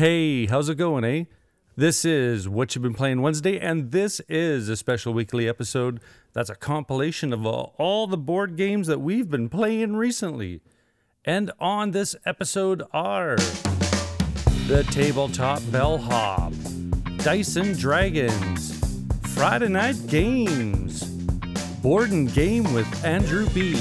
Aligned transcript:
Hey, 0.00 0.46
how's 0.46 0.70
it 0.70 0.76
going, 0.76 1.04
eh? 1.04 1.24
This 1.76 2.06
is 2.06 2.48
What 2.48 2.74
You've 2.74 2.80
Been 2.80 2.94
Playing 2.94 3.20
Wednesday, 3.20 3.60
and 3.60 3.90
this 3.90 4.18
is 4.30 4.70
a 4.70 4.74
special 4.74 5.12
weekly 5.12 5.46
episode 5.46 6.00
that's 6.32 6.48
a 6.48 6.54
compilation 6.54 7.34
of 7.34 7.44
all, 7.44 8.06
the 8.06 8.16
board 8.16 8.56
games 8.56 8.86
that 8.86 9.02
we've 9.02 9.28
been 9.28 9.50
playing 9.50 9.96
recently. 9.96 10.62
And 11.26 11.52
on 11.60 11.90
this 11.90 12.16
episode 12.24 12.82
are 12.94 13.36
the 14.68 14.86
Tabletop 14.90 15.60
Bellhop, 15.70 16.54
Dice 17.18 17.56
and 17.56 17.78
Dragons, 17.78 18.80
Friday 19.34 19.68
Night 19.68 20.06
Games, 20.06 21.04
Board 21.82 22.10
and 22.10 22.32
Game 22.32 22.72
with 22.72 23.04
Andrew 23.04 23.46
B., 23.50 23.74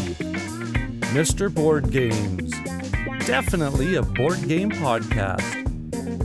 Mr. 1.14 1.50
Board 1.50 1.90
Games, 1.92 2.52
definitely 3.26 3.96
a 3.96 4.02
board 4.02 4.46
game 4.50 4.70
podcast. 4.70 5.69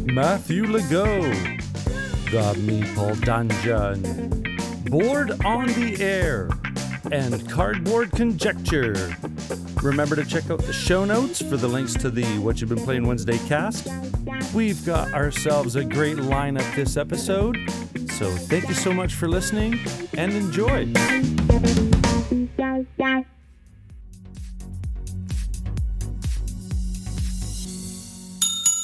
Matthew 0.04 0.64
Legault, 0.64 1.60
The 2.30 2.52
Meeple 2.60 3.20
Dungeon, 3.24 4.30
Board 4.90 5.32
on 5.44 5.66
the 5.66 5.96
Air, 6.00 6.50
and 7.10 7.50
Cardboard 7.50 8.12
Conjecture. 8.12 9.16
Remember 9.82 10.14
to 10.14 10.24
check 10.24 10.50
out 10.50 10.60
the 10.60 10.72
show 10.72 11.04
notes 11.04 11.42
for 11.42 11.56
the 11.56 11.66
links 11.68 11.94
to 11.94 12.10
the 12.10 12.24
What 12.38 12.60
You've 12.60 12.70
Been 12.70 12.84
Playing 12.84 13.06
Wednesday 13.06 13.38
cast. 13.48 13.88
We've 14.54 14.84
got 14.84 15.12
ourselves 15.14 15.74
a 15.76 15.84
great 15.84 16.18
lineup 16.18 16.74
this 16.76 16.96
episode, 16.96 17.58
so 18.10 18.30
thank 18.30 18.68
you 18.68 18.74
so 18.74 18.92
much 18.92 19.14
for 19.14 19.26
listening 19.26 19.78
and 20.16 20.32
enjoy. 20.32 20.92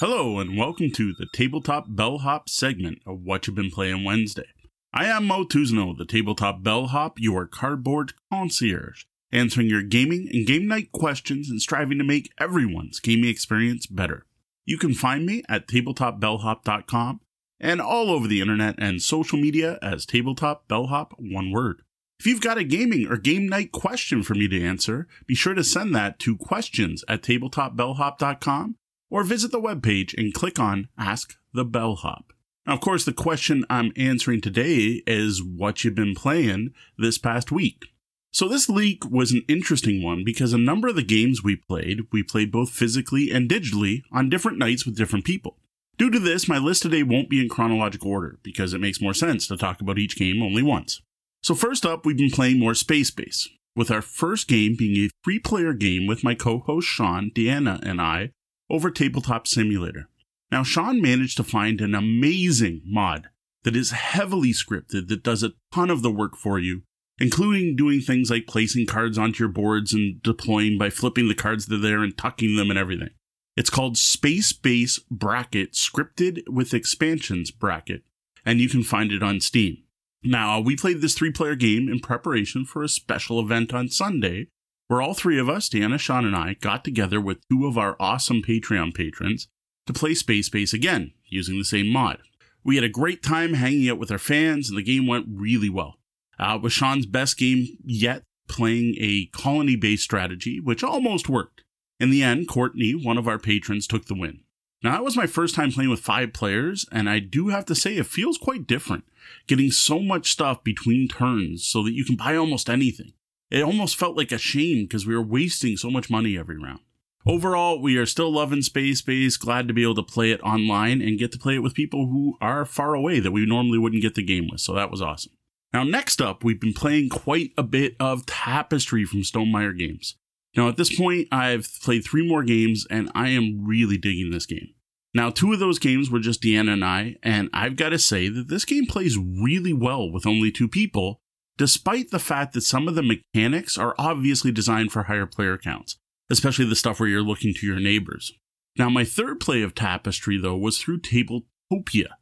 Hello, 0.01 0.39
and 0.39 0.57
welcome 0.57 0.91
to 0.93 1.13
the 1.13 1.27
Tabletop 1.31 1.85
Bellhop 1.91 2.49
segment 2.49 3.03
of 3.07 3.21
What 3.21 3.47
You've 3.47 3.57
Been 3.57 3.71
Playing 3.71 4.03
Wednesday. 4.03 4.47
I 4.95 5.05
am 5.05 5.27
Mo 5.27 5.45
Tuzno, 5.45 5.95
the 5.95 6.07
Tabletop 6.07 6.63
Bellhop, 6.63 7.19
your 7.19 7.47
cardboard 7.47 8.15
concierge, 8.33 9.05
answering 9.31 9.69
your 9.69 9.83
gaming 9.83 10.27
and 10.33 10.47
game 10.47 10.67
night 10.67 10.91
questions 10.91 11.51
and 11.51 11.61
striving 11.61 11.99
to 11.99 12.05
make 12.05 12.33
everyone's 12.41 12.99
gaming 12.99 13.29
experience 13.29 13.85
better. 13.85 14.25
You 14.65 14.79
can 14.79 14.95
find 14.95 15.27
me 15.27 15.43
at 15.51 15.69
tabletopbellhop.com 15.69 17.21
and 17.61 17.81
all 17.83 18.09
over 18.09 18.27
the 18.27 18.41
internet 18.41 18.77
and 18.79 19.03
social 19.03 19.39
media 19.39 19.79
as 19.83 20.07
Tabletop 20.07 20.67
Bellhop, 20.67 21.13
one 21.19 21.51
word. 21.51 21.83
If 22.19 22.25
you've 22.25 22.41
got 22.41 22.57
a 22.57 22.65
gaming 22.65 23.07
or 23.07 23.19
game 23.19 23.47
night 23.51 23.71
question 23.71 24.23
for 24.23 24.33
me 24.33 24.49
to 24.49 24.65
answer, 24.65 25.07
be 25.27 25.35
sure 25.35 25.53
to 25.53 25.63
send 25.63 25.95
that 25.95 26.19
to 26.21 26.39
questions 26.39 27.05
at 27.07 27.21
tabletopbellhop.com 27.21 28.77
or 29.11 29.25
visit 29.25 29.51
the 29.51 29.61
webpage 29.61 30.15
and 30.17 30.33
click 30.33 30.59
on 30.59 30.89
Ask 30.97 31.37
the 31.53 31.65
Bellhop. 31.65 32.33
Now, 32.67 32.75
of 32.75 32.81
course, 32.81 33.05
the 33.05 33.13
question 33.13 33.65
I'm 33.69 33.93
answering 33.97 34.41
today 34.41 35.03
is 35.07 35.43
what 35.43 35.83
you've 35.83 35.95
been 35.95 36.15
playing 36.15 36.73
this 36.97 37.19
past 37.19 37.51
week. 37.51 37.87
So, 38.33 38.47
this 38.47 38.69
leak 38.69 39.05
was 39.11 39.33
an 39.33 39.43
interesting 39.49 40.03
one 40.05 40.23
because 40.25 40.53
a 40.53 40.59
number 40.59 40.87
of 40.87 40.95
the 40.95 41.03
games 41.03 41.43
we 41.43 41.57
played, 41.57 42.03
we 42.13 42.23
played 42.23 42.53
both 42.53 42.71
physically 42.71 43.31
and 43.31 43.51
digitally 43.51 44.03
on 44.13 44.29
different 44.29 44.59
nights 44.59 44.87
with 44.87 44.97
different 44.97 45.25
people. 45.25 45.57
Due 45.99 46.11
to 46.11 46.21
this, 46.21 46.49
my 46.49 46.57
list 46.57 46.83
today 46.83 47.03
won't 47.03 47.29
be 47.29 47.41
in 47.41 47.49
chronological 47.49 48.11
order 48.11 48.39
because 48.43 48.73
it 48.73 48.81
makes 48.81 49.01
more 49.01 49.13
sense 49.13 49.49
to 49.49 49.57
talk 49.57 49.81
about 49.81 49.99
each 49.99 50.17
game 50.17 50.43
only 50.43 50.63
once. 50.63 51.03
So, 51.43 51.57
first 51.57 51.85
up, 51.85 52.07
we've 52.07 52.17
been 52.17 52.31
playing 52.31 52.61
more 52.61 52.75
Space 52.75 53.11
Base, 53.11 53.49
with 53.75 53.91
our 53.91 54.03
first 54.03 54.47
game 54.47 54.77
being 54.79 54.97
a 54.97 55.11
three 55.25 55.41
player 55.41 55.73
game 55.73 56.07
with 56.07 56.23
my 56.23 56.37
co 56.37 56.61
host 56.61 56.87
Sean, 56.87 57.33
Deanna, 57.35 57.81
and 57.83 58.01
I 58.01 58.31
over 58.71 58.91
Tabletop 58.91 59.47
Simulator. 59.47 60.09
Now, 60.51 60.63
Sean 60.63 61.03
managed 61.03 61.37
to 61.37 61.45
find 61.45 61.81
an 61.81 61.95
amazing 61.95 62.83
mod 62.85 63.29
that 63.63 63.77
is 63.77 63.91
heavily 63.91 64.53
scripted 64.53 65.09
that 65.09 65.23
does 65.23 65.43
a 65.43 65.53
ton 65.73 65.91
of 65.91 66.03
the 66.03 66.11
work 66.11 66.37
for 66.37 66.59
you, 66.59 66.83
including 67.19 67.77
doing 67.77 68.01
things 68.01 68.31
like 68.31 68.47
placing 68.47 68.87
cards 68.87 69.19
onto 69.19 69.45
your 69.45 69.53
boards 69.53 69.93
and 69.93 70.23
deploying 70.23 70.79
by 70.79 70.91
flipping 70.91 71.29
the 71.29 71.35
cards 71.35 71.67
that 71.67 71.77
are 71.77 71.79
there 71.79 72.03
and 72.03 72.17
tucking 72.17 72.57
them 72.57 72.71
and 72.71 72.79
everything. 72.79 73.11
It's 73.57 73.71
called 73.71 73.99
Space 73.99 74.53
Base 74.53 74.99
Bracket 75.11 75.73
Scripted 75.73 76.49
with 76.49 76.73
Expansions 76.73 77.51
Bracket, 77.51 78.03
and 78.45 78.61
you 78.61 78.69
can 78.69 78.83
find 78.83 79.13
it 79.13 79.23
on 79.23 79.41
Steam. 79.41 79.79
Now, 80.23 80.61
we 80.61 80.77
played 80.77 81.01
this 81.01 81.15
three 81.15 81.33
player 81.33 81.55
game 81.55 81.89
in 81.89 82.01
preparation 82.01 82.65
for 82.65 82.83
a 82.83 82.89
special 82.89 83.41
event 83.41 83.75
on 83.75 83.89
Sunday 83.89 84.49
where 84.91 85.01
all 85.01 85.15
three 85.15 85.39
of 85.39 85.49
us, 85.49 85.69
Deanna, 85.69 86.01
Sean, 86.01 86.27
and 86.27 86.35
I, 86.35 86.55
got 86.55 86.83
together 86.83 87.21
with 87.21 87.47
two 87.49 87.65
of 87.65 87.79
our 87.79 87.95
awesome 88.01 88.43
Patreon 88.43 88.93
patrons 88.93 89.47
to 89.87 89.93
play 89.93 90.15
Space 90.15 90.49
Base 90.49 90.73
again, 90.73 91.13
using 91.29 91.59
the 91.59 91.65
same 91.65 91.87
mod. 91.87 92.19
We 92.65 92.75
had 92.75 92.83
a 92.83 92.89
great 92.89 93.23
time 93.23 93.53
hanging 93.55 93.89
out 93.89 94.01
with 94.01 94.11
our 94.11 94.19
fans, 94.19 94.69
and 94.69 94.77
the 94.77 94.83
game 94.83 95.07
went 95.07 95.27
really 95.31 95.71
well. 95.71 96.01
Uh, 96.41 96.57
it 96.57 96.63
was 96.63 96.73
Sean's 96.73 97.07
best 97.07 97.39
game 97.39 97.69
yet, 97.85 98.25
playing 98.49 98.97
a 98.99 99.27
colony 99.27 99.77
based 99.77 100.03
strategy, 100.03 100.59
which 100.59 100.83
almost 100.83 101.29
worked. 101.29 101.63
In 102.01 102.11
the 102.11 102.25
end, 102.25 102.49
Courtney, 102.49 102.91
one 102.91 103.17
of 103.17 103.29
our 103.29 103.39
patrons, 103.39 103.87
took 103.87 104.07
the 104.07 104.19
win. 104.19 104.41
Now, 104.83 104.91
that 104.91 105.05
was 105.05 105.17
my 105.17 105.29
first 105.29 105.55
time 105.55 105.71
playing 105.71 105.91
with 105.91 106.01
five 106.01 106.33
players, 106.33 106.85
and 106.91 107.09
I 107.09 107.21
do 107.21 107.51
have 107.51 107.67
to 107.67 107.77
say 107.77 107.97
it 107.97 108.07
feels 108.07 108.39
quite 108.39 108.67
different, 108.67 109.05
getting 109.47 109.71
so 109.71 110.01
much 110.01 110.33
stuff 110.33 110.65
between 110.65 111.07
turns 111.07 111.65
so 111.65 111.85
that 111.85 111.93
you 111.93 112.05
can 112.05 112.17
buy 112.17 112.35
almost 112.35 112.69
anything. 112.69 113.13
It 113.51 113.63
almost 113.63 113.97
felt 113.97 114.17
like 114.17 114.33
a 114.33 114.39
shame 114.39 114.85
because 114.85 115.07
we 115.07 115.15
were 115.15 115.23
wasting 115.23 115.77
so 115.77 115.91
much 115.91 116.11
money 116.11 116.39
every 116.39 116.59
round. 116.59 116.81
Overall, 117.27 117.81
we 117.81 117.97
are 117.97 118.07
still 118.07 118.33
loving 118.33 118.63
Space 118.63 119.03
Base, 119.03 119.37
glad 119.37 119.69
to 119.69 119.75
be 119.75 119.83
able 119.83 119.97
to 119.97 120.03
play 120.03 120.31
it 120.31 120.43
online 120.43 121.03
and 121.03 121.19
get 121.19 121.33
to 121.33 121.39
play 121.39 121.57
it 121.57 121.63
with 121.63 121.75
people 121.75 122.07
who 122.07 122.39
are 122.41 122.65
far 122.65 122.95
away 122.95 123.21
that 123.21 123.33
we 123.33 123.45
normally 123.45 123.79
wouldn't 123.79 124.03
get 124.03 124.15
the 124.15 124.23
game 124.23 124.49
with, 124.51 124.61
so 124.61 124.73
that 124.75 124.91
was 124.91 125.03
awesome. 125.03 125.33
Now, 125.73 125.85
next 125.85 126.23
up, 126.23 126.43
we've 126.43 126.61
been 126.61 126.73
playing 126.73 127.11
quite 127.11 127.53
a 127.59 127.63
bit 127.63 127.95
of 128.01 128.27
Tapestry 128.27 129.05
from 129.05 129.21
Stonemaier 129.21 129.77
Games. 129.79 130.17
Now, 130.57 130.69
at 130.69 130.77
this 130.77 130.97
point, 130.97 131.29
I've 131.31 131.69
played 131.83 132.05
three 132.05 132.27
more 132.27 132.43
games 132.43 132.87
and 132.91 133.11
I 133.15 133.29
am 133.29 133.65
really 133.65 133.97
digging 133.97 134.31
this 134.31 134.47
game. 134.47 134.75
Now, 135.15 135.31
two 135.31 135.53
of 135.53 135.59
those 135.59 135.79
games 135.79 136.11
were 136.11 136.19
just 136.19 136.43
Deanna 136.43 136.73
and 136.73 136.85
I, 136.85 137.17
and 137.23 137.51
I've 137.53 137.77
got 137.77 137.91
to 137.91 137.99
say 137.99 138.29
that 138.29 138.49
this 138.49 138.65
game 138.65 138.87
plays 138.87 139.19
really 139.19 139.73
well 139.73 140.11
with 140.11 140.27
only 140.27 140.51
two 140.51 140.69
people, 140.69 141.21
despite 141.61 142.11
the 142.11 142.19
fact 142.19 142.55
that 142.55 142.63
some 142.63 142.89
of 142.89 142.95
the 142.95 143.03
mechanics 143.03 143.77
are 143.77 143.95
obviously 143.99 144.51
designed 144.51 144.91
for 144.91 145.03
higher 145.03 145.27
player 145.27 145.59
counts, 145.59 145.99
especially 146.31 146.65
the 146.65 146.75
stuff 146.75 146.99
where 146.99 147.09
you're 147.11 147.21
looking 147.21 147.53
to 147.53 147.67
your 147.67 147.79
neighbors. 147.79 148.33
Now, 148.79 148.89
my 148.89 149.05
third 149.05 149.41
play 149.41 149.61
of 149.61 149.75
Tapestry, 149.75 150.39
though, 150.39 150.57
was 150.57 150.79
through 150.79 151.01
Tabletopia. 151.01 152.13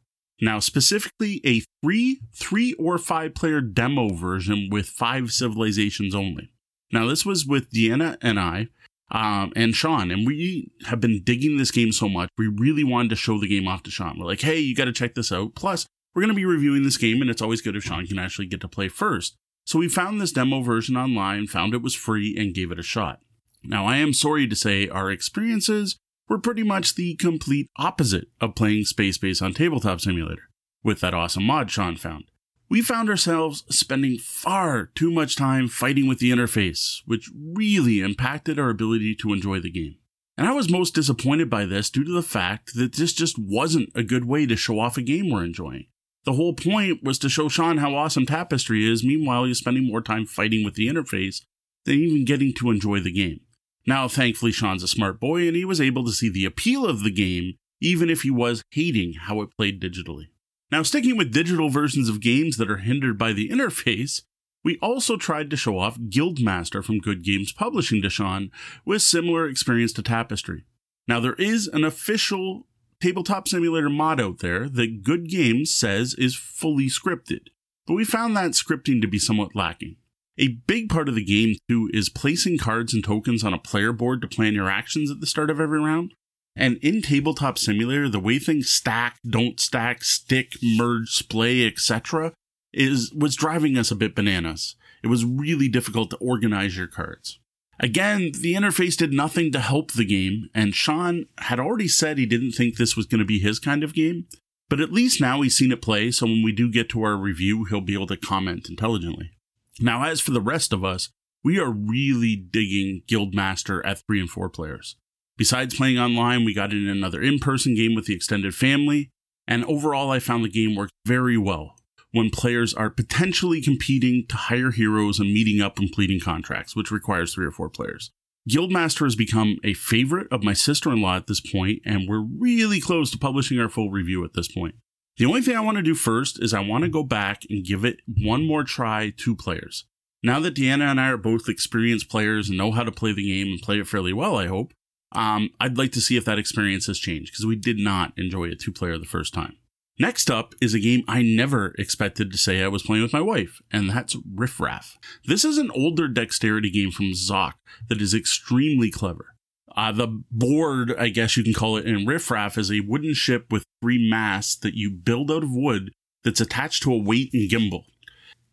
Now, 0.41 0.59
specifically 0.59 1.39
a 1.45 1.63
free 1.81 2.19
three 2.35 2.73
or 2.73 2.97
five 2.97 3.33
player 3.33 3.61
demo 3.61 4.09
version 4.09 4.67
with 4.69 4.87
five 4.87 5.31
civilizations 5.31 6.13
only. 6.13 6.51
Now, 6.91 7.07
this 7.07 7.25
was 7.25 7.45
with 7.45 7.71
Deanna 7.71 8.17
and 8.21 8.41
I, 8.41 8.67
um, 9.09 9.53
and 9.55 9.73
Sean, 9.73 10.11
and 10.11 10.27
we 10.27 10.69
have 10.87 10.99
been 10.99 11.23
digging 11.23 11.55
this 11.55 11.71
game 11.71 11.93
so 11.93 12.09
much, 12.09 12.27
we 12.37 12.47
really 12.47 12.83
wanted 12.83 13.11
to 13.11 13.15
show 13.15 13.39
the 13.39 13.47
game 13.47 13.69
off 13.69 13.83
to 13.83 13.89
Sean. 13.89 14.19
We're 14.19 14.25
like, 14.25 14.41
hey, 14.41 14.59
you 14.59 14.75
got 14.75 14.85
to 14.85 14.91
check 14.91 15.15
this 15.15 15.31
out. 15.31 15.55
Plus, 15.55 15.85
we're 16.13 16.21
going 16.21 16.33
to 16.33 16.35
be 16.35 16.45
reviewing 16.45 16.83
this 16.83 16.97
game, 16.97 17.21
and 17.21 17.29
it's 17.29 17.41
always 17.41 17.61
good 17.61 17.75
if 17.75 17.83
Sean 17.83 18.05
can 18.05 18.19
actually 18.19 18.47
get 18.47 18.61
to 18.61 18.67
play 18.67 18.87
first. 18.87 19.35
So 19.65 19.79
we 19.79 19.87
found 19.87 20.19
this 20.19 20.31
demo 20.31 20.61
version 20.61 20.97
online, 20.97 21.47
found 21.47 21.73
it 21.73 21.81
was 21.81 21.95
free, 21.95 22.35
and 22.37 22.53
gave 22.53 22.71
it 22.71 22.79
a 22.79 22.83
shot. 22.83 23.19
Now, 23.63 23.85
I 23.85 23.97
am 23.97 24.13
sorry 24.13 24.47
to 24.47 24.55
say 24.55 24.87
our 24.87 25.11
experiences 25.11 25.97
were 26.27 26.39
pretty 26.39 26.63
much 26.63 26.95
the 26.95 27.15
complete 27.15 27.69
opposite 27.77 28.27
of 28.39 28.55
playing 28.55 28.85
Space 28.85 29.17
Base 29.17 29.41
on 29.41 29.53
Tabletop 29.53 30.01
Simulator, 30.01 30.49
with 30.83 31.01
that 31.01 31.13
awesome 31.13 31.43
mod 31.43 31.69
Sean 31.69 31.95
found. 31.95 32.25
We 32.69 32.81
found 32.81 33.09
ourselves 33.09 33.63
spending 33.69 34.19
far 34.19 34.91
too 34.93 35.11
much 35.11 35.35
time 35.35 35.67
fighting 35.67 36.07
with 36.07 36.19
the 36.19 36.31
interface, 36.31 37.01
which 37.05 37.31
really 37.35 37.99
impacted 37.99 38.59
our 38.59 38.69
ability 38.69 39.15
to 39.15 39.33
enjoy 39.33 39.59
the 39.59 39.71
game. 39.71 39.95
And 40.37 40.47
I 40.47 40.53
was 40.53 40.69
most 40.69 40.93
disappointed 40.93 41.49
by 41.49 41.65
this 41.65 41.89
due 41.89 42.03
to 42.03 42.11
the 42.11 42.21
fact 42.21 42.75
that 42.75 42.95
this 42.95 43.11
just 43.11 43.37
wasn't 43.37 43.89
a 43.95 44.03
good 44.03 44.25
way 44.25 44.45
to 44.45 44.55
show 44.55 44.79
off 44.79 44.97
a 44.97 45.01
game 45.01 45.29
we're 45.29 45.43
enjoying. 45.43 45.87
The 46.29 46.35
whole 46.35 46.53
point 46.53 47.03
was 47.03 47.17
to 47.19 47.27
show 47.27 47.49
Sean 47.49 47.79
how 47.79 47.95
awesome 47.95 48.27
Tapestry 48.27 48.87
is, 48.87 49.03
meanwhile, 49.03 49.45
he's 49.45 49.57
spending 49.57 49.87
more 49.87 49.99
time 49.99 50.27
fighting 50.27 50.63
with 50.63 50.75
the 50.75 50.85
interface 50.87 51.41
than 51.85 51.95
even 51.95 52.23
getting 52.23 52.53
to 52.53 52.69
enjoy 52.69 52.99
the 52.99 53.11
game. 53.11 53.39
Now, 53.87 54.07
thankfully, 54.07 54.51
Sean's 54.51 54.83
a 54.83 54.87
smart 54.87 55.19
boy 55.19 55.47
and 55.47 55.55
he 55.55 55.65
was 55.65 55.81
able 55.81 56.05
to 56.05 56.11
see 56.11 56.29
the 56.29 56.45
appeal 56.45 56.85
of 56.85 57.01
the 57.01 57.09
game 57.09 57.55
even 57.81 58.11
if 58.11 58.21
he 58.21 58.29
was 58.29 58.61
hating 58.69 59.13
how 59.13 59.41
it 59.41 59.49
played 59.57 59.81
digitally. 59.81 60.27
Now, 60.71 60.83
sticking 60.83 61.17
with 61.17 61.33
digital 61.33 61.69
versions 61.69 62.07
of 62.07 62.21
games 62.21 62.57
that 62.57 62.69
are 62.69 62.77
hindered 62.77 63.17
by 63.17 63.33
the 63.33 63.49
interface, 63.49 64.21
we 64.63 64.77
also 64.83 65.17
tried 65.17 65.49
to 65.49 65.57
show 65.57 65.79
off 65.79 65.97
Guildmaster 65.97 66.85
from 66.85 66.99
Good 66.99 67.23
Games 67.23 67.51
Publishing 67.51 68.03
to 68.03 68.09
Sean 68.11 68.51
with 68.85 69.01
similar 69.01 69.47
experience 69.47 69.93
to 69.93 70.03
Tapestry. 70.03 70.65
Now, 71.07 71.19
there 71.19 71.33
is 71.33 71.65
an 71.65 71.83
official 71.83 72.67
tabletop 73.01 73.47
simulator 73.47 73.89
mod 73.89 74.19
out 74.19 74.39
there 74.39 74.67
that 74.69 75.03
Good 75.03 75.29
Games 75.29 75.71
says 75.71 76.13
is 76.15 76.35
fully 76.35 76.87
scripted, 76.87 77.47
but 77.87 77.93
we 77.93 78.03
found 78.03 78.35
that 78.35 78.51
scripting 78.51 79.01
to 79.01 79.07
be 79.07 79.19
somewhat 79.19 79.55
lacking. 79.55 79.97
A 80.37 80.47
big 80.67 80.87
part 80.89 81.09
of 81.09 81.15
the 81.15 81.23
game, 81.23 81.55
too, 81.67 81.89
is 81.93 82.07
placing 82.07 82.57
cards 82.57 82.93
and 82.93 83.03
tokens 83.03 83.43
on 83.43 83.53
a 83.53 83.59
player 83.59 83.91
board 83.91 84.21
to 84.21 84.27
plan 84.27 84.53
your 84.53 84.69
actions 84.69 85.11
at 85.11 85.19
the 85.19 85.27
start 85.27 85.49
of 85.49 85.59
every 85.59 85.81
round. 85.81 86.13
And 86.55 86.77
in 86.77 87.01
Tabletop 87.01 87.57
Simulator, 87.57 88.09
the 88.09 88.19
way 88.19 88.39
things 88.39 88.69
stack, 88.69 89.17
don't 89.27 89.59
stack, 89.59 90.03
stick, 90.03 90.53
merge, 90.61 91.09
splay, 91.09 91.65
etc., 91.65 92.33
is 92.71 93.13
was 93.13 93.35
driving 93.35 93.77
us 93.77 93.91
a 93.91 93.95
bit 93.95 94.15
bananas. 94.15 94.75
It 95.03 95.07
was 95.07 95.25
really 95.25 95.67
difficult 95.67 96.09
to 96.11 96.17
organize 96.17 96.77
your 96.77 96.87
cards. 96.87 97.39
Again, 97.79 98.31
the 98.39 98.55
interface 98.55 98.97
did 98.97 99.13
nothing 99.13 99.51
to 99.53 99.59
help 99.59 99.91
the 99.91 100.05
game, 100.05 100.49
and 100.53 100.75
Sean 100.75 101.25
had 101.37 101.59
already 101.59 101.87
said 101.87 102.17
he 102.17 102.25
didn't 102.25 102.51
think 102.51 102.75
this 102.75 102.97
was 102.97 103.05
going 103.05 103.19
to 103.19 103.25
be 103.25 103.39
his 103.39 103.57
kind 103.57 103.83
of 103.83 103.93
game, 103.93 104.25
but 104.67 104.81
at 104.81 104.91
least 104.91 105.21
now 105.21 105.41
he's 105.41 105.55
seen 105.55 105.71
it 105.71 105.81
play, 105.81 106.11
so 106.11 106.25
when 106.25 106.43
we 106.43 106.51
do 106.51 106.69
get 106.69 106.89
to 106.89 107.03
our 107.03 107.15
review, 107.15 107.63
he'll 107.63 107.79
be 107.79 107.93
able 107.93 108.07
to 108.07 108.17
comment 108.17 108.67
intelligently. 108.69 109.31
Now, 109.79 110.03
as 110.03 110.19
for 110.19 110.31
the 110.31 110.41
rest 110.41 110.73
of 110.73 110.83
us, 110.83 111.09
we 111.41 111.57
are 111.57 111.71
really 111.71 112.35
digging 112.35 113.03
Guildmaster 113.07 113.81
at 113.85 114.05
3 114.05 114.19
and 114.19 114.29
4 114.29 114.49
players. 114.49 114.97
Besides 115.37 115.75
playing 115.75 115.97
online, 115.97 116.43
we 116.43 116.53
got 116.53 116.73
in 116.73 116.85
another 116.85 117.21
in 117.21 117.39
person 117.39 117.75
game 117.75 117.95
with 117.95 118.07
the 118.07 118.15
extended 118.15 118.53
family, 118.53 119.09
and 119.47 119.63
overall, 119.63 120.11
I 120.11 120.19
found 120.19 120.43
the 120.43 120.49
game 120.49 120.75
worked 120.75 120.91
very 121.05 121.37
well 121.37 121.78
when 122.11 122.29
players 122.29 122.73
are 122.73 122.89
potentially 122.89 123.61
competing 123.61 124.25
to 124.27 124.35
hire 124.35 124.71
heroes 124.71 125.19
and 125.19 125.31
meeting 125.31 125.61
up 125.61 125.77
and 125.77 125.87
completing 125.87 126.19
contracts, 126.19 126.75
which 126.75 126.91
requires 126.91 127.33
three 127.33 127.45
or 127.45 127.51
four 127.51 127.69
players. 127.69 128.11
Guildmaster 128.49 129.03
has 129.03 129.15
become 129.15 129.57
a 129.63 129.73
favorite 129.73 130.27
of 130.31 130.43
my 130.43 130.53
sister 130.53 130.91
in 130.91 131.01
law 131.01 131.15
at 131.15 131.27
this 131.27 131.41
point, 131.41 131.81
and 131.85 132.07
we're 132.07 132.21
really 132.21 132.79
close 132.79 133.11
to 133.11 133.17
publishing 133.17 133.59
our 133.59 133.69
full 133.69 133.91
review 133.91 134.23
at 134.23 134.33
this 134.33 134.47
point. 134.47 134.75
The 135.17 135.25
only 135.25 135.41
thing 135.41 135.55
I 135.55 135.61
want 135.61 135.77
to 135.77 135.83
do 135.83 135.95
first 135.95 136.41
is 136.41 136.53
I 136.53 136.61
want 136.61 136.83
to 136.85 136.89
go 136.89 137.03
back 137.03 137.43
and 137.49 137.65
give 137.65 137.83
it 137.83 137.99
one 138.07 138.47
more 138.47 138.63
try 138.63 139.13
to 139.17 139.35
players. 139.35 139.85
Now 140.23 140.39
that 140.39 140.55
Deanna 140.55 140.89
and 140.89 140.99
I 140.99 141.09
are 141.09 141.17
both 141.17 141.47
experienced 141.47 142.09
players 142.09 142.49
and 142.49 142.57
know 142.57 142.71
how 142.71 142.83
to 142.83 142.91
play 142.91 143.13
the 143.13 143.27
game 143.27 143.51
and 143.51 143.61
play 143.61 143.79
it 143.79 143.87
fairly 143.87 144.13
well, 144.13 144.37
I 144.37 144.47
hope, 144.47 144.73
um, 145.11 145.49
I'd 145.59 145.77
like 145.77 145.91
to 145.93 146.01
see 146.01 146.17
if 146.17 146.25
that 146.25 146.39
experience 146.39 146.87
has 146.87 146.99
changed 146.99 147.31
because 147.31 147.45
we 147.45 147.55
did 147.55 147.77
not 147.77 148.13
enjoy 148.17 148.45
a 148.45 148.55
two 148.55 148.71
player 148.71 148.97
the 148.97 149.05
first 149.05 149.33
time. 149.33 149.57
Next 150.01 150.31
up 150.31 150.55
is 150.61 150.73
a 150.73 150.79
game 150.79 151.03
I 151.09 151.21
never 151.21 151.75
expected 151.77 152.31
to 152.31 152.37
say 152.37 152.63
I 152.63 152.69
was 152.69 152.83
playing 152.83 153.03
with 153.03 153.11
my 153.11 153.19
wife, 153.19 153.61
and 153.69 153.89
that's 153.89 154.15
Riff 154.33 154.57
Raff. 154.57 154.97
This 155.25 155.43
is 155.43 155.57
an 155.57 155.69
older 155.75 156.07
dexterity 156.07 156.69
game 156.69 156.89
from 156.89 157.11
Zoch 157.11 157.55
that 157.89 158.01
is 158.01 158.13
extremely 158.13 158.89
clever. 158.89 159.35
Uh, 159.75 159.91
the 159.91 160.07
board, 160.31 160.95
I 160.97 161.09
guess 161.09 161.35
you 161.35 161.43
can 161.43 161.53
call 161.53 161.75
it 161.75 161.85
in 161.85 162.05
Riff 162.05 162.31
Raff, 162.31 162.57
is 162.57 162.71
a 162.71 162.79
wooden 162.79 163.13
ship 163.13 163.47
with 163.51 163.65
three 163.81 164.09
masts 164.09 164.55
that 164.55 164.73
you 164.73 164.89
build 164.89 165.29
out 165.29 165.43
of 165.43 165.51
wood 165.51 165.91
that's 166.23 166.39
attached 166.39 166.81
to 166.83 166.93
a 166.93 166.97
weight 166.97 167.31
and 167.33 167.49
gimbal. 167.49 167.83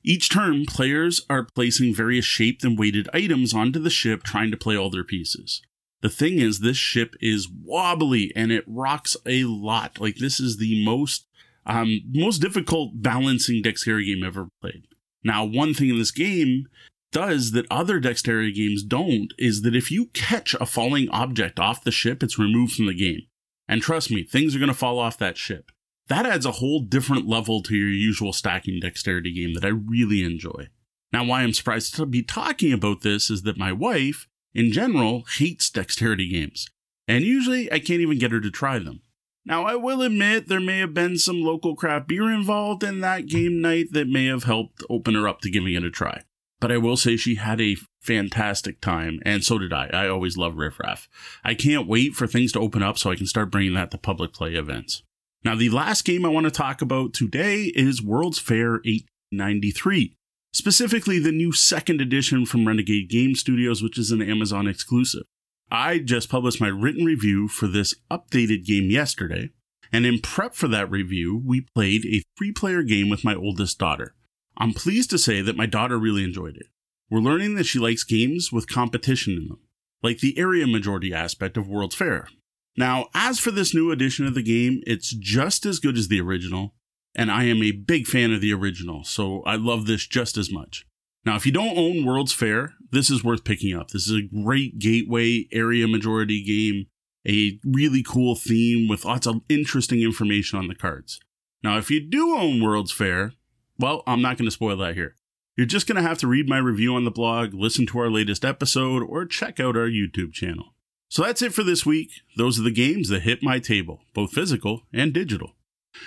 Each 0.03 0.29
turn, 0.29 0.67
players 0.67 1.25
are 1.31 1.47
placing 1.55 1.95
various 1.95 2.25
shaped 2.25 2.65
and 2.65 2.77
weighted 2.77 3.09
items 3.15 3.55
onto 3.55 3.79
the 3.79 3.91
ship, 3.91 4.25
trying 4.25 4.51
to 4.51 4.57
play 4.57 4.77
all 4.77 4.91
their 4.91 5.05
pieces. 5.05 5.63
The 6.03 6.09
thing 6.09 6.39
is, 6.39 6.59
this 6.59 6.77
ship 6.77 7.15
is 7.21 7.49
wobbly 7.49 8.33
and 8.37 8.51
it 8.51 8.65
rocks 8.67 9.17
a 9.25 9.45
lot. 9.45 10.01
Like, 10.01 10.17
this 10.17 10.39
is 10.39 10.57
the 10.57 10.85
most 10.85 11.27
um, 11.67 12.01
most 12.13 12.39
difficult 12.39 12.93
balancing 13.03 13.63
dexterity 13.63 14.15
game 14.15 14.25
ever 14.25 14.49
played. 14.61 14.87
Now, 15.25 15.45
one 15.45 15.75
thing 15.75 15.91
in 15.91 15.99
this 15.99 16.13
game 16.13 16.67
does 17.13 17.53
that 17.53 17.67
other 17.71 17.99
dexterity 17.99 18.53
games 18.53 18.83
don't 18.83 19.33
is 19.39 19.63
that 19.63 19.75
if 19.75 19.91
you 19.91 20.07
catch 20.07 20.55
a 20.55 20.67
falling 20.67 21.09
object 21.11 21.59
off 21.59 21.85
the 21.85 21.91
ship, 21.91 22.23
it's 22.23 22.39
removed 22.39 22.75
from 22.75 22.87
the 22.87 22.95
game. 22.95 23.23
And 23.69 23.83
trust 23.83 24.11
me, 24.11 24.23
things 24.23 24.55
are 24.55 24.59
going 24.59 24.69
to 24.69 24.75
fall 24.75 24.99
off 24.99 25.19
that 25.19 25.37
ship. 25.37 25.71
That 26.09 26.27
adds 26.27 26.47
a 26.47 26.53
whole 26.53 26.81
different 26.81 27.27
level 27.27 27.63
to 27.63 27.75
your 27.75 27.89
usual 27.89 28.33
stacking 28.33 28.79
dexterity 28.81 29.33
game 29.33 29.55
that 29.55 29.65
I 29.65 29.69
really 29.69 30.23
enjoy. 30.23 30.69
Now, 31.13 31.25
why 31.25 31.43
I'm 31.43 31.53
surprised 31.53 31.95
to 31.97 32.07
be 32.07 32.23
talking 32.23 32.73
about 32.73 33.01
this 33.01 33.31
is 33.31 33.43
that 33.43 33.59
my 33.59 33.73
wife, 33.73 34.29
in 34.55 34.71
general, 34.71 35.25
hates 35.37 35.69
dexterity 35.71 36.29
games. 36.29 36.69
And 37.09 37.25
usually 37.25 37.73
I 37.73 37.79
can't 37.79 38.01
even 38.01 38.19
get 38.19 38.33
her 38.33 38.41
to 38.41 38.51
try 38.51 38.79
them. 38.79 39.01
Now, 39.47 39.65
I 39.65 39.77
will 39.77 40.03
admit 40.03 40.49
there 40.49 40.61
may 40.61 40.81
have 40.81 40.93
been 40.93 41.19
some 41.19 41.41
local 41.41 41.77
craft 41.77 42.09
beer 42.09 42.33
involved 42.33 42.83
in 42.83 43.01
that 43.01 43.27
game 43.27 43.61
night 43.61 43.93
that 43.93 44.09
may 44.09 44.27
have 44.27 44.43
helped 44.43 44.83
open 44.91 45.15
her 45.15 45.29
up 45.29 45.41
to 45.43 45.51
giving 45.51 45.75
it 45.75 45.85
a 45.85 45.91
try. 45.91 46.23
But 46.59 46.73
I 46.73 46.79
will 46.79 46.97
say 46.97 47.17
she 47.17 47.37
had 47.37 47.61
a 47.61 47.77
fantastic 48.01 48.81
time, 48.81 49.21
and 49.25 49.45
so 49.45 49.59
did 49.59 49.73
I. 49.73 49.89
I 49.93 50.09
always 50.09 50.37
love 50.37 50.57
Riff 50.57 50.81
Raff. 50.81 51.09
I 51.45 51.55
can't 51.55 51.87
wait 51.87 52.15
for 52.15 52.27
things 52.27 52.51
to 52.53 52.61
open 52.61 52.83
up 52.83 52.99
so 52.99 53.13
I 53.13 53.17
can 53.17 53.27
start 53.27 53.53
bringing 53.53 53.75
that 53.75 53.93
to 53.93 53.99
public 53.99 54.33
play 54.33 54.55
events. 54.55 55.05
Now, 55.45 55.55
the 55.55 55.71
last 55.71 56.05
game 56.05 56.25
I 56.25 56.31
want 56.31 56.45
to 56.45 56.51
talk 56.51 56.83
about 56.83 57.15
today 57.15 57.73
is 57.77 58.03
World's 58.03 58.41
Fair 58.41 58.81
893, 58.85 60.17
specifically 60.53 61.21
the 61.21 61.31
new 61.31 61.53
second 61.53 62.01
edition 62.01 62.47
from 62.47 62.67
Renegade 62.67 63.09
Game 63.09 63.37
Studios, 63.37 63.81
which 63.81 63.97
is 63.97 64.11
an 64.11 64.23
Amazon 64.23 64.67
exclusive. 64.67 65.23
I 65.71 65.99
just 65.99 66.29
published 66.29 66.61
my 66.61 66.69
written 66.69 67.05
review 67.05 67.49
for 67.49 67.67
this 67.67 67.95
updated 68.11 68.65
game 68.65 68.89
yesterday, 68.91 69.51
and 69.93 70.07
in 70.07 70.21
prep 70.21 70.55
for 70.55 70.69
that 70.69 70.91
review, 70.91 71.41
we 71.45 71.67
played 71.75 72.05
a 72.07 72.23
three 72.39 72.53
player 72.53 72.83
game 72.83 73.09
with 73.09 73.25
my 73.25 73.35
oldest 73.35 73.79
daughter. 73.79 74.15
I'm 74.57 74.73
pleased 74.73 75.11
to 75.11 75.19
say 75.19 75.41
that 75.43 75.57
my 75.57 75.67
daughter 75.67 75.99
really 75.99 76.25
enjoyed 76.25 76.57
it. 76.57 76.67
We're 77.11 77.19
learning 77.19 77.57
that 77.57 77.67
she 77.67 77.79
likes 77.79 78.05
games 78.05 78.53
with 78.53 78.69
competition 78.69 79.35
in 79.35 79.49
them, 79.49 79.61
like 80.03 80.19
the 80.19 80.39
area 80.39 80.67
majority 80.67 81.13
aspect 81.13 81.57
of 81.57 81.69
World's 81.69 81.95
Fair. 81.95 82.29
Now, 82.77 83.09
as 83.15 83.39
for 83.39 83.51
this 83.51 83.75
new 83.75 83.91
edition 83.91 84.27
of 84.27 84.35
the 84.35 84.43
game, 84.43 84.83
it's 84.87 85.11
just 85.11 85.67
as 85.67 85.79
good 85.79 85.97
as 85.97 86.09
the 86.09 86.21
original, 86.21 86.75
and 87.15 87.31
I 87.31 87.45
am 87.45 87.63
a 87.63 87.73
big 87.73 88.07
fan 88.07 88.33
of 88.33 88.41
the 88.41 88.53
original, 88.53 89.03
so 89.05 89.43
I 89.43 89.57
love 89.57 89.87
this 89.87 90.07
just 90.07 90.37
as 90.37 90.51
much. 90.51 90.87
Now, 91.27 91.35
if 91.35 91.45
you 91.45 91.51
don't 91.51 91.77
own 91.77 92.05
World's 92.05 92.33
Fair, 92.33 92.75
this 92.93 93.11
is 93.11 93.25
worth 93.25 93.43
picking 93.43 93.77
up. 93.77 93.91
This 93.91 94.07
is 94.07 94.17
a 94.17 94.43
great 94.45 94.79
gateway 94.79 95.49
area 95.51 95.89
majority 95.89 96.41
game, 96.41 96.87
a 97.29 97.59
really 97.67 98.05
cool 98.05 98.37
theme 98.37 98.89
with 98.89 99.05
lots 99.05 99.27
of 99.27 99.43
interesting 99.49 100.03
information 100.03 100.57
on 100.57 100.69
the 100.69 100.75
cards. 100.77 101.19
Now, 101.65 101.79
if 101.79 101.91
you 101.91 102.01
do 102.01 102.37
own 102.37 102.63
World's 102.63 102.93
Fair, 102.93 103.33
well, 103.77 104.05
I'm 104.07 104.23
not 104.23 104.39
going 104.39 104.47
to 104.47 104.53
spoil 104.53 104.77
that 104.77 104.95
here. 104.95 105.17
You're 105.57 105.67
just 105.67 105.89
going 105.89 105.97
to 105.97 106.09
have 106.09 106.19
to 106.19 106.29
read 106.29 106.49
my 106.49 106.59
review 106.59 106.95
on 106.95 107.05
the 107.05 107.11
blog, 107.11 107.55
listen 107.55 107.87
to 107.87 107.99
our 107.99 108.11
latest 108.11 108.45
episode, 108.45 109.03
or 109.03 109.27
check 109.27 109.59
out 109.59 109.77
our 109.77 109.89
YouTube 109.89 110.33
channel. 110.33 110.75
So 111.09 111.25
that's 111.25 111.43
it 111.43 111.53
for 111.53 111.65
this 111.65 111.85
week. 111.85 112.11
Those 112.37 112.61
are 112.61 112.63
the 112.63 112.71
games 112.71 113.09
that 113.09 113.23
hit 113.23 113.43
my 113.43 113.59
table, 113.59 114.03
both 114.15 114.31
physical 114.31 114.83
and 114.93 115.13
digital. 115.13 115.56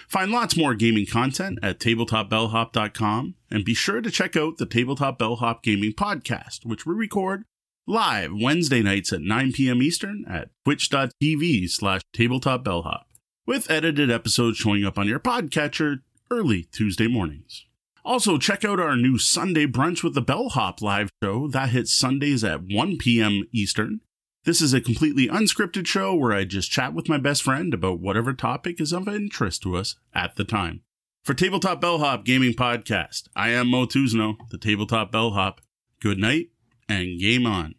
Find 0.07 0.31
lots 0.31 0.57
more 0.57 0.75
gaming 0.75 1.05
content 1.05 1.59
at 1.61 1.79
tabletopbellhop.com 1.79 3.35
and 3.51 3.65
be 3.65 3.73
sure 3.73 4.01
to 4.01 4.11
check 4.11 4.35
out 4.35 4.57
the 4.57 4.65
Tabletop 4.65 5.17
Bellhop 5.19 5.63
Gaming 5.63 5.93
Podcast, 5.93 6.65
which 6.65 6.85
we 6.85 6.93
record 6.93 7.43
live 7.87 8.31
Wednesday 8.33 8.81
nights 8.81 9.11
at 9.11 9.21
9 9.21 9.51
p.m. 9.53 9.81
Eastern 9.81 10.25
at 10.29 10.49
twitch.tv 10.63 11.69
slash 11.69 12.01
tabletopbellhop, 12.15 13.03
with 13.45 13.69
edited 13.69 14.11
episodes 14.11 14.57
showing 14.57 14.85
up 14.85 14.97
on 14.97 15.07
your 15.07 15.19
podcatcher 15.19 16.01
early 16.29 16.63
Tuesday 16.71 17.07
mornings. 17.07 17.65
Also, 18.05 18.37
check 18.37 18.63
out 18.63 18.79
our 18.79 18.95
new 18.95 19.17
Sunday 19.17 19.65
Brunch 19.65 20.03
with 20.03 20.13
the 20.13 20.21
Bellhop 20.21 20.81
live 20.81 21.09
show 21.23 21.47
that 21.49 21.69
hits 21.69 21.93
Sundays 21.93 22.43
at 22.43 22.61
1 22.63 22.97
p.m. 22.97 23.43
Eastern 23.51 24.01
this 24.45 24.61
is 24.61 24.73
a 24.73 24.81
completely 24.81 25.27
unscripted 25.27 25.85
show 25.85 26.15
where 26.15 26.31
I 26.31 26.45
just 26.45 26.71
chat 26.71 26.93
with 26.93 27.09
my 27.09 27.17
best 27.17 27.43
friend 27.43 27.73
about 27.73 27.99
whatever 27.99 28.33
topic 28.33 28.79
is 28.79 28.93
of 28.93 29.07
interest 29.07 29.61
to 29.63 29.75
us 29.75 29.95
at 30.13 30.35
the 30.35 30.45
time. 30.45 30.81
For 31.23 31.33
Tabletop 31.33 31.81
Bellhop 31.81 32.23
Gaming 32.23 32.53
Podcast, 32.53 33.27
I 33.35 33.49
am 33.49 33.67
Mo 33.67 33.85
Tuzno, 33.85 34.37
the 34.49 34.57
Tabletop 34.57 35.11
Bellhop. 35.11 35.59
Good 35.99 36.17
night 36.17 36.49
and 36.87 37.19
game 37.19 37.45
on. 37.45 37.75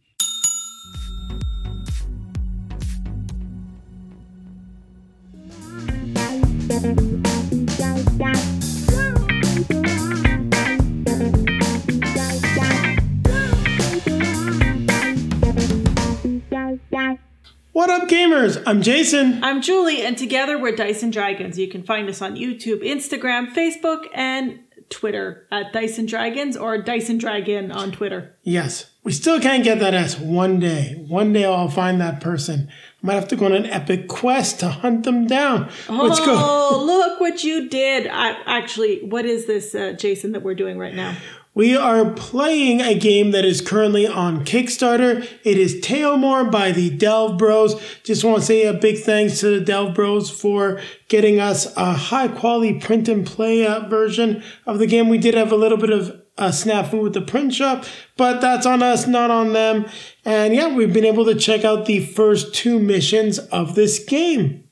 What 17.72 17.88
up, 17.88 18.08
gamers? 18.08 18.60
I'm 18.66 18.82
Jason. 18.82 19.44
I'm 19.44 19.62
Julie, 19.62 20.02
and 20.02 20.18
together 20.18 20.58
we're 20.58 20.74
Dice 20.74 21.04
and 21.04 21.12
Dragons. 21.12 21.56
You 21.56 21.68
can 21.68 21.84
find 21.84 22.08
us 22.08 22.20
on 22.20 22.34
YouTube, 22.34 22.82
Instagram, 22.82 23.54
Facebook, 23.54 24.06
and 24.12 24.58
Twitter 24.88 25.46
at 25.52 25.72
Dice 25.72 25.96
and 25.96 26.08
Dragons 26.08 26.56
or 26.56 26.78
Dyson 26.78 27.18
Dragon 27.18 27.70
on 27.70 27.92
Twitter. 27.92 28.34
Yes. 28.42 28.90
We 29.04 29.12
still 29.12 29.38
can't 29.38 29.62
get 29.62 29.78
that 29.78 29.94
S 29.94 30.18
one 30.18 30.58
day. 30.58 31.04
One 31.06 31.32
day 31.32 31.44
I'll 31.44 31.68
find 31.68 32.00
that 32.00 32.20
person. 32.20 32.68
I 32.70 33.06
might 33.06 33.14
have 33.14 33.28
to 33.28 33.36
go 33.36 33.46
on 33.46 33.52
an 33.52 33.66
epic 33.66 34.08
quest 34.08 34.58
to 34.60 34.68
hunt 34.68 35.04
them 35.04 35.28
down. 35.28 35.70
Let's 35.88 36.18
go. 36.18 36.34
Oh, 36.36 36.82
look 36.84 37.20
what 37.20 37.44
you 37.44 37.68
did. 37.68 38.08
I, 38.08 38.32
actually, 38.46 39.04
what 39.04 39.24
is 39.24 39.46
this, 39.46 39.76
uh, 39.76 39.92
Jason, 39.92 40.32
that 40.32 40.42
we're 40.42 40.56
doing 40.56 40.76
right 40.76 40.94
now? 40.94 41.16
We 41.60 41.76
are 41.76 42.06
playing 42.06 42.80
a 42.80 42.98
game 42.98 43.32
that 43.32 43.44
is 43.44 43.60
currently 43.60 44.06
on 44.06 44.46
Kickstarter. 44.46 45.28
It 45.44 45.58
is 45.58 45.78
Tailmore 45.82 46.50
by 46.50 46.72
the 46.72 46.88
Delve 46.88 47.36
Bros. 47.36 47.78
Just 48.02 48.24
want 48.24 48.38
to 48.38 48.46
say 48.46 48.64
a 48.64 48.72
big 48.72 49.00
thanks 49.00 49.40
to 49.40 49.58
the 49.58 49.62
Delve 49.62 49.94
Bros 49.94 50.30
for 50.30 50.80
getting 51.08 51.38
us 51.38 51.70
a 51.76 51.92
high 51.92 52.28
quality 52.28 52.80
print 52.80 53.08
and 53.08 53.26
play 53.26 53.66
uh, 53.66 53.86
version 53.90 54.42
of 54.64 54.78
the 54.78 54.86
game. 54.86 55.10
We 55.10 55.18
did 55.18 55.34
have 55.34 55.52
a 55.52 55.56
little 55.56 55.76
bit 55.76 55.90
of 55.90 56.22
a 56.38 56.48
snafu 56.48 57.02
with 57.02 57.12
the 57.12 57.20
print 57.20 57.52
shop, 57.52 57.84
but 58.16 58.40
that's 58.40 58.64
on 58.64 58.82
us, 58.82 59.06
not 59.06 59.30
on 59.30 59.52
them. 59.52 59.84
And 60.24 60.54
yeah, 60.54 60.74
we've 60.74 60.94
been 60.94 61.04
able 61.04 61.26
to 61.26 61.34
check 61.34 61.62
out 61.62 61.84
the 61.84 62.06
first 62.06 62.54
two 62.54 62.78
missions 62.78 63.38
of 63.38 63.74
this 63.74 64.02
game. 64.02 64.64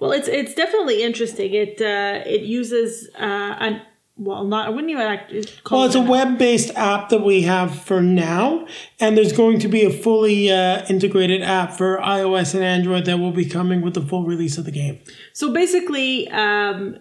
Well, 0.00 0.12
it's 0.12 0.28
it's 0.28 0.54
definitely 0.54 1.02
interesting. 1.02 1.52
It 1.52 1.78
uh, 1.82 2.26
it 2.26 2.40
uses 2.40 3.10
uh, 3.20 3.56
an 3.60 3.82
well, 4.24 4.44
not 4.44 4.66
I 4.66 4.70
wouldn't 4.70 4.90
even 4.90 5.02
act, 5.02 5.64
call 5.64 5.78
Well, 5.78 5.86
it's 5.86 5.96
it 5.96 6.06
a 6.06 6.10
web-based 6.10 6.74
app 6.76 7.08
that 7.10 7.22
we 7.22 7.42
have 7.42 7.82
for 7.82 8.00
now, 8.00 8.66
and 9.00 9.16
there's 9.16 9.32
going 9.32 9.58
to 9.60 9.68
be 9.68 9.84
a 9.84 9.90
fully 9.90 10.50
uh, 10.50 10.84
integrated 10.88 11.42
app 11.42 11.72
for 11.72 11.98
iOS 11.98 12.54
and 12.54 12.62
Android 12.62 13.04
that 13.06 13.18
will 13.18 13.32
be 13.32 13.44
coming 13.44 13.80
with 13.80 13.94
the 13.94 14.02
full 14.02 14.24
release 14.24 14.58
of 14.58 14.64
the 14.64 14.70
game. 14.70 15.00
So 15.32 15.52
basically, 15.52 16.28
um, 16.30 16.98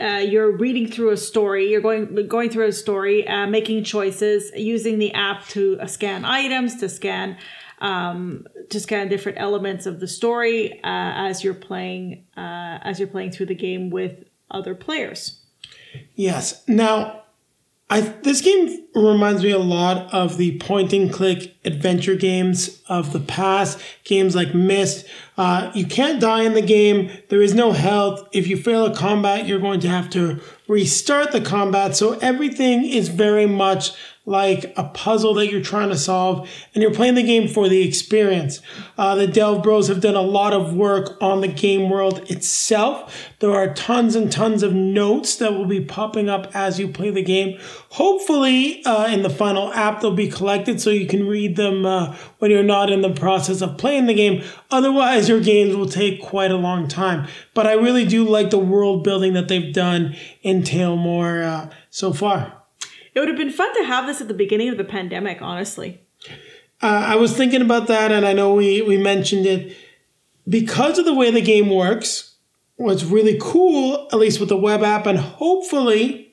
uh, 0.00 0.22
you're 0.24 0.56
reading 0.56 0.90
through 0.90 1.10
a 1.10 1.16
story. 1.16 1.70
You're 1.70 1.80
going 1.80 2.26
going 2.28 2.50
through 2.50 2.66
a 2.66 2.72
story, 2.72 3.26
uh, 3.26 3.46
making 3.46 3.84
choices, 3.84 4.50
using 4.54 4.98
the 4.98 5.12
app 5.14 5.46
to 5.48 5.78
uh, 5.80 5.86
scan 5.86 6.24
items, 6.24 6.76
to 6.80 6.88
scan 6.88 7.36
um, 7.80 8.46
to 8.70 8.80
scan 8.80 9.08
different 9.08 9.38
elements 9.38 9.86
of 9.86 10.00
the 10.00 10.08
story 10.08 10.80
uh, 10.84 11.28
as 11.28 11.42
you're 11.42 11.54
playing 11.54 12.26
uh, 12.36 12.78
as 12.82 12.98
you're 12.98 13.08
playing 13.08 13.32
through 13.32 13.46
the 13.46 13.54
game 13.54 13.90
with 13.90 14.24
other 14.50 14.74
players. 14.74 15.37
Yes. 16.14 16.66
Now, 16.68 17.22
I 17.90 18.00
this 18.00 18.42
game 18.42 18.84
reminds 18.94 19.42
me 19.42 19.50
a 19.50 19.58
lot 19.58 20.12
of 20.12 20.36
the 20.36 20.58
point 20.58 20.92
and 20.92 21.12
click 21.12 21.56
adventure 21.64 22.16
games 22.16 22.82
of 22.88 23.12
the 23.12 23.20
past. 23.20 23.80
Games 24.04 24.34
like 24.34 24.54
Myst. 24.54 25.06
Uh, 25.38 25.70
you 25.74 25.86
can't 25.86 26.20
die 26.20 26.42
in 26.42 26.52
the 26.52 26.62
game. 26.62 27.10
There 27.28 27.40
is 27.40 27.54
no 27.54 27.72
health. 27.72 28.28
If 28.32 28.46
you 28.46 28.56
fail 28.56 28.84
a 28.84 28.94
combat, 28.94 29.46
you're 29.46 29.60
going 29.60 29.80
to 29.80 29.88
have 29.88 30.10
to 30.10 30.40
restart 30.68 31.32
the 31.32 31.40
combat. 31.40 31.96
So 31.96 32.12
everything 32.18 32.84
is 32.84 33.08
very 33.08 33.46
much 33.46 33.92
like 34.28 34.74
a 34.76 34.84
puzzle 34.84 35.32
that 35.32 35.50
you're 35.50 35.62
trying 35.62 35.88
to 35.88 35.96
solve, 35.96 36.46
and 36.74 36.82
you're 36.82 36.92
playing 36.92 37.14
the 37.14 37.22
game 37.22 37.48
for 37.48 37.66
the 37.66 37.82
experience. 37.82 38.60
Uh, 38.98 39.14
the 39.14 39.26
Delve 39.26 39.62
Bros 39.62 39.88
have 39.88 40.02
done 40.02 40.16
a 40.16 40.20
lot 40.20 40.52
of 40.52 40.74
work 40.74 41.16
on 41.22 41.40
the 41.40 41.48
game 41.48 41.88
world 41.88 42.30
itself. 42.30 43.30
There 43.38 43.54
are 43.54 43.72
tons 43.72 44.14
and 44.14 44.30
tons 44.30 44.62
of 44.62 44.74
notes 44.74 45.36
that 45.36 45.54
will 45.54 45.64
be 45.64 45.80
popping 45.80 46.28
up 46.28 46.54
as 46.54 46.78
you 46.78 46.88
play 46.88 47.08
the 47.08 47.22
game. 47.22 47.58
Hopefully, 47.92 48.84
uh, 48.84 49.06
in 49.06 49.22
the 49.22 49.30
final 49.30 49.72
app, 49.72 50.02
they'll 50.02 50.12
be 50.14 50.28
collected 50.28 50.78
so 50.78 50.90
you 50.90 51.06
can 51.06 51.26
read 51.26 51.56
them 51.56 51.86
uh, 51.86 52.14
when 52.38 52.50
you're 52.50 52.62
not 52.62 52.90
in 52.90 53.00
the 53.00 53.14
process 53.14 53.62
of 53.62 53.78
playing 53.78 54.06
the 54.06 54.14
game. 54.14 54.44
Otherwise, 54.70 55.30
your 55.30 55.40
games 55.40 55.74
will 55.74 55.88
take 55.88 56.20
quite 56.20 56.50
a 56.50 56.56
long 56.56 56.86
time. 56.86 57.26
But 57.54 57.66
I 57.66 57.72
really 57.72 58.04
do 58.04 58.28
like 58.28 58.50
the 58.50 58.58
world 58.58 59.04
building 59.04 59.32
that 59.32 59.48
they've 59.48 59.72
done 59.72 60.14
in 60.42 60.57
Tailmore 60.64 61.42
uh, 61.42 61.70
so 61.90 62.12
far. 62.12 62.62
It 63.14 63.20
would 63.20 63.28
have 63.28 63.36
been 63.36 63.50
fun 63.50 63.74
to 63.76 63.84
have 63.84 64.06
this 64.06 64.20
at 64.20 64.28
the 64.28 64.34
beginning 64.34 64.68
of 64.68 64.76
the 64.76 64.84
pandemic, 64.84 65.42
honestly. 65.42 66.00
Uh, 66.80 66.86
I 67.06 67.16
was 67.16 67.36
thinking 67.36 67.62
about 67.62 67.88
that, 67.88 68.12
and 68.12 68.24
I 68.24 68.32
know 68.32 68.54
we, 68.54 68.82
we 68.82 68.96
mentioned 68.96 69.46
it. 69.46 69.76
Because 70.48 70.98
of 70.98 71.04
the 71.04 71.14
way 71.14 71.30
the 71.30 71.40
game 71.40 71.68
works, 71.68 72.36
what's 72.76 73.04
really 73.04 73.36
cool, 73.40 74.08
at 74.12 74.18
least 74.18 74.40
with 74.40 74.48
the 74.48 74.56
web 74.56 74.82
app, 74.82 75.06
and 75.06 75.18
hopefully 75.18 76.32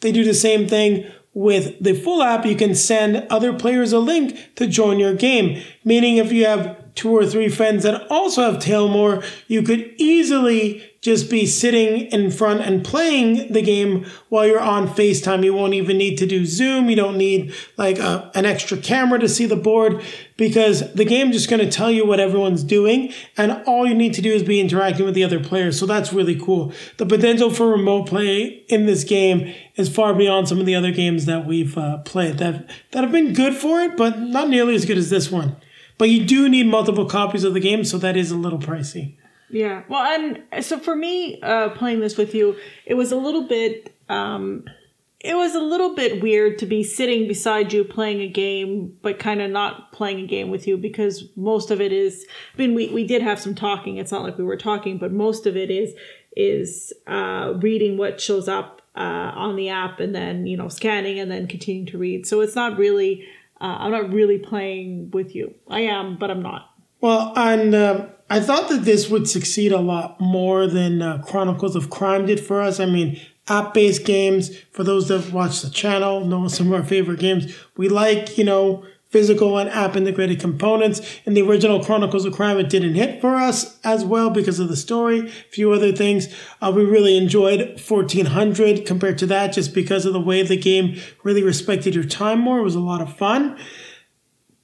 they 0.00 0.12
do 0.12 0.24
the 0.24 0.34
same 0.34 0.68
thing 0.68 1.10
with 1.32 1.82
the 1.82 1.94
full 1.94 2.22
app, 2.22 2.44
you 2.44 2.56
can 2.56 2.74
send 2.74 3.26
other 3.30 3.52
players 3.52 3.92
a 3.92 3.98
link 3.98 4.54
to 4.56 4.66
join 4.66 4.98
your 4.98 5.14
game. 5.14 5.62
Meaning, 5.84 6.16
if 6.16 6.32
you 6.32 6.44
have 6.46 6.79
two 6.94 7.10
or 7.10 7.26
three 7.26 7.48
friends 7.48 7.82
that 7.84 8.06
also 8.10 8.42
have 8.42 8.60
Tailmore, 8.60 9.22
you 9.46 9.62
could 9.62 9.94
easily 9.98 10.90
just 11.00 11.30
be 11.30 11.46
sitting 11.46 12.06
in 12.12 12.30
front 12.30 12.60
and 12.60 12.84
playing 12.84 13.50
the 13.50 13.62
game 13.62 14.04
while 14.28 14.46
you're 14.46 14.60
on 14.60 14.86
FaceTime. 14.86 15.42
You 15.42 15.54
won't 15.54 15.72
even 15.72 15.96
need 15.96 16.18
to 16.18 16.26
do 16.26 16.44
Zoom. 16.44 16.90
You 16.90 16.96
don't 16.96 17.16
need 17.16 17.54
like 17.78 17.98
a, 17.98 18.30
an 18.34 18.44
extra 18.44 18.76
camera 18.76 19.18
to 19.18 19.28
see 19.28 19.46
the 19.46 19.56
board 19.56 20.02
because 20.36 20.92
the 20.92 21.06
game's 21.06 21.36
just 21.36 21.48
going 21.48 21.64
to 21.64 21.70
tell 21.70 21.90
you 21.90 22.04
what 22.04 22.20
everyone's 22.20 22.62
doing. 22.62 23.14
And 23.38 23.62
all 23.66 23.86
you 23.86 23.94
need 23.94 24.12
to 24.14 24.22
do 24.22 24.30
is 24.30 24.42
be 24.42 24.60
interacting 24.60 25.06
with 25.06 25.14
the 25.14 25.24
other 25.24 25.42
players. 25.42 25.78
So 25.78 25.86
that's 25.86 26.12
really 26.12 26.38
cool. 26.38 26.72
The 26.98 27.06
potential 27.06 27.48
for 27.48 27.68
remote 27.68 28.06
play 28.06 28.44
in 28.68 28.84
this 28.84 29.04
game 29.04 29.54
is 29.76 29.88
far 29.88 30.12
beyond 30.12 30.48
some 30.48 30.60
of 30.60 30.66
the 30.66 30.74
other 30.74 30.90
games 30.90 31.24
that 31.24 31.46
we've 31.46 31.78
uh, 31.78 31.98
played 31.98 32.36
that, 32.38 32.68
that 32.90 33.04
have 33.04 33.12
been 33.12 33.32
good 33.32 33.54
for 33.54 33.80
it, 33.80 33.96
but 33.96 34.18
not 34.18 34.50
nearly 34.50 34.74
as 34.74 34.84
good 34.84 34.98
as 34.98 35.08
this 35.08 35.30
one. 35.30 35.56
But 36.00 36.08
you 36.08 36.24
do 36.24 36.48
need 36.48 36.66
multiple 36.66 37.04
copies 37.04 37.44
of 37.44 37.52
the 37.52 37.60
game, 37.60 37.84
so 37.84 37.98
that 37.98 38.16
is 38.16 38.30
a 38.30 38.36
little 38.36 38.58
pricey. 38.58 39.16
Yeah. 39.50 39.82
Well, 39.86 40.02
and 40.02 40.64
so 40.64 40.78
for 40.78 40.96
me, 40.96 41.38
uh, 41.42 41.68
playing 41.70 42.00
this 42.00 42.16
with 42.16 42.34
you, 42.34 42.56
it 42.86 42.94
was 42.94 43.12
a 43.12 43.16
little 43.16 43.46
bit, 43.46 43.94
um, 44.08 44.64
it 45.20 45.34
was 45.34 45.54
a 45.54 45.60
little 45.60 45.94
bit 45.94 46.22
weird 46.22 46.56
to 46.60 46.64
be 46.64 46.82
sitting 46.82 47.28
beside 47.28 47.74
you 47.74 47.84
playing 47.84 48.22
a 48.22 48.28
game, 48.28 48.96
but 49.02 49.18
kind 49.18 49.42
of 49.42 49.50
not 49.50 49.92
playing 49.92 50.20
a 50.20 50.26
game 50.26 50.48
with 50.48 50.66
you 50.66 50.78
because 50.78 51.24
most 51.36 51.70
of 51.70 51.82
it 51.82 51.92
is, 51.92 52.24
I 52.54 52.56
mean, 52.56 52.74
we, 52.74 52.88
we 52.88 53.06
did 53.06 53.20
have 53.20 53.38
some 53.38 53.54
talking. 53.54 53.98
It's 53.98 54.10
not 54.10 54.22
like 54.22 54.38
we 54.38 54.44
were 54.44 54.56
talking, 54.56 54.96
but 54.96 55.12
most 55.12 55.44
of 55.44 55.54
it 55.54 55.70
is, 55.70 55.92
is, 56.34 56.94
uh, 57.08 57.52
reading 57.60 57.98
what 57.98 58.22
shows 58.22 58.48
up, 58.48 58.80
uh, 58.96 59.32
on 59.34 59.54
the 59.54 59.68
app 59.68 60.00
and 60.00 60.14
then, 60.14 60.46
you 60.46 60.56
know, 60.56 60.68
scanning 60.68 61.20
and 61.20 61.30
then 61.30 61.46
continuing 61.46 61.86
to 61.88 61.98
read. 61.98 62.26
So 62.26 62.40
it's 62.40 62.56
not 62.56 62.78
really, 62.78 63.26
uh, 63.60 63.76
I'm 63.78 63.90
not 63.90 64.12
really 64.12 64.38
playing 64.38 65.10
with 65.10 65.34
you. 65.34 65.54
I 65.68 65.80
am, 65.80 66.16
but 66.16 66.30
I'm 66.30 66.42
not. 66.42 66.70
Well, 67.00 67.32
and 67.36 67.74
um, 67.74 68.08
I 68.28 68.40
thought 68.40 68.68
that 68.68 68.84
this 68.84 69.08
would 69.08 69.28
succeed 69.28 69.72
a 69.72 69.80
lot 69.80 70.20
more 70.20 70.66
than 70.66 71.02
uh, 71.02 71.22
Chronicles 71.26 71.76
of 71.76 71.90
Crime 71.90 72.26
did 72.26 72.40
for 72.40 72.60
us. 72.60 72.78
I 72.78 72.86
mean, 72.86 73.20
app 73.48 73.74
based 73.74 74.04
games, 74.04 74.56
for 74.72 74.84
those 74.84 75.08
that 75.08 75.32
watch 75.32 75.62
the 75.62 75.70
channel, 75.70 76.24
know 76.24 76.48
some 76.48 76.68
of 76.68 76.74
our 76.74 76.86
favorite 76.86 77.20
games. 77.20 77.54
We 77.76 77.88
like, 77.88 78.38
you 78.38 78.44
know, 78.44 78.84
physical 79.10 79.58
and 79.58 79.68
app 79.70 79.96
integrated 79.96 80.40
components. 80.40 81.20
In 81.26 81.34
the 81.34 81.42
original 81.42 81.84
Chronicles 81.84 82.24
of 82.24 82.32
Crime, 82.32 82.58
it 82.58 82.70
didn't 82.70 82.94
hit 82.94 83.20
for 83.20 83.34
us 83.34 83.78
as 83.84 84.04
well 84.04 84.30
because 84.30 84.58
of 84.58 84.68
the 84.68 84.76
story, 84.76 85.28
a 85.28 85.30
few 85.50 85.72
other 85.72 85.92
things. 85.92 86.34
Uh, 86.62 86.72
we 86.74 86.84
really 86.84 87.16
enjoyed 87.16 87.80
1400 87.80 88.86
compared 88.86 89.18
to 89.18 89.26
that 89.26 89.52
just 89.52 89.74
because 89.74 90.06
of 90.06 90.12
the 90.12 90.20
way 90.20 90.42
the 90.42 90.56
game 90.56 90.98
really 91.24 91.42
respected 91.42 91.94
your 91.94 92.04
time 92.04 92.40
more. 92.40 92.60
It 92.60 92.64
was 92.64 92.76
a 92.76 92.80
lot 92.80 93.02
of 93.02 93.16
fun. 93.16 93.58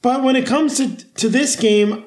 But 0.01 0.23
when 0.23 0.37
it 0.37 0.47
comes 0.47 0.77
to, 0.77 0.97
to 1.15 1.29
this 1.29 1.57
game, 1.57 2.07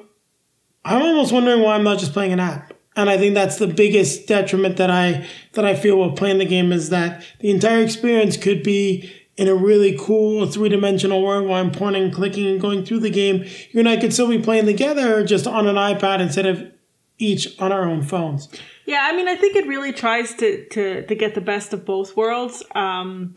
I'm 0.84 1.02
almost 1.02 1.32
wondering 1.32 1.60
why 1.60 1.74
I'm 1.74 1.84
not 1.84 1.98
just 1.98 2.14
playing 2.14 2.32
an 2.32 2.40
app. 2.40 2.72
And 2.96 3.08
I 3.08 3.18
think 3.18 3.34
that's 3.34 3.58
the 3.58 3.66
biggest 3.66 4.26
detriment 4.26 4.76
that 4.78 4.90
I 4.90 5.26
that 5.52 5.64
I 5.64 5.74
feel 5.74 5.96
while 5.96 6.12
playing 6.12 6.38
the 6.38 6.44
game 6.44 6.72
is 6.72 6.90
that 6.90 7.22
the 7.38 7.50
entire 7.50 7.82
experience 7.82 8.36
could 8.36 8.62
be 8.62 9.12
in 9.36 9.48
a 9.48 9.54
really 9.54 9.96
cool 9.98 10.46
three 10.46 10.68
dimensional 10.68 11.22
world 11.22 11.46
while 11.46 11.60
I'm 11.60 11.70
pointing, 11.70 12.04
and 12.04 12.12
clicking, 12.12 12.46
and 12.46 12.60
going 12.60 12.84
through 12.84 13.00
the 13.00 13.10
game. 13.10 13.44
You 13.70 13.80
and 13.80 13.88
I 13.88 13.96
could 13.96 14.12
still 14.12 14.28
be 14.28 14.38
playing 14.38 14.66
together 14.66 15.24
just 15.24 15.46
on 15.46 15.66
an 15.66 15.76
iPad 15.76 16.20
instead 16.20 16.46
of 16.46 16.70
each 17.18 17.58
on 17.60 17.72
our 17.72 17.84
own 17.84 18.02
phones. 18.02 18.48
Yeah, 18.86 19.00
I 19.02 19.14
mean, 19.14 19.28
I 19.28 19.36
think 19.36 19.56
it 19.56 19.66
really 19.66 19.92
tries 19.92 20.34
to 20.34 20.66
to 20.68 21.06
to 21.06 21.14
get 21.14 21.34
the 21.34 21.40
best 21.40 21.72
of 21.72 21.84
both 21.84 22.16
worlds. 22.16 22.62
Um, 22.74 23.34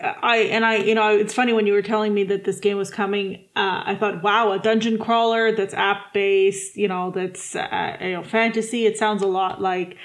I 0.00 0.38
and 0.50 0.64
I, 0.64 0.76
you 0.76 0.94
know, 0.94 1.08
it's 1.08 1.32
funny 1.32 1.52
when 1.52 1.66
you 1.66 1.72
were 1.72 1.82
telling 1.82 2.12
me 2.12 2.24
that 2.24 2.44
this 2.44 2.60
game 2.60 2.76
was 2.76 2.90
coming. 2.90 3.44
Uh, 3.56 3.82
I 3.86 3.96
thought, 3.98 4.22
wow, 4.22 4.52
a 4.52 4.58
dungeon 4.58 4.98
crawler 4.98 5.52
that's 5.52 5.72
app 5.72 6.12
based, 6.12 6.76
you 6.76 6.86
know, 6.86 7.10
that's 7.10 7.56
uh, 7.56 7.96
you 8.00 8.12
know 8.12 8.22
fantasy. 8.22 8.86
It 8.86 8.98
sounds 8.98 9.22
a 9.22 9.26
lot 9.26 9.60
like. 9.60 9.96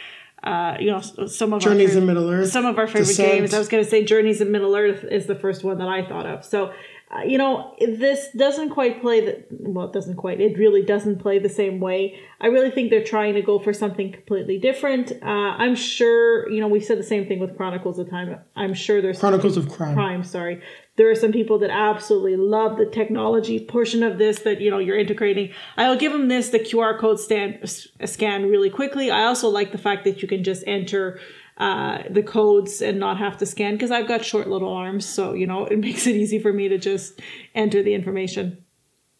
Uh, 0.44 0.76
you 0.80 0.88
know, 0.88 1.00
some 1.00 1.54
of 1.54 1.62
Journeys 1.62 1.96
our 1.96 2.02
in 2.02 2.08
Middle 2.08 2.30
Earth, 2.30 2.50
some 2.50 2.66
of 2.66 2.80
our 2.80 2.88
favorite 2.88 3.06
Descent. 3.06 3.32
games. 3.32 3.54
I 3.54 3.60
was 3.60 3.68
going 3.68 3.84
to 3.84 3.90
say 3.90 4.04
Journeys 4.04 4.42
in 4.42 4.52
Middle 4.52 4.76
Earth 4.76 5.04
is 5.04 5.28
the 5.28 5.36
first 5.36 5.64
one 5.64 5.78
that 5.78 5.88
I 5.88 6.04
thought 6.04 6.26
of. 6.26 6.44
So, 6.44 6.74
uh, 7.12 7.22
you 7.24 7.38
know, 7.38 7.76
this 7.80 8.30
doesn't 8.36 8.72
quite 8.72 9.02
play 9.02 9.24
the 9.24 9.46
well, 9.52 9.86
it 9.86 9.94
doesn't 9.94 10.16
quite. 10.16 10.42
It 10.42 10.58
really 10.58 10.82
doesn't 10.82 11.20
play 11.20 11.38
the 11.38 11.50
same 11.50 11.80
way. 11.80 12.18
I 12.40 12.48
really 12.48 12.72
think 12.72 12.90
they're 12.90 13.04
trying 13.04 13.36
to 13.36 13.44
go 13.44 13.60
for 13.60 13.72
something 13.72 14.14
completely 14.14 14.58
different. 14.58 15.12
Uh, 15.22 15.26
I'm 15.26 15.76
sure, 15.76 16.50
you 16.50 16.60
know, 16.60 16.68
we 16.68 16.80
said 16.80 16.98
the 16.98 17.04
same 17.04 17.28
thing 17.28 17.40
with 17.40 17.56
Chronicles 17.56 18.00
of 18.00 18.10
Time. 18.10 18.40
I'm 18.56 18.74
sure 18.74 19.00
there's 19.00 19.20
Chronicles 19.20 19.58
of 19.58 19.70
Crime. 19.70 19.94
Prime, 19.94 20.24
sorry. 20.24 20.62
There 21.02 21.10
are 21.10 21.16
some 21.16 21.32
people 21.32 21.58
that 21.58 21.72
absolutely 21.72 22.36
love 22.36 22.78
the 22.78 22.86
technology 22.86 23.60
portion 23.60 24.04
of 24.04 24.20
this 24.20 24.42
that 24.42 24.62
you 24.62 24.70
know 24.70 24.78
you're 24.78 25.00
integrating. 25.00 25.52
I'll 25.76 25.98
give 25.98 26.12
them 26.12 26.28
this: 26.28 26.50
the 26.50 26.60
QR 26.60 26.96
code 27.00 27.20
stand 27.20 27.58
scan 28.06 28.48
really 28.48 28.70
quickly. 28.70 29.10
I 29.10 29.24
also 29.24 29.50
like 29.50 29.72
the 29.72 29.80
fact 29.80 30.04
that 30.04 30.22
you 30.22 30.28
can 30.28 30.44
just 30.44 30.64
enter 30.68 31.20
uh, 31.58 32.04
the 32.08 32.22
codes 32.22 32.84
and 32.84 33.00
not 33.00 33.18
have 33.18 33.36
to 33.40 33.48
scan 33.48 33.74
because 33.74 33.90
I've 33.90 34.08
got 34.08 34.24
short 34.24 34.48
little 34.48 34.72
arms, 34.72 35.04
so 35.04 35.34
you 35.34 35.48
know 35.48 35.66
it 35.66 35.80
makes 35.88 36.06
it 36.06 36.16
easy 36.16 36.38
for 36.38 36.54
me 36.54 36.68
to 36.68 36.78
just 36.78 37.20
enter 37.56 37.82
the 37.82 37.96
information. 37.96 38.64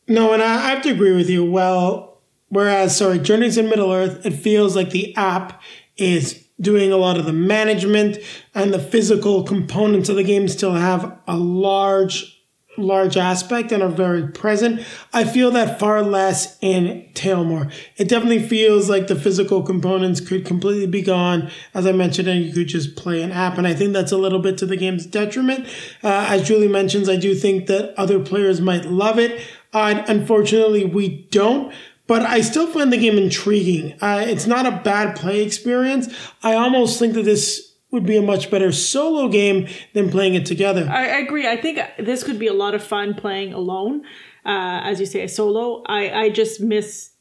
No, 0.08 0.34
and 0.34 0.44
I 0.44 0.70
have 0.70 0.84
to 0.84 0.92
agree 0.92 1.16
with 1.16 1.32
you. 1.32 1.44
Well, 1.44 2.22
whereas, 2.50 2.96
sorry, 2.96 3.18
Journeys 3.18 3.58
in 3.58 3.70
Middle 3.70 3.92
Earth, 3.92 4.24
it 4.24 4.34
feels 4.36 4.76
like 4.76 4.92
the 4.92 5.16
app 5.16 5.64
is 5.98 6.48
doing 6.60 6.92
a 6.92 6.98
lot 6.98 7.18
of 7.18 7.26
the 7.26 7.34
management 7.34 8.20
and 8.54 8.74
the 8.74 8.80
physical 8.80 9.44
components 9.44 10.10
of 10.10 10.16
the 10.16 10.24
game 10.24 10.48
still 10.48 10.74
have 10.74 11.18
a 11.28 11.38
large 11.38 12.38
large 12.78 13.18
aspect 13.18 13.72
and 13.72 13.84
are 13.84 13.90
very 13.90 14.28
present. 14.28 14.82
I 15.14 15.24
feel 15.24 15.52
that 15.52 15.80
far 15.80 16.02
less 16.02 16.58
in 16.62 17.10
Tailmore. 17.14 17.70
It 17.98 18.08
definitely 18.08 18.48
feels 18.48 18.90
like 18.90 19.08
the 19.08 19.16
physical 19.16 19.62
components 19.64 20.22
could 20.22 20.46
completely 20.46 20.88
be 20.88 21.02
gone. 21.02 21.52
As 21.74 21.86
I 21.86 21.92
mentioned, 21.92 22.28
and 22.28 22.44
you 22.46 22.54
could 22.54 22.68
just 22.68 22.96
play 22.96 23.22
an 23.22 23.32
app. 23.32 23.58
And 23.58 23.68
I 23.68 23.74
think 23.74 23.94
that's 23.94 24.12
a 24.12 24.18
little 24.18 24.40
bit 24.40 24.58
to 24.60 24.66
the 24.66 24.78
game's 24.78 25.06
detriment. 25.06 25.66
Uh, 26.04 26.28
as 26.30 26.48
Julie 26.48 26.68
mentions, 26.68 27.10
I 27.10 27.18
do 27.18 27.36
think 27.36 27.68
that 27.68 27.94
other 27.98 28.20
players 28.20 28.62
might 28.62 28.86
love 28.86 29.20
it. 29.20 29.46
Uh, 29.74 30.04
unfortunately, 30.08 30.86
we 30.86 31.28
don't. 31.32 31.74
But 32.08 32.24
I 32.24 32.42
still 32.42 32.68
find 32.68 32.92
the 32.92 32.98
game 32.98 33.18
intriguing. 33.18 33.94
Uh, 34.02 34.24
it's 34.28 34.46
not 34.46 34.66
a 34.66 34.82
bad 34.84 35.16
play 35.16 35.44
experience. 35.44 36.14
I 36.44 36.56
almost 36.56 37.00
think 37.00 37.14
that 37.14 37.24
this 37.24 37.71
would 37.92 38.06
be 38.06 38.18
a 38.18 38.22
much 38.22 38.50
better 38.50 38.72
solo 38.72 39.28
game 39.28 39.68
than 39.94 40.10
playing 40.10 40.34
it 40.34 40.46
together. 40.46 40.88
I, 40.90 41.10
I 41.10 41.18
agree. 41.20 41.48
I 41.48 41.58
think 41.58 41.80
this 42.00 42.24
could 42.24 42.40
be 42.40 42.48
a 42.48 42.54
lot 42.54 42.74
of 42.74 42.84
fun 42.84 43.14
playing 43.14 43.54
alone, 43.54 44.06
uh, 44.46 44.82
as 44.84 45.00
you 45.00 45.06
say, 45.06 45.28
solo. 45.28 45.84
I, 45.86 46.24
I 46.24 46.30
just 46.30 46.62
miss. 46.62 47.12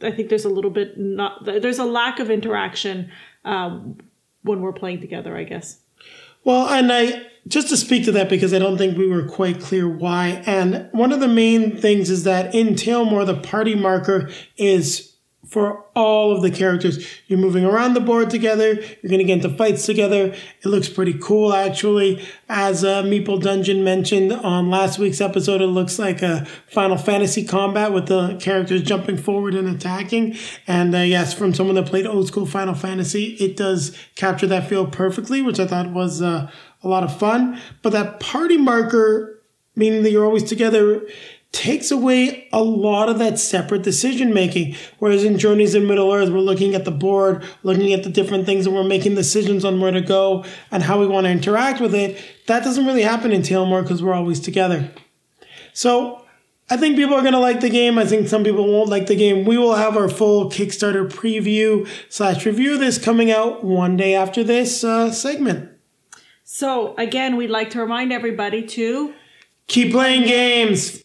I 0.00 0.10
think 0.10 0.28
there's 0.28 0.44
a 0.44 0.50
little 0.50 0.70
bit 0.70 0.96
not. 0.96 1.44
There's 1.44 1.78
a 1.78 1.84
lack 1.84 2.20
of 2.20 2.30
interaction 2.30 3.10
um, 3.44 3.98
when 4.42 4.60
we're 4.60 4.72
playing 4.72 5.00
together. 5.00 5.36
I 5.36 5.44
guess. 5.44 5.80
Well, 6.44 6.68
and 6.68 6.92
I 6.92 7.26
just 7.48 7.68
to 7.68 7.76
speak 7.76 8.04
to 8.04 8.12
that 8.12 8.28
because 8.28 8.54
I 8.54 8.58
don't 8.58 8.78
think 8.78 8.96
we 8.96 9.08
were 9.08 9.26
quite 9.26 9.60
clear 9.60 9.88
why. 9.88 10.42
And 10.46 10.88
one 10.92 11.12
of 11.12 11.20
the 11.20 11.28
main 11.28 11.76
things 11.76 12.10
is 12.10 12.24
that 12.24 12.54
in 12.54 12.74
Tailmore, 12.76 13.24
the 13.24 13.36
party 13.36 13.74
marker 13.74 14.30
is 14.56 15.11
for 15.46 15.84
all 15.94 16.30
of 16.34 16.40
the 16.40 16.50
characters. 16.50 17.04
You're 17.26 17.38
moving 17.38 17.64
around 17.64 17.94
the 17.94 18.00
board 18.00 18.30
together. 18.30 18.74
You're 18.74 19.08
going 19.10 19.18
to 19.18 19.24
get 19.24 19.44
into 19.44 19.50
fights 19.50 19.84
together. 19.84 20.26
It 20.26 20.66
looks 20.66 20.88
pretty 20.88 21.14
cool, 21.14 21.52
actually. 21.52 22.24
As 22.48 22.84
uh, 22.84 23.02
Meeple 23.02 23.42
Dungeon 23.42 23.82
mentioned 23.82 24.32
on 24.32 24.70
last 24.70 24.98
week's 24.98 25.20
episode, 25.20 25.60
it 25.60 25.66
looks 25.66 25.98
like 25.98 26.22
a 26.22 26.46
Final 26.68 26.96
Fantasy 26.96 27.44
combat 27.44 27.92
with 27.92 28.06
the 28.06 28.36
characters 28.40 28.82
jumping 28.82 29.16
forward 29.16 29.54
and 29.54 29.68
attacking. 29.68 30.36
And 30.68 30.94
uh, 30.94 30.98
yes, 30.98 31.34
from 31.34 31.54
someone 31.54 31.74
that 31.74 31.86
played 31.86 32.06
old 32.06 32.28
school 32.28 32.46
Final 32.46 32.74
Fantasy, 32.74 33.34
it 33.40 33.56
does 33.56 33.96
capture 34.14 34.46
that 34.46 34.68
feel 34.68 34.86
perfectly, 34.86 35.42
which 35.42 35.58
I 35.58 35.66
thought 35.66 35.90
was 35.90 36.22
uh, 36.22 36.50
a 36.82 36.88
lot 36.88 37.02
of 37.02 37.18
fun. 37.18 37.60
But 37.82 37.90
that 37.90 38.20
party 38.20 38.58
marker, 38.58 39.42
meaning 39.74 40.02
that 40.04 40.12
you're 40.12 40.24
always 40.24 40.44
together, 40.44 41.02
takes 41.52 41.90
away 41.90 42.48
a 42.52 42.62
lot 42.62 43.08
of 43.08 43.18
that 43.18 43.38
separate 43.38 43.82
decision 43.82 44.32
making. 44.32 44.74
Whereas 44.98 45.22
in 45.22 45.38
Journeys 45.38 45.74
in 45.74 45.86
Middle 45.86 46.12
Earth, 46.12 46.30
we're 46.30 46.40
looking 46.40 46.74
at 46.74 46.84
the 46.84 46.90
board, 46.90 47.44
looking 47.62 47.92
at 47.92 48.02
the 48.02 48.10
different 48.10 48.46
things, 48.46 48.66
and 48.66 48.74
we're 48.74 48.84
making 48.84 49.14
decisions 49.14 49.64
on 49.64 49.80
where 49.80 49.92
to 49.92 50.00
go 50.00 50.44
and 50.70 50.82
how 50.82 50.98
we 50.98 51.06
want 51.06 51.26
to 51.26 51.30
interact 51.30 51.80
with 51.80 51.94
it. 51.94 52.18
That 52.46 52.64
doesn't 52.64 52.86
really 52.86 53.02
happen 53.02 53.32
in 53.32 53.42
Tailmore 53.42 53.82
because 53.82 54.02
we're 54.02 54.14
always 54.14 54.40
together. 54.40 54.90
So 55.74 56.24
I 56.70 56.78
think 56.78 56.96
people 56.96 57.14
are 57.14 57.20
going 57.20 57.34
to 57.34 57.38
like 57.38 57.60
the 57.60 57.70
game. 57.70 57.98
I 57.98 58.06
think 58.06 58.28
some 58.28 58.44
people 58.44 58.66
won't 58.66 58.88
like 58.88 59.06
the 59.06 59.16
game. 59.16 59.44
We 59.44 59.58
will 59.58 59.74
have 59.74 59.96
our 59.96 60.08
full 60.08 60.50
Kickstarter 60.50 61.06
preview 61.10 61.86
slash 62.08 62.46
review 62.46 62.74
of 62.74 62.80
this 62.80 62.96
coming 62.96 63.30
out 63.30 63.62
one 63.62 63.96
day 63.96 64.14
after 64.14 64.42
this 64.42 64.82
uh, 64.82 65.10
segment. 65.12 65.70
So 66.44 66.94
again, 66.96 67.36
we'd 67.36 67.50
like 67.50 67.70
to 67.70 67.80
remind 67.80 68.12
everybody 68.12 68.62
to 68.68 69.14
Keep 69.72 69.92
playing 69.92 70.24
games. 70.24 71.01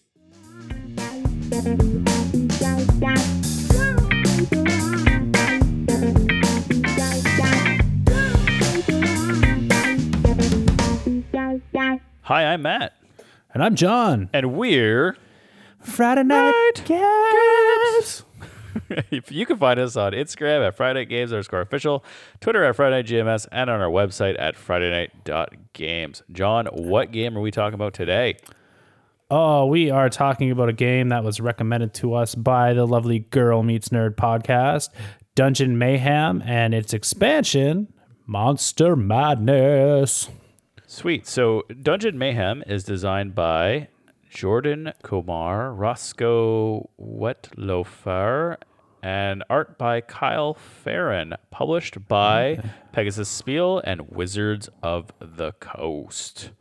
Hi, 12.24 12.44
I'm 12.44 12.62
Matt, 12.64 12.94
And 13.54 13.64
I'm 13.64 13.76
John. 13.76 14.30
and 14.34 14.54
we're. 14.58 15.16
Friday 15.80 16.24
night 16.24 16.84
games. 16.84 18.24
you 19.30 19.46
can 19.46 19.56
find 19.58 19.80
us 19.80 19.96
on 19.96 20.12
Instagram 20.12 20.68
at 20.68 20.76
Friday 20.76 21.00
Night 21.02 21.10
Games 21.10 21.32
underscore 21.32 21.62
official, 21.62 22.04
Twitter 22.42 22.66
at 22.66 22.76
Friday 22.76 22.98
Night 22.98 23.06
GMS, 23.06 23.48
and 23.54 23.70
on 23.70 23.80
our 23.80 23.90
website 23.90 24.36
at 24.38 24.56
FridayNight.games. 24.58 26.24
John, 26.34 26.66
what 26.74 27.12
game 27.12 27.38
are 27.38 27.42
we 27.42 27.52
talking 27.52 27.76
about 27.76 27.94
today? 27.94 28.36
Oh, 29.30 29.66
we 29.66 29.90
are 29.92 30.10
talking 30.10 30.52
about 30.52 30.70
a 30.70 30.74
game 30.74 31.10
that 31.10 31.22
was 31.22 31.42
recommended 31.42 31.94
to 31.96 32.14
us 32.14 32.34
by 32.34 32.72
the 32.74 32.88
lovely 32.88 33.20
Girl 33.20 33.62
Meets 33.62 33.90
Nerd 33.90 34.16
podcast, 34.16 34.88
Dungeon 35.36 35.78
Mayhem, 35.78 36.42
and 36.46 36.74
its 36.74 36.94
expansion, 36.94 37.92
Monster 38.26 38.96
Madness. 38.96 40.30
Sweet. 40.86 41.28
So, 41.28 41.64
Dungeon 41.82 42.18
Mayhem 42.18 42.64
is 42.68 42.86
designed 42.86 43.36
by 43.36 43.90
Jordan 44.30 44.94
Comar, 45.04 45.78
Roscoe 45.78 46.90
Wetlaufer, 46.98 48.56
and 49.04 49.44
art 49.50 49.78
by 49.78 50.00
Kyle 50.00 50.54
Ferrin, 50.54 51.34
published 51.52 52.08
by 52.08 52.64
Pegasus 52.94 53.28
Spiel 53.28 53.80
and 53.84 54.10
Wizards 54.10 54.70
of 54.82 55.12
the 55.20 55.52
Coast. 55.60 56.52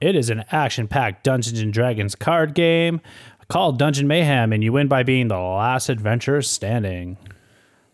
It 0.00 0.16
is 0.16 0.30
an 0.30 0.44
action 0.50 0.88
packed 0.88 1.24
Dungeons 1.24 1.60
and 1.60 1.72
Dragons 1.72 2.14
card 2.14 2.54
game 2.54 3.00
called 3.48 3.78
Dungeon 3.78 4.06
Mayhem, 4.08 4.52
and 4.52 4.64
you 4.64 4.72
win 4.72 4.88
by 4.88 5.02
being 5.02 5.28
the 5.28 5.38
last 5.38 5.88
adventurer 5.88 6.40
standing. 6.40 7.18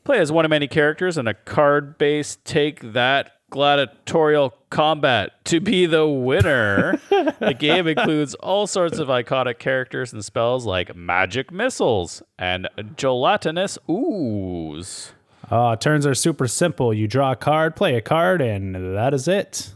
Play 0.05 0.19
as 0.19 0.31
one 0.31 0.45
of 0.45 0.51
many 0.51 0.69
characters 0.69 1.19
in 1.19 1.27
a 1.27 1.35
card 1.35 1.99
based 1.99 2.45
take 2.45 2.93
that 2.93 3.33
gladiatorial 3.51 4.55
combat 4.71 5.45
to 5.47 5.61
be 5.61 5.87
the 5.87 6.07
winner. 6.07 7.01
the 7.11 7.57
game 7.59 7.89
includes 7.89 8.35
all 8.37 8.67
sorts 8.67 8.99
of 8.99 9.09
iconic 9.09 9.59
characters 9.59 10.13
and 10.13 10.25
spells 10.25 10.65
like 10.65 10.95
magic 10.95 11.51
missiles 11.51 12.23
and 12.39 12.69
gelatinous 12.97 13.79
ooze. 13.91 15.13
Uh, 15.51 15.75
turns 15.75 16.07
are 16.07 16.15
super 16.15 16.47
simple. 16.47 16.93
You 16.93 17.09
draw 17.09 17.33
a 17.33 17.37
card, 17.37 17.75
play 17.77 17.97
a 17.97 18.01
card, 18.01 18.41
and 18.41 18.75
that 18.97 19.15
is 19.15 19.27
it. 19.27 19.73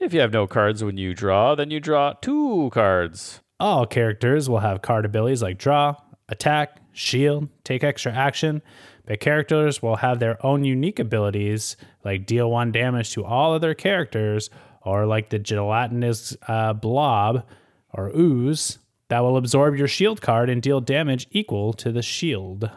If 0.00 0.14
you 0.14 0.20
have 0.20 0.32
no 0.32 0.46
cards 0.46 0.82
when 0.82 0.96
you 0.96 1.12
draw, 1.12 1.54
then 1.54 1.70
you 1.70 1.78
draw 1.78 2.14
two 2.14 2.70
cards. 2.72 3.40
All 3.60 3.84
characters 3.84 4.48
will 4.48 4.60
have 4.60 4.80
card 4.80 5.04
abilities 5.04 5.42
like 5.42 5.58
draw, 5.58 5.94
attack, 6.30 6.80
shield, 6.92 7.50
take 7.64 7.84
extra 7.84 8.10
action, 8.10 8.62
but 9.04 9.20
characters 9.20 9.82
will 9.82 9.96
have 9.96 10.18
their 10.18 10.44
own 10.44 10.64
unique 10.64 10.98
abilities 10.98 11.76
like 12.02 12.24
deal 12.24 12.50
one 12.50 12.72
damage 12.72 13.12
to 13.12 13.26
all 13.26 13.52
other 13.52 13.74
characters, 13.74 14.48
or 14.80 15.04
like 15.04 15.28
the 15.28 15.38
gelatinous 15.38 16.34
uh, 16.48 16.72
blob 16.72 17.44
or 17.92 18.08
ooze 18.16 18.78
that 19.08 19.20
will 19.20 19.36
absorb 19.36 19.76
your 19.76 19.88
shield 19.88 20.22
card 20.22 20.48
and 20.48 20.62
deal 20.62 20.80
damage 20.80 21.28
equal 21.30 21.74
to 21.74 21.92
the 21.92 22.00
shield. 22.00 22.70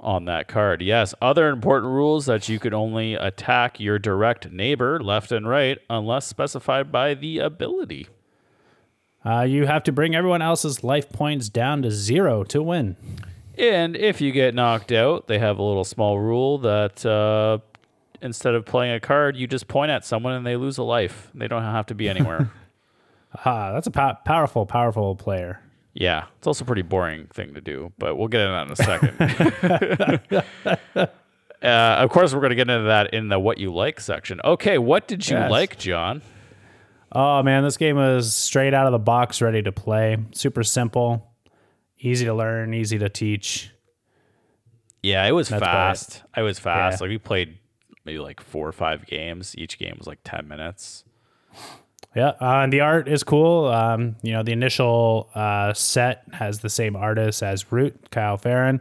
On 0.00 0.26
that 0.26 0.48
card. 0.48 0.80
Yes, 0.80 1.14
other 1.20 1.48
important 1.48 1.92
rules 1.92 2.26
that 2.26 2.48
you 2.48 2.58
can 2.58 2.72
only 2.72 3.14
attack 3.14 3.80
your 3.80 3.98
direct 3.98 4.50
neighbor 4.50 5.00
left 5.00 5.32
and 5.32 5.48
right 5.48 5.78
unless 5.90 6.26
specified 6.26 6.92
by 6.92 7.14
the 7.14 7.38
ability. 7.38 8.06
Uh, 9.24 9.42
you 9.42 9.66
have 9.66 9.82
to 9.82 9.92
bring 9.92 10.14
everyone 10.14 10.40
else's 10.42 10.84
life 10.84 11.08
points 11.10 11.48
down 11.48 11.82
to 11.82 11.90
zero 11.90 12.44
to 12.44 12.62
win. 12.62 12.96
And 13.56 13.96
if 13.96 14.20
you 14.20 14.30
get 14.30 14.54
knocked 14.54 14.92
out, 14.92 15.26
they 15.26 15.40
have 15.40 15.58
a 15.58 15.62
little 15.62 15.84
small 15.84 16.20
rule 16.20 16.58
that 16.58 17.04
uh, 17.04 17.58
instead 18.22 18.54
of 18.54 18.64
playing 18.64 18.94
a 18.94 19.00
card, 19.00 19.36
you 19.36 19.48
just 19.48 19.66
point 19.66 19.90
at 19.90 20.04
someone 20.04 20.34
and 20.34 20.46
they 20.46 20.54
lose 20.54 20.78
a 20.78 20.84
life. 20.84 21.30
They 21.34 21.48
don't 21.48 21.62
have 21.62 21.86
to 21.86 21.94
be 21.94 22.08
anywhere. 22.08 22.50
Ah, 23.44 23.72
that's 23.74 23.86
a 23.86 23.90
po- 23.90 24.16
powerful, 24.24 24.64
powerful 24.64 25.14
player. 25.14 25.60
Yeah, 25.98 26.26
it's 26.38 26.46
also 26.46 26.64
a 26.64 26.66
pretty 26.66 26.82
boring 26.82 27.26
thing 27.26 27.54
to 27.54 27.60
do, 27.60 27.92
but 27.98 28.14
we'll 28.16 28.28
get 28.28 28.42
into 28.42 28.52
that 28.52 28.66
in 28.66 28.72
a 28.72 30.20
second. 30.30 31.08
uh, 31.62 31.66
of 31.66 32.10
course, 32.10 32.32
we're 32.32 32.38
going 32.40 32.50
to 32.50 32.56
get 32.56 32.70
into 32.70 32.86
that 32.86 33.12
in 33.12 33.28
the 33.28 33.38
what 33.40 33.58
you 33.58 33.74
like 33.74 33.98
section. 33.98 34.40
Okay, 34.44 34.78
what 34.78 35.08
did 35.08 35.28
you 35.28 35.36
Yes. 35.36 35.50
like, 35.50 35.76
John? 35.76 36.22
Oh 37.10 37.42
man, 37.42 37.64
this 37.64 37.76
game 37.76 37.96
was 37.96 38.32
straight 38.32 38.74
out 38.74 38.86
of 38.86 38.92
the 38.92 38.98
box, 39.00 39.42
ready 39.42 39.60
to 39.62 39.72
play. 39.72 40.18
Super 40.32 40.62
simple, 40.62 41.32
easy 41.98 42.26
to 42.26 42.34
learn, 42.34 42.74
easy 42.74 42.98
to 42.98 43.08
teach. 43.08 43.72
Yeah, 45.02 45.26
it 45.26 45.32
was 45.32 45.48
That's 45.48 45.62
fast. 45.64 46.22
I 46.32 46.42
was 46.42 46.60
fast. 46.60 47.00
Yeah. 47.00 47.04
Like 47.04 47.10
we 47.10 47.18
played 47.18 47.58
maybe 48.04 48.20
like 48.20 48.40
four 48.40 48.68
or 48.68 48.72
five 48.72 49.04
games. 49.06 49.56
Each 49.58 49.78
game 49.78 49.96
was 49.98 50.06
like 50.06 50.20
ten 50.22 50.46
minutes. 50.46 51.02
Yeah, 52.14 52.30
uh, 52.40 52.62
and 52.62 52.72
the 52.72 52.80
art 52.80 53.06
is 53.06 53.22
cool. 53.22 53.66
Um, 53.66 54.16
you 54.22 54.32
know, 54.32 54.42
the 54.42 54.52
initial 54.52 55.28
uh, 55.34 55.72
set 55.74 56.24
has 56.32 56.60
the 56.60 56.70
same 56.70 56.96
artist 56.96 57.42
as 57.42 57.70
Root, 57.70 58.10
Kyle 58.10 58.38
Ferrin, 58.38 58.80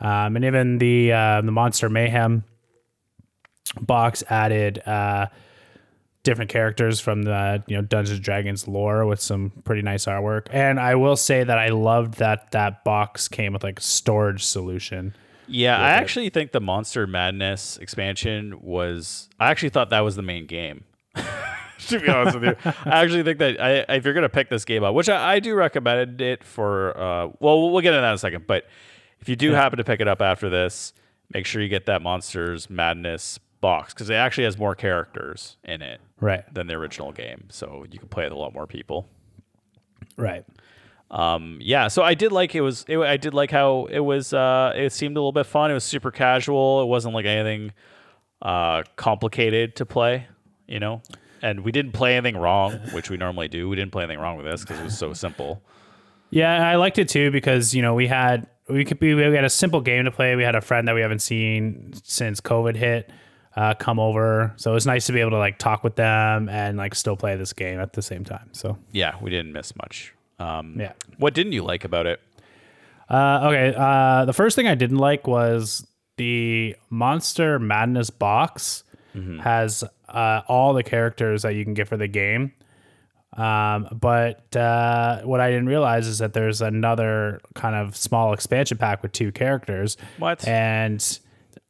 um, 0.00 0.36
and 0.36 0.44
even 0.44 0.78
the 0.78 1.12
uh, 1.12 1.40
the 1.42 1.50
Monster 1.50 1.88
Mayhem 1.88 2.44
box 3.80 4.22
added 4.28 4.78
uh, 4.86 5.26
different 6.22 6.50
characters 6.50 7.00
from 7.00 7.22
the 7.22 7.62
you 7.66 7.76
know 7.76 7.82
Dungeons 7.82 8.16
and 8.16 8.24
Dragons 8.24 8.68
lore 8.68 9.04
with 9.04 9.20
some 9.20 9.52
pretty 9.64 9.82
nice 9.82 10.06
artwork. 10.06 10.46
And 10.50 10.78
I 10.78 10.94
will 10.94 11.16
say 11.16 11.44
that 11.44 11.58
I 11.58 11.68
loved 11.68 12.14
that 12.14 12.52
that 12.52 12.84
box 12.84 13.28
came 13.28 13.52
with 13.52 13.64
like 13.64 13.80
a 13.80 13.82
storage 13.82 14.44
solution. 14.44 15.14
Yeah, 15.48 15.76
I 15.76 15.88
actually 15.88 16.30
think 16.30 16.52
the 16.52 16.60
Monster 16.60 17.08
Madness 17.08 17.76
expansion 17.78 18.60
was. 18.62 19.28
I 19.40 19.50
actually 19.50 19.70
thought 19.70 19.90
that 19.90 20.00
was 20.00 20.14
the 20.14 20.22
main 20.22 20.46
game. 20.46 20.84
to 21.88 22.00
be 22.00 22.08
honest 22.08 22.38
with 22.38 22.44
you, 22.44 22.72
I 22.84 23.02
actually 23.02 23.22
think 23.22 23.38
that 23.38 23.60
I, 23.60 23.94
if 23.96 24.04
you're 24.04 24.14
gonna 24.14 24.28
pick 24.28 24.48
this 24.48 24.64
game 24.64 24.82
up, 24.84 24.94
which 24.94 25.08
I, 25.08 25.34
I 25.34 25.40
do 25.40 25.54
recommend 25.54 26.20
it 26.20 26.44
for. 26.44 26.96
Uh, 26.98 27.28
well, 27.40 27.70
we'll 27.70 27.80
get 27.80 27.92
into 27.94 28.00
that 28.02 28.08
in 28.08 28.14
a 28.14 28.18
second. 28.18 28.46
But 28.46 28.66
if 29.20 29.28
you 29.28 29.36
do 29.36 29.52
happen 29.52 29.76
to 29.78 29.84
pick 29.84 30.00
it 30.00 30.08
up 30.08 30.20
after 30.22 30.48
this, 30.50 30.92
make 31.32 31.46
sure 31.46 31.60
you 31.62 31.68
get 31.68 31.86
that 31.86 32.02
Monsters 32.02 32.68
Madness 32.70 33.38
box 33.60 33.92
because 33.92 34.08
it 34.08 34.14
actually 34.14 34.44
has 34.44 34.56
more 34.58 34.74
characters 34.74 35.56
in 35.64 35.82
it 35.82 36.00
Right. 36.18 36.42
than 36.52 36.66
the 36.66 36.74
original 36.74 37.12
game, 37.12 37.44
so 37.50 37.84
you 37.90 37.98
can 37.98 38.08
play 38.08 38.24
with 38.24 38.32
a 38.32 38.36
lot 38.36 38.54
more 38.54 38.66
people. 38.66 39.06
Right. 40.16 40.44
Um, 41.10 41.58
yeah, 41.60 41.88
so 41.88 42.02
I 42.02 42.14
did 42.14 42.30
like 42.30 42.54
it 42.54 42.60
was. 42.60 42.84
It, 42.88 42.96
I 42.98 43.16
did 43.16 43.34
like 43.34 43.50
how 43.50 43.86
it 43.90 43.98
was. 44.00 44.32
Uh, 44.32 44.72
it 44.76 44.92
seemed 44.92 45.16
a 45.16 45.20
little 45.20 45.32
bit 45.32 45.46
fun. 45.46 45.70
It 45.70 45.74
was 45.74 45.84
super 45.84 46.10
casual. 46.12 46.82
It 46.82 46.86
wasn't 46.86 47.14
like 47.14 47.26
anything 47.26 47.72
uh, 48.40 48.84
complicated 48.96 49.76
to 49.76 49.86
play. 49.86 50.26
You 50.68 50.78
know, 50.78 51.02
and 51.42 51.60
we 51.64 51.72
didn't 51.72 51.92
play 51.92 52.16
anything 52.16 52.40
wrong, 52.40 52.78
which 52.92 53.10
we 53.10 53.16
normally 53.16 53.48
do. 53.48 53.68
We 53.68 53.76
didn't 53.76 53.92
play 53.92 54.04
anything 54.04 54.20
wrong 54.20 54.36
with 54.36 54.46
this 54.46 54.62
because 54.62 54.80
it 54.80 54.84
was 54.84 54.98
so 54.98 55.12
simple. 55.14 55.62
Yeah, 56.30 56.68
I 56.68 56.76
liked 56.76 56.98
it 56.98 57.08
too 57.08 57.30
because 57.30 57.74
you 57.74 57.82
know 57.82 57.94
we 57.94 58.06
had 58.06 58.46
we 58.68 58.84
could 58.84 59.00
be 59.00 59.14
we 59.14 59.22
had 59.22 59.44
a 59.44 59.50
simple 59.50 59.80
game 59.80 60.04
to 60.04 60.10
play. 60.10 60.36
We 60.36 60.44
had 60.44 60.54
a 60.54 60.60
friend 60.60 60.86
that 60.88 60.94
we 60.94 61.00
haven't 61.00 61.22
seen 61.22 61.92
since 62.04 62.40
COVID 62.40 62.76
hit 62.76 63.10
uh, 63.56 63.74
come 63.74 63.98
over, 63.98 64.52
so 64.56 64.70
it 64.70 64.74
was 64.74 64.86
nice 64.86 65.06
to 65.06 65.12
be 65.12 65.20
able 65.20 65.32
to 65.32 65.38
like 65.38 65.58
talk 65.58 65.82
with 65.82 65.96
them 65.96 66.48
and 66.48 66.78
like 66.78 66.94
still 66.94 67.16
play 67.16 67.36
this 67.36 67.52
game 67.52 67.80
at 67.80 67.94
the 67.94 68.02
same 68.02 68.24
time. 68.24 68.48
So 68.52 68.78
Yeah, 68.92 69.16
we 69.20 69.30
didn't 69.30 69.52
miss 69.52 69.74
much. 69.76 70.14
Um, 70.38 70.76
yeah. 70.78 70.92
What 71.18 71.34
didn't 71.34 71.52
you 71.52 71.62
like 71.62 71.84
about 71.84 72.06
it? 72.06 72.20
Uh, 73.08 73.48
okay. 73.48 73.74
Uh, 73.76 74.24
the 74.24 74.32
first 74.32 74.56
thing 74.56 74.68
I 74.68 74.74
didn't 74.74 74.98
like 74.98 75.26
was 75.26 75.86
the 76.16 76.76
Monster 76.90 77.58
Madness 77.58 78.10
box 78.10 78.84
has 79.40 79.84
uh, 80.08 80.42
all 80.48 80.72
the 80.74 80.82
characters 80.82 81.42
that 81.42 81.54
you 81.54 81.64
can 81.64 81.74
get 81.74 81.88
for 81.88 81.96
the 81.96 82.08
game. 82.08 82.52
Um, 83.32 83.88
but 83.92 84.54
uh, 84.56 85.22
what 85.22 85.40
I 85.40 85.50
didn't 85.50 85.66
realize 85.66 86.06
is 86.06 86.18
that 86.18 86.32
there's 86.32 86.60
another 86.60 87.40
kind 87.54 87.76
of 87.76 87.96
small 87.96 88.32
expansion 88.32 88.76
pack 88.76 89.02
with 89.02 89.12
two 89.12 89.30
characters. 89.32 89.96
What? 90.18 90.46
And 90.46 91.18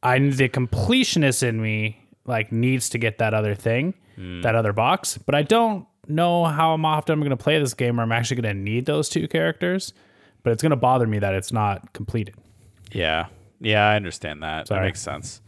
I 0.01 0.17
the 0.17 0.49
completionist 0.49 1.43
in 1.43 1.61
me 1.61 2.01
like 2.25 2.51
needs 2.51 2.89
to 2.89 2.97
get 2.97 3.19
that 3.19 3.33
other 3.33 3.55
thing, 3.55 3.93
that 4.17 4.55
other 4.55 4.73
box. 4.73 5.17
But 5.17 5.35
I 5.35 5.43
don't 5.43 5.85
know 6.07 6.45
how 6.45 6.73
often 6.83 7.13
I'm 7.13 7.19
going 7.19 7.29
to 7.29 7.37
play 7.37 7.59
this 7.59 7.73
game 7.73 7.97
where 7.97 8.03
I'm 8.03 8.11
actually 8.11 8.41
going 8.41 8.55
to 8.55 8.61
need 8.61 8.85
those 8.85 9.09
two 9.09 9.27
characters. 9.27 9.93
But 10.43 10.53
it's 10.53 10.63
going 10.63 10.71
to 10.71 10.75
bother 10.75 11.05
me 11.05 11.19
that 11.19 11.35
it's 11.35 11.51
not 11.51 11.93
completed. 11.93 12.35
Yeah, 12.91 13.27
yeah, 13.59 13.87
I 13.87 13.95
understand 13.95 14.41
that. 14.41 14.67
That 14.67 14.81
makes 14.81 14.99
sense. 14.99 15.41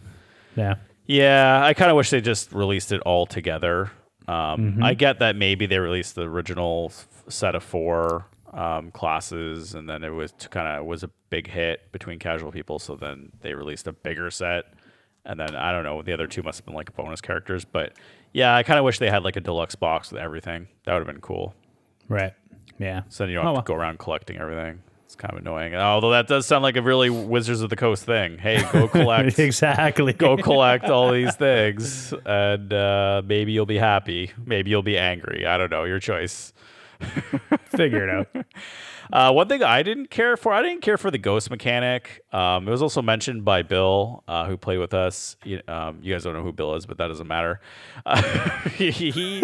Yeah. 0.55 0.75
Yeah, 1.05 1.61
I 1.63 1.73
kind 1.73 1.91
of 1.91 1.97
wish 1.97 2.09
they 2.09 2.21
just 2.21 2.51
released 2.53 2.91
it 2.91 3.01
all 3.01 3.25
together. 3.25 3.91
Um, 4.27 4.79
I 4.81 4.93
get 4.93 5.19
that 5.19 5.35
maybe 5.35 5.65
they 5.65 5.79
released 5.79 6.15
the 6.15 6.21
original 6.23 6.91
f- 6.93 7.07
set 7.27 7.55
of 7.55 7.63
four 7.63 8.25
um, 8.53 8.89
classes, 8.91 9.75
and 9.75 9.89
then 9.89 10.03
it 10.03 10.09
was 10.11 10.31
kind 10.49 10.67
of 10.67 10.85
was 10.85 11.03
a 11.03 11.09
big 11.29 11.47
hit 11.47 11.91
between 11.91 12.19
casual 12.19 12.51
people. 12.51 12.79
So 12.79 12.95
then 12.95 13.31
they 13.41 13.53
released 13.53 13.85
a 13.87 13.91
bigger 13.91 14.31
set, 14.31 14.65
and 15.25 15.37
then 15.37 15.55
I 15.55 15.73
don't 15.73 15.83
know, 15.83 16.01
the 16.01 16.13
other 16.13 16.27
two 16.27 16.41
must 16.41 16.59
have 16.59 16.65
been 16.65 16.75
like 16.75 16.95
bonus 16.95 17.19
characters. 17.19 17.65
But 17.65 17.93
yeah, 18.31 18.55
I 18.55 18.63
kind 18.63 18.79
of 18.79 18.85
wish 18.85 18.99
they 18.99 19.09
had 19.09 19.23
like 19.23 19.35
a 19.35 19.41
deluxe 19.41 19.75
box 19.75 20.09
with 20.11 20.21
everything. 20.21 20.69
That 20.85 20.93
would 20.93 20.99
have 20.99 21.07
been 21.13 21.21
cool. 21.21 21.53
Right. 22.07 22.33
Yeah. 22.79 23.01
So 23.09 23.23
then 23.25 23.31
you 23.31 23.35
don't 23.35 23.45
Oh, 23.45 23.49
have 23.49 23.55
well. 23.55 23.61
go 23.63 23.73
around 23.75 23.99
collecting 23.99 24.37
everything. 24.37 24.81
It's 25.13 25.21
kind 25.21 25.33
of 25.33 25.41
annoying. 25.41 25.75
Although 25.75 26.09
that 26.09 26.27
does 26.27 26.47
sound 26.47 26.63
like 26.63 26.75
a 26.75 26.81
really 26.81 27.11
Wizards 27.11 27.61
of 27.61 27.69
the 27.69 27.75
Coast 27.75 28.03
thing. 28.03 28.39
Hey, 28.39 28.63
go 28.71 28.87
collect 29.03 29.37
exactly. 29.37 30.11
go 30.11 30.37
collect 30.37 30.85
all 30.85 31.11
these 31.11 31.35
things 31.35 32.15
and 32.25 32.73
uh, 32.73 33.21
maybe 33.23 33.51
you'll 33.51 33.67
be 33.67 33.77
happy 33.77 34.31
maybe 34.43 34.71
you'll 34.71 34.81
be 34.81 34.97
angry 34.97 35.45
i 35.45 35.55
don't 35.57 35.69
know 35.69 35.83
your 35.83 35.99
choice 35.99 36.51
Figure 37.67 38.07
it 38.07 38.09
out. 38.09 38.45
uh, 39.13 39.31
one 39.31 39.47
thing 39.47 39.61
i 39.61 39.83
didn't 39.83 40.09
care 40.09 40.35
for 40.37 40.51
i 40.53 40.61
didn't 40.61 40.81
care 40.81 40.97
for 40.97 41.11
the 41.11 41.17
ghost 41.17 41.49
mechanic 41.51 42.23
um, 42.31 42.67
it 42.67 42.71
was 42.71 42.81
also 42.81 43.01
mentioned 43.01 43.43
by 43.45 43.61
bill 43.61 44.23
uh, 44.27 44.45
who 44.45 44.57
played 44.57 44.77
with 44.79 44.93
us 44.93 45.35
you, 45.43 45.61
um, 45.67 45.99
you 46.01 46.13
guys 46.13 46.23
don't 46.23 46.33
know 46.33 46.43
who 46.43 46.51
bill 46.51 46.75
is 46.75 46.85
but 46.85 46.97
that 46.97 47.07
doesn't 47.07 47.27
matter 47.27 47.59
uh, 48.05 48.21
he, 48.69 48.89
he 48.91 49.43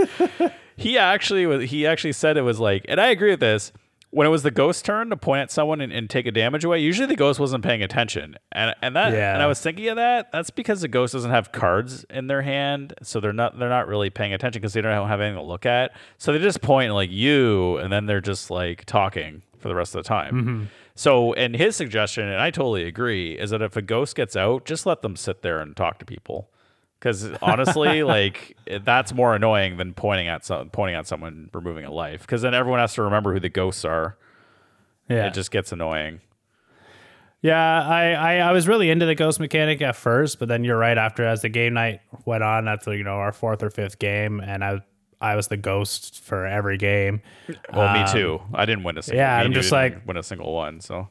he 0.77 0.97
actually 0.97 1.45
was 1.45 1.69
he 1.69 1.85
actually 1.85 2.13
said 2.13 2.37
it 2.37 2.41
was 2.41 2.59
like 2.59 2.85
and 2.87 2.99
i 2.99 3.07
agree 3.09 3.31
with 3.31 3.39
this 3.39 3.71
when 4.11 4.25
it 4.25 4.29
was 4.31 4.41
the 4.43 4.51
ghost 4.51 4.83
turn 4.85 5.09
to 5.11 5.17
point 5.17 5.41
at 5.41 5.51
someone 5.51 5.81
and, 5.81 5.93
and 5.93 6.09
take 6.09 6.25
a 6.25 6.31
damage 6.31 6.63
away, 6.63 6.79
usually 6.79 7.05
the 7.07 7.15
ghost 7.15 7.39
wasn't 7.39 7.63
paying 7.63 7.83
attention, 7.83 8.35
and 8.51 8.73
and 8.81 8.95
that 8.95 9.13
Yeah. 9.13 9.33
and 9.33 9.41
I 9.43 9.45
was 9.47 9.61
thinking 9.61 9.87
of 9.89 9.97
that. 9.97 10.31
That's 10.31 10.49
because 10.49 10.81
the 10.81 10.87
ghost 10.87 11.13
doesn't 11.13 11.29
have 11.31 11.51
cards 11.51 12.05
in 12.09 12.27
their 12.27 12.41
hand, 12.41 12.93
so 13.03 13.19
they're 13.19 13.33
not 13.33 13.59
they're 13.59 13.69
not 13.69 13.87
really 13.87 14.09
paying 14.09 14.33
attention 14.33 14.61
because 14.61 14.73
they 14.73 14.81
don't 14.81 15.07
have 15.07 15.21
anything 15.21 15.37
to 15.37 15.43
look 15.47 15.65
at. 15.65 15.91
So 16.17 16.31
they 16.33 16.39
just 16.39 16.61
point 16.61 16.93
like 16.93 17.11
you, 17.11 17.77
and 17.77 17.91
then 17.93 18.05
they're 18.07 18.21
just 18.21 18.49
like 18.49 18.85
talking 18.85 19.43
for 19.59 19.67
the 19.67 19.75
rest 19.75 19.93
of 19.95 20.03
the 20.03 20.07
time. 20.07 20.33
Mm-hmm. 20.35 20.63
So, 20.95 21.33
and 21.33 21.55
his 21.55 21.75
suggestion, 21.77 22.27
and 22.27 22.41
I 22.41 22.49
totally 22.51 22.83
agree, 22.83 23.33
is 23.37 23.51
that 23.51 23.61
if 23.61 23.77
a 23.77 23.81
ghost 23.81 24.15
gets 24.17 24.35
out, 24.35 24.65
just 24.65 24.85
let 24.85 25.01
them 25.01 25.15
sit 25.15 25.43
there 25.43 25.59
and 25.61 25.73
talk 25.75 25.97
to 25.99 26.05
people. 26.05 26.49
Because 26.99 27.31
honestly, 27.41 28.03
like 28.15 28.57
that's 28.83 29.13
more 29.13 29.35
annoying 29.35 29.77
than 29.77 29.93
pointing 29.93 30.27
at 30.27 30.45
some 30.45 30.69
pointing 30.69 30.95
at 30.95 31.07
someone 31.07 31.49
removing 31.53 31.85
a 31.85 31.91
life. 31.91 32.21
Because 32.21 32.41
then 32.41 32.53
everyone 32.53 32.79
has 32.79 32.93
to 32.95 33.03
remember 33.03 33.33
who 33.33 33.39
the 33.39 33.49
ghosts 33.49 33.85
are. 33.85 34.17
Yeah. 35.07 35.27
It 35.27 35.33
just 35.33 35.51
gets 35.51 35.71
annoying. 35.71 36.21
Yeah, 37.41 37.87
I, 37.87 38.11
I, 38.11 38.35
I 38.49 38.51
was 38.51 38.67
really 38.67 38.89
into 38.89 39.05
the 39.05 39.15
ghost 39.15 39.39
mechanic 39.39 39.81
at 39.81 39.95
first, 39.95 40.39
but 40.39 40.49
then 40.49 40.65
you're 40.65 40.77
right. 40.77 40.97
After 40.97 41.25
as 41.25 41.41
the 41.41 41.47
game 41.47 41.73
night 41.73 42.01
went 42.25 42.43
on, 42.43 42.67
after 42.67 42.93
you 42.93 43.03
know 43.03 43.13
our 43.15 43.31
fourth 43.31 43.63
or 43.63 43.69
fifth 43.69 43.97
game, 43.97 44.41
and 44.41 44.61
I 44.63 44.81
I 45.21 45.35
was 45.35 45.47
the 45.47 45.55
ghost 45.57 46.21
for 46.21 46.45
every 46.45 46.77
game. 46.77 47.21
Well, 47.73 47.93
me 47.93 48.11
too. 48.11 48.41
I 48.53 48.65
didn't 48.65 48.83
win 48.83 48.97
a 48.97 49.01
single. 49.01 49.21
Um, 49.21 49.25
yeah, 49.25 49.37
I'm 49.37 49.53
just 49.53 49.69
didn't 49.69 49.95
like- 49.95 50.07
win 50.07 50.17
a 50.17 50.23
single 50.23 50.53
one. 50.53 50.81
So 50.81 51.07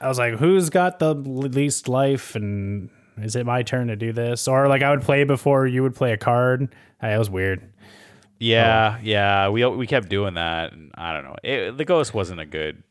I 0.00 0.08
was 0.08 0.18
like, 0.18 0.34
who's 0.34 0.70
got 0.70 0.98
the 0.98 1.14
least 1.14 1.88
life, 1.88 2.34
and 2.34 2.90
is 3.18 3.36
it 3.36 3.46
my 3.46 3.62
turn 3.62 3.88
to 3.88 3.96
do 3.96 4.12
this? 4.12 4.48
Or 4.48 4.68
like 4.68 4.82
I 4.82 4.90
would 4.90 5.02
play 5.02 5.24
before 5.24 5.66
you 5.66 5.82
would 5.82 5.94
play 5.94 6.12
a 6.12 6.16
card. 6.16 6.74
Uh, 7.02 7.08
It 7.08 7.18
was 7.18 7.30
weird. 7.30 7.62
yeah, 8.38 8.98
yeah, 9.02 9.48
we 9.48 9.64
we 9.66 9.86
kept 9.86 10.08
doing 10.08 10.34
that, 10.34 10.72
and 10.72 10.90
I 10.94 11.12
don't 11.12 11.24
know. 11.24 11.36
It, 11.42 11.76
the 11.78 11.84
ghost 11.84 12.12
wasn't 12.14 12.40
a 12.40 12.46
good. 12.46 12.82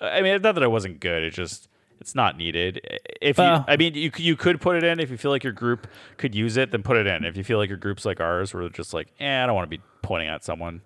I 0.00 0.22
mean, 0.22 0.40
not 0.40 0.54
that 0.54 0.62
it 0.62 0.70
wasn't 0.70 1.00
good. 1.00 1.22
It 1.22 1.30
just 1.32 1.68
it's 2.00 2.14
not 2.14 2.36
needed. 2.38 2.80
If 3.20 3.36
you, 3.38 3.44
Well- 3.44 3.64
I 3.68 3.76
mean, 3.76 3.94
you 3.94 4.10
you 4.16 4.36
could 4.36 4.60
put 4.60 4.76
it 4.76 4.84
in 4.84 4.98
if 5.00 5.10
you 5.10 5.16
feel 5.18 5.30
like 5.30 5.44
your 5.44 5.52
group 5.52 5.86
could 6.16 6.34
use 6.34 6.56
it, 6.56 6.70
then 6.70 6.82
put 6.82 6.96
it 6.96 7.06
in. 7.06 7.24
If 7.24 7.36
you 7.36 7.44
feel 7.44 7.58
like 7.58 7.68
your 7.68 7.78
group's 7.78 8.04
like 8.06 8.20
ours, 8.20 8.52
they're 8.52 8.68
just 8.70 8.94
like, 8.94 9.08
eh, 9.20 9.42
I 9.42 9.46
don't 9.46 9.54
want 9.54 9.70
to 9.70 9.76
be 9.76 9.82
pointing 10.02 10.28
at 10.30 10.42
someone. 10.42 10.80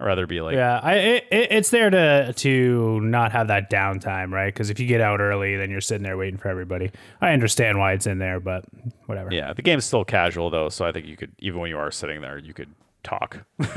I'd 0.00 0.06
rather 0.06 0.26
be 0.26 0.40
like, 0.40 0.56
Yeah, 0.56 0.80
I 0.82 0.94
it, 0.94 1.24
it- 1.30 1.52
it's 1.52 1.70
there 1.70 1.88
to 1.90 2.32
to 2.32 3.00
not 3.00 3.32
have 3.32 3.48
that 3.48 3.70
downtime, 3.70 4.32
right? 4.32 4.52
Because 4.52 4.70
if 4.70 4.80
you 4.80 4.86
get 4.86 5.00
out 5.00 5.20
early, 5.20 5.56
then 5.56 5.70
you're 5.70 5.80
sitting 5.80 6.02
there 6.02 6.16
waiting 6.16 6.36
for 6.38 6.48
everybody. 6.48 6.90
I 7.20 7.32
understand 7.32 7.78
why 7.78 7.92
it's 7.92 8.06
in 8.06 8.18
there, 8.18 8.40
but 8.40 8.64
whatever. 9.06 9.32
Yeah, 9.32 9.52
the 9.52 9.62
game's 9.62 9.84
still 9.84 10.04
casual 10.04 10.50
though, 10.50 10.68
so 10.68 10.84
I 10.84 10.92
think 10.92 11.06
you 11.06 11.16
could 11.16 11.32
even 11.38 11.60
when 11.60 11.70
you 11.70 11.78
are 11.78 11.90
sitting 11.90 12.20
there, 12.20 12.38
you 12.38 12.52
could 12.54 12.70
talk. 13.04 13.44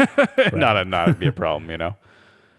not 0.54 0.78
a, 0.78 0.86
not 0.86 1.20
be 1.20 1.28
a 1.28 1.32
problem, 1.32 1.70
you 1.70 1.78
know. 1.78 1.96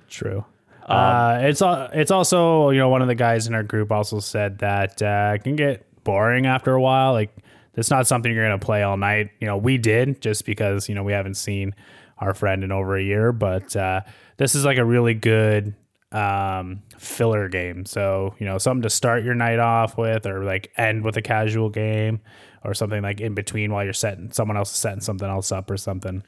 True. 0.08 0.44
Um, 0.86 0.96
uh, 0.96 1.38
it's 1.42 1.60
it's 1.64 2.10
also 2.10 2.70
you 2.70 2.78
know 2.78 2.88
one 2.88 3.02
of 3.02 3.08
the 3.08 3.14
guys 3.14 3.46
in 3.46 3.54
our 3.54 3.62
group 3.64 3.90
also 3.92 4.20
said 4.20 4.58
that 4.60 5.02
uh, 5.02 5.32
it 5.34 5.42
can 5.44 5.56
get 5.56 5.84
boring 6.04 6.46
after 6.46 6.72
a 6.72 6.80
while. 6.80 7.12
Like 7.12 7.34
it's 7.74 7.90
not 7.90 8.06
something 8.06 8.32
you're 8.32 8.44
gonna 8.46 8.58
play 8.58 8.82
all 8.84 8.96
night. 8.96 9.30
You 9.40 9.46
know, 9.48 9.56
we 9.58 9.76
did 9.78 10.22
just 10.22 10.46
because 10.46 10.88
you 10.88 10.94
know 10.94 11.02
we 11.02 11.12
haven't 11.12 11.34
seen 11.34 11.74
our 12.20 12.34
friend 12.34 12.64
in 12.64 12.72
over 12.72 12.96
a 12.96 13.02
year, 13.02 13.32
but 13.32 13.74
uh, 13.76 14.00
this 14.36 14.54
is 14.54 14.64
like 14.64 14.78
a 14.78 14.84
really 14.84 15.14
good 15.14 15.74
um, 16.12 16.82
filler 16.98 17.48
game. 17.48 17.84
So 17.86 18.34
you 18.38 18.46
know 18.46 18.58
something 18.58 18.82
to 18.82 18.90
start 18.90 19.24
your 19.24 19.34
night 19.34 19.58
off 19.58 19.96
with, 19.98 20.26
or 20.26 20.44
like 20.44 20.70
end 20.76 21.04
with 21.04 21.16
a 21.16 21.22
casual 21.22 21.68
game, 21.70 22.20
or 22.64 22.74
something 22.74 23.02
like 23.02 23.20
in 23.20 23.34
between 23.34 23.72
while 23.72 23.84
you're 23.84 23.92
setting 23.92 24.32
someone 24.32 24.56
else 24.56 24.70
is 24.72 24.78
setting 24.78 25.00
something 25.00 25.28
else 25.28 25.52
up 25.52 25.70
or 25.70 25.76
something. 25.76 26.22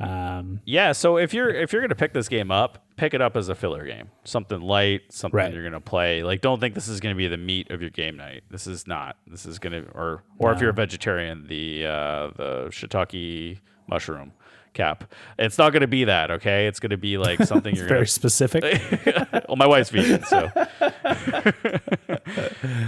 Um, 0.00 0.60
Yeah, 0.64 0.90
so 0.92 1.16
if 1.18 1.32
you're 1.32 1.50
if 1.50 1.72
you're 1.72 1.80
gonna 1.80 1.94
pick 1.94 2.12
this 2.12 2.28
game 2.28 2.50
up, 2.50 2.84
pick 2.96 3.14
it 3.14 3.20
up 3.20 3.36
as 3.36 3.48
a 3.48 3.54
filler 3.54 3.86
game, 3.86 4.08
something 4.24 4.60
light, 4.60 5.02
something 5.10 5.36
Right. 5.36 5.54
you're 5.54 5.62
gonna 5.62 5.80
play. 5.80 6.22
Like, 6.24 6.40
don't 6.40 6.58
think 6.58 6.74
this 6.74 6.88
is 6.88 6.98
gonna 7.00 7.14
be 7.14 7.28
the 7.28 7.36
meat 7.36 7.70
of 7.70 7.80
your 7.80 7.90
game 7.90 8.16
night. 8.16 8.42
This 8.50 8.66
is 8.66 8.86
not. 8.88 9.16
This 9.26 9.46
is 9.46 9.58
gonna 9.60 9.84
or 9.94 10.24
or 10.38 10.52
if 10.52 10.60
you're 10.60 10.70
a 10.70 10.74
vegetarian, 10.74 11.46
the 11.46 11.86
uh, 11.86 12.30
the 12.36 12.66
shiitake 12.70 13.60
mushroom 13.86 14.32
cap. 14.74 15.12
It's 15.38 15.56
not 15.56 15.72
gonna 15.72 15.86
be 15.86 16.04
that. 16.04 16.30
Okay, 16.30 16.66
it's 16.66 16.80
gonna 16.80 16.96
be 16.96 17.16
like 17.16 17.42
something 17.44 17.74
you're 17.74 17.86
very 17.86 18.00
gonna. 18.00 18.06
specific. 18.06 18.62
well, 19.48 19.56
my 19.56 19.66
wife's 19.66 19.90
vegan, 19.90 20.22
so. 20.24 20.50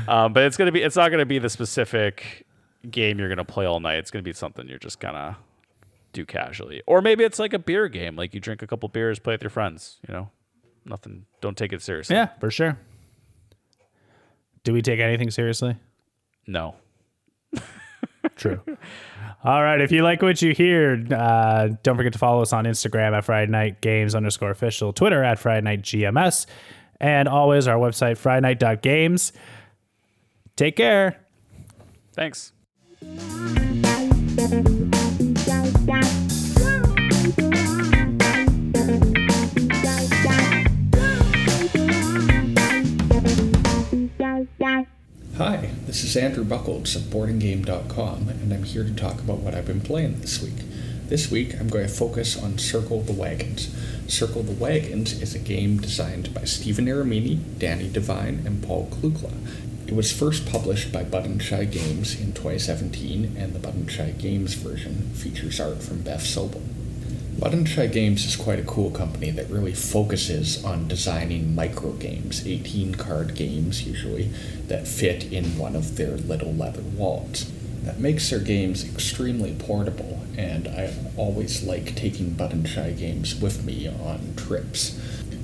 um, 0.08 0.32
but 0.32 0.42
it's 0.42 0.56
gonna 0.56 0.72
be. 0.72 0.82
It's 0.82 0.96
not 0.96 1.10
gonna 1.10 1.26
be 1.26 1.38
the 1.38 1.48
specific. 1.48 2.46
game 2.90 3.18
you're 3.18 3.28
gonna 3.28 3.44
play 3.44 3.64
all 3.64 3.80
night. 3.80 3.98
It's 3.98 4.10
gonna 4.10 4.22
be 4.22 4.32
something 4.32 4.68
you're 4.68 4.78
just 4.78 5.00
gonna 5.00 5.38
do 6.12 6.24
casually, 6.26 6.82
or 6.86 7.00
maybe 7.00 7.24
it's 7.24 7.38
like 7.38 7.52
a 7.52 7.58
beer 7.58 7.88
game, 7.88 8.16
like 8.16 8.34
you 8.34 8.40
drink 8.40 8.62
a 8.62 8.66
couple 8.66 8.88
beers, 8.88 9.18
play 9.18 9.34
with 9.34 9.42
your 9.42 9.50
friends. 9.50 9.98
You 10.06 10.14
know, 10.14 10.30
nothing. 10.84 11.26
Don't 11.40 11.56
take 11.56 11.72
it 11.72 11.82
seriously. 11.82 12.16
Yeah, 12.16 12.28
for 12.40 12.50
sure. 12.50 12.78
Do 14.64 14.72
we 14.72 14.82
take 14.82 14.98
anything 14.98 15.30
seriously? 15.30 15.76
No. 16.46 16.74
True. 18.34 18.60
All 19.44 19.62
right. 19.62 19.80
If 19.80 19.92
you 19.92 20.02
like 20.02 20.22
what 20.22 20.42
you 20.42 20.52
hear, 20.54 21.04
uh, 21.14 21.68
don't 21.82 21.96
forget 21.96 22.12
to 22.14 22.18
follow 22.18 22.42
us 22.42 22.52
on 22.52 22.64
Instagram 22.64 23.16
at 23.16 23.24
Friday 23.24 23.50
Night 23.50 23.80
Games 23.80 24.14
underscore 24.14 24.50
official, 24.50 24.92
Twitter 24.92 25.22
at 25.22 25.38
Friday 25.38 25.62
Night 25.62 25.82
GMS, 25.82 26.46
and 27.00 27.28
always 27.28 27.68
our 27.68 27.78
website, 27.78 28.18
FridayNight.games. 28.18 29.32
Take 30.56 30.76
care. 30.76 31.20
Thanks. 32.14 32.52
Hi, 45.38 45.68
this 45.84 46.02
is 46.02 46.16
Andrew 46.16 46.44
Buckles 46.44 46.96
of 46.96 47.02
BoardingGame.com, 47.02 48.30
and 48.30 48.54
I'm 48.54 48.62
here 48.62 48.84
to 48.84 48.94
talk 48.94 49.20
about 49.20 49.40
what 49.40 49.54
I've 49.54 49.66
been 49.66 49.82
playing 49.82 50.22
this 50.22 50.42
week. 50.42 50.64
This 51.08 51.30
week, 51.30 51.60
I'm 51.60 51.68
going 51.68 51.86
to 51.86 51.92
focus 51.92 52.42
on 52.42 52.56
Circle 52.56 53.02
the 53.02 53.12
Wagons. 53.12 53.68
Circle 54.08 54.44
the 54.44 54.52
Wagons 54.52 55.20
is 55.20 55.34
a 55.34 55.38
game 55.38 55.76
designed 55.76 56.32
by 56.32 56.44
Steven 56.44 56.86
Aramini, 56.86 57.38
Danny 57.58 57.90
Devine, 57.90 58.44
and 58.46 58.62
Paul 58.62 58.88
Kluka. 58.90 59.30
It 59.86 59.94
was 59.94 60.10
first 60.10 60.50
published 60.50 60.90
by 60.90 61.04
Button 61.04 61.38
Shy 61.38 61.66
Games 61.66 62.18
in 62.18 62.32
2017, 62.32 63.36
and 63.36 63.52
the 63.52 63.58
Button 63.58 63.88
Shy 63.88 64.12
Games 64.12 64.54
version 64.54 65.10
features 65.12 65.60
art 65.60 65.82
from 65.82 66.00
Beth 66.00 66.24
Sobel. 66.24 66.62
Button 67.38 67.66
Shy 67.66 67.86
Games 67.86 68.24
is 68.24 68.34
quite 68.34 68.58
a 68.58 68.64
cool 68.64 68.90
company 68.90 69.30
that 69.30 69.50
really 69.50 69.74
focuses 69.74 70.64
on 70.64 70.88
designing 70.88 71.54
micro 71.54 71.92
games, 71.92 72.46
18 72.46 72.94
card 72.94 73.34
games 73.34 73.86
usually, 73.86 74.30
that 74.68 74.88
fit 74.88 75.30
in 75.30 75.58
one 75.58 75.76
of 75.76 75.96
their 75.96 76.16
little 76.16 76.54
leather 76.54 76.80
wallets. 76.80 77.52
That 77.82 78.00
makes 78.00 78.30
their 78.30 78.38
games 78.38 78.88
extremely 78.88 79.54
portable, 79.54 80.22
and 80.38 80.66
I 80.66 80.94
always 81.18 81.62
like 81.62 81.94
taking 81.94 82.30
Button 82.30 82.64
Shy 82.64 82.92
games 82.92 83.38
with 83.38 83.66
me 83.66 83.86
on 83.86 84.32
trips. 84.36 84.98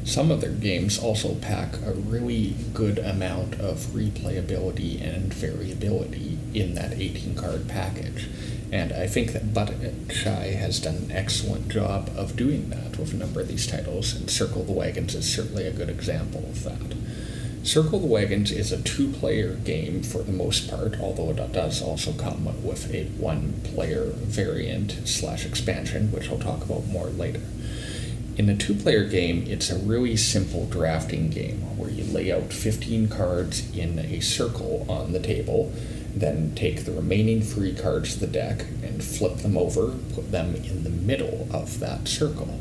Some 0.04 0.30
of 0.30 0.40
their 0.40 0.50
games 0.50 0.98
also 0.98 1.34
pack 1.34 1.74
a 1.84 1.92
really 1.92 2.56
good 2.72 2.98
amount 3.00 3.60
of 3.60 3.80
replayability 3.88 4.98
and 5.00 5.32
variability 5.32 6.38
in 6.54 6.74
that 6.74 6.94
18 6.94 7.34
card 7.34 7.68
package. 7.68 8.28
And 8.72 8.90
I 8.94 9.06
think 9.06 9.32
that 9.34 10.10
Shy 10.10 10.46
has 10.56 10.80
done 10.80 10.96
an 10.96 11.12
excellent 11.12 11.68
job 11.68 12.10
of 12.16 12.36
doing 12.36 12.70
that 12.70 12.98
with 12.98 13.12
a 13.12 13.16
number 13.16 13.42
of 13.42 13.48
these 13.48 13.66
titles, 13.66 14.16
and 14.16 14.30
Circle 14.30 14.64
the 14.64 14.72
Wagons 14.72 15.14
is 15.14 15.30
certainly 15.30 15.66
a 15.66 15.72
good 15.72 15.90
example 15.90 16.40
of 16.40 16.64
that. 16.64 16.96
Circle 17.62 18.00
the 18.00 18.06
Wagons 18.06 18.50
is 18.50 18.72
a 18.72 18.82
two 18.82 19.12
player 19.12 19.54
game 19.56 20.02
for 20.02 20.22
the 20.22 20.32
most 20.32 20.70
part, 20.70 20.98
although 21.00 21.30
it 21.30 21.52
does 21.52 21.82
also 21.82 22.12
come 22.14 22.46
with 22.64 22.92
a 22.92 23.04
one 23.18 23.60
player 23.62 24.06
variant 24.06 25.06
slash 25.06 25.44
expansion, 25.44 26.10
which 26.10 26.30
I'll 26.30 26.38
talk 26.38 26.64
about 26.64 26.86
more 26.86 27.08
later. 27.08 27.42
In 28.38 28.48
a 28.48 28.56
two 28.56 28.74
player 28.74 29.04
game, 29.04 29.44
it's 29.46 29.70
a 29.70 29.78
really 29.78 30.16
simple 30.16 30.64
drafting 30.66 31.28
game 31.28 31.76
where 31.76 31.90
you 31.90 32.04
lay 32.04 32.32
out 32.32 32.52
15 32.52 33.08
cards 33.08 33.70
in 33.76 33.98
a 33.98 34.20
circle 34.20 34.86
on 34.88 35.12
the 35.12 35.20
table, 35.20 35.70
then 36.14 36.54
take 36.54 36.84
the 36.84 36.92
remaining 36.92 37.42
three 37.42 37.74
cards 37.74 38.14
of 38.14 38.20
the 38.20 38.26
deck 38.26 38.66
and 38.82 39.02
flip 39.02 39.38
them 39.38 39.56
over, 39.56 39.92
put 40.14 40.30
them 40.30 40.54
in 40.56 40.84
the 40.84 40.90
middle 40.90 41.48
of 41.52 41.80
that 41.80 42.06
circle. 42.08 42.58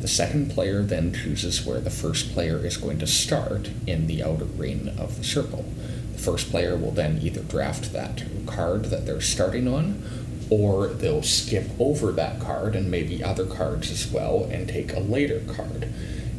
The 0.00 0.08
second 0.08 0.50
player 0.50 0.82
then 0.82 1.12
chooses 1.12 1.64
where 1.64 1.80
the 1.80 1.90
first 1.90 2.32
player 2.32 2.58
is 2.64 2.76
going 2.76 2.98
to 2.98 3.06
start 3.06 3.70
in 3.86 4.08
the 4.08 4.22
outer 4.22 4.44
ring 4.44 4.88
of 4.98 5.16
the 5.16 5.24
circle. 5.24 5.64
The 6.12 6.18
first 6.18 6.50
player 6.50 6.76
will 6.76 6.90
then 6.90 7.20
either 7.22 7.42
draft 7.42 7.92
that 7.92 8.24
card 8.46 8.86
that 8.86 9.06
they're 9.06 9.20
starting 9.20 9.68
on, 9.68 10.02
or 10.50 10.88
they'll 10.88 11.22
skip 11.22 11.70
over 11.78 12.12
that 12.12 12.40
card 12.40 12.74
and 12.74 12.90
maybe 12.90 13.22
other 13.22 13.46
cards 13.46 13.90
as 13.90 14.10
well 14.10 14.44
and 14.50 14.68
take 14.68 14.92
a 14.92 15.00
later 15.00 15.40
card. 15.54 15.88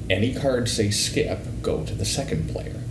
Any 0.09 0.35
cards 0.35 0.75
they 0.75 0.91
skip 0.91 1.39
go 1.61 1.85
to 1.85 1.95
the 1.95 2.05
second 2.05 2.49
player. 2.49 2.82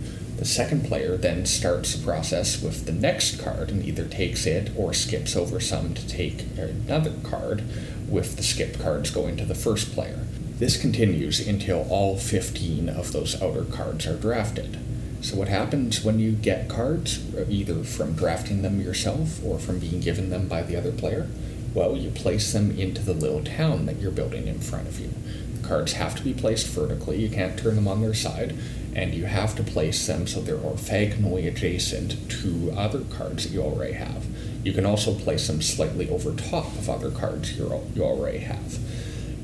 The 0.43 0.49
second 0.49 0.83
player 0.83 1.15
then 1.15 1.45
starts 1.45 1.95
the 1.95 2.03
process 2.03 2.61
with 2.61 2.85
the 2.85 2.91
next 2.91 3.39
card 3.39 3.69
and 3.71 3.81
either 3.81 4.03
takes 4.05 4.45
it 4.45 4.71
or 4.75 4.93
skips 4.93 5.37
over 5.37 5.61
some 5.61 5.93
to 5.93 6.05
take 6.05 6.41
another 6.57 7.13
card, 7.23 7.63
with 8.09 8.35
the 8.35 8.43
skipped 8.43 8.77
cards 8.77 9.09
going 9.09 9.37
to 9.37 9.45
the 9.45 9.55
first 9.55 9.93
player. 9.93 10.27
This 10.59 10.75
continues 10.75 11.39
until 11.47 11.87
all 11.89 12.17
15 12.17 12.89
of 12.89 13.13
those 13.13 13.41
outer 13.41 13.63
cards 13.63 14.05
are 14.05 14.17
drafted. 14.17 14.77
So, 15.21 15.37
what 15.37 15.47
happens 15.47 16.03
when 16.03 16.19
you 16.19 16.33
get 16.33 16.67
cards, 16.67 17.23
either 17.47 17.81
from 17.85 18.11
drafting 18.11 18.63
them 18.63 18.81
yourself 18.81 19.41
or 19.45 19.59
from 19.59 19.79
being 19.79 20.01
given 20.01 20.29
them 20.29 20.49
by 20.49 20.61
the 20.63 20.75
other 20.75 20.91
player? 20.91 21.29
Well, 21.73 21.95
you 21.95 22.09
place 22.09 22.51
them 22.51 22.77
into 22.77 23.01
the 23.01 23.13
little 23.13 23.45
town 23.45 23.85
that 23.85 24.01
you're 24.01 24.11
building 24.11 24.49
in 24.49 24.59
front 24.59 24.89
of 24.89 24.99
you. 24.99 25.13
The 25.55 25.65
cards 25.65 25.93
have 25.93 26.17
to 26.17 26.23
be 26.23 26.33
placed 26.33 26.67
vertically, 26.67 27.21
you 27.21 27.29
can't 27.29 27.57
turn 27.57 27.75
them 27.75 27.87
on 27.87 28.01
their 28.01 28.13
side, 28.13 28.57
and 28.95 29.13
you 29.13 29.25
have 29.25 29.55
to 29.55 29.63
place 29.63 30.05
them 30.07 30.27
so 30.27 30.41
they're 30.41 30.55
orthogonally 30.55 31.47
adjacent 31.47 32.29
to 32.29 32.71
other 32.75 33.01
cards 33.01 33.43
that 33.43 33.51
you 33.51 33.61
already 33.61 33.93
have. 33.93 34.25
You 34.63 34.73
can 34.73 34.85
also 34.85 35.13
place 35.13 35.47
them 35.47 35.61
slightly 35.61 36.09
over 36.09 36.33
top 36.33 36.67
of 36.77 36.89
other 36.89 37.11
cards 37.11 37.57
you 37.57 37.69
already 38.01 38.39
have. 38.39 38.79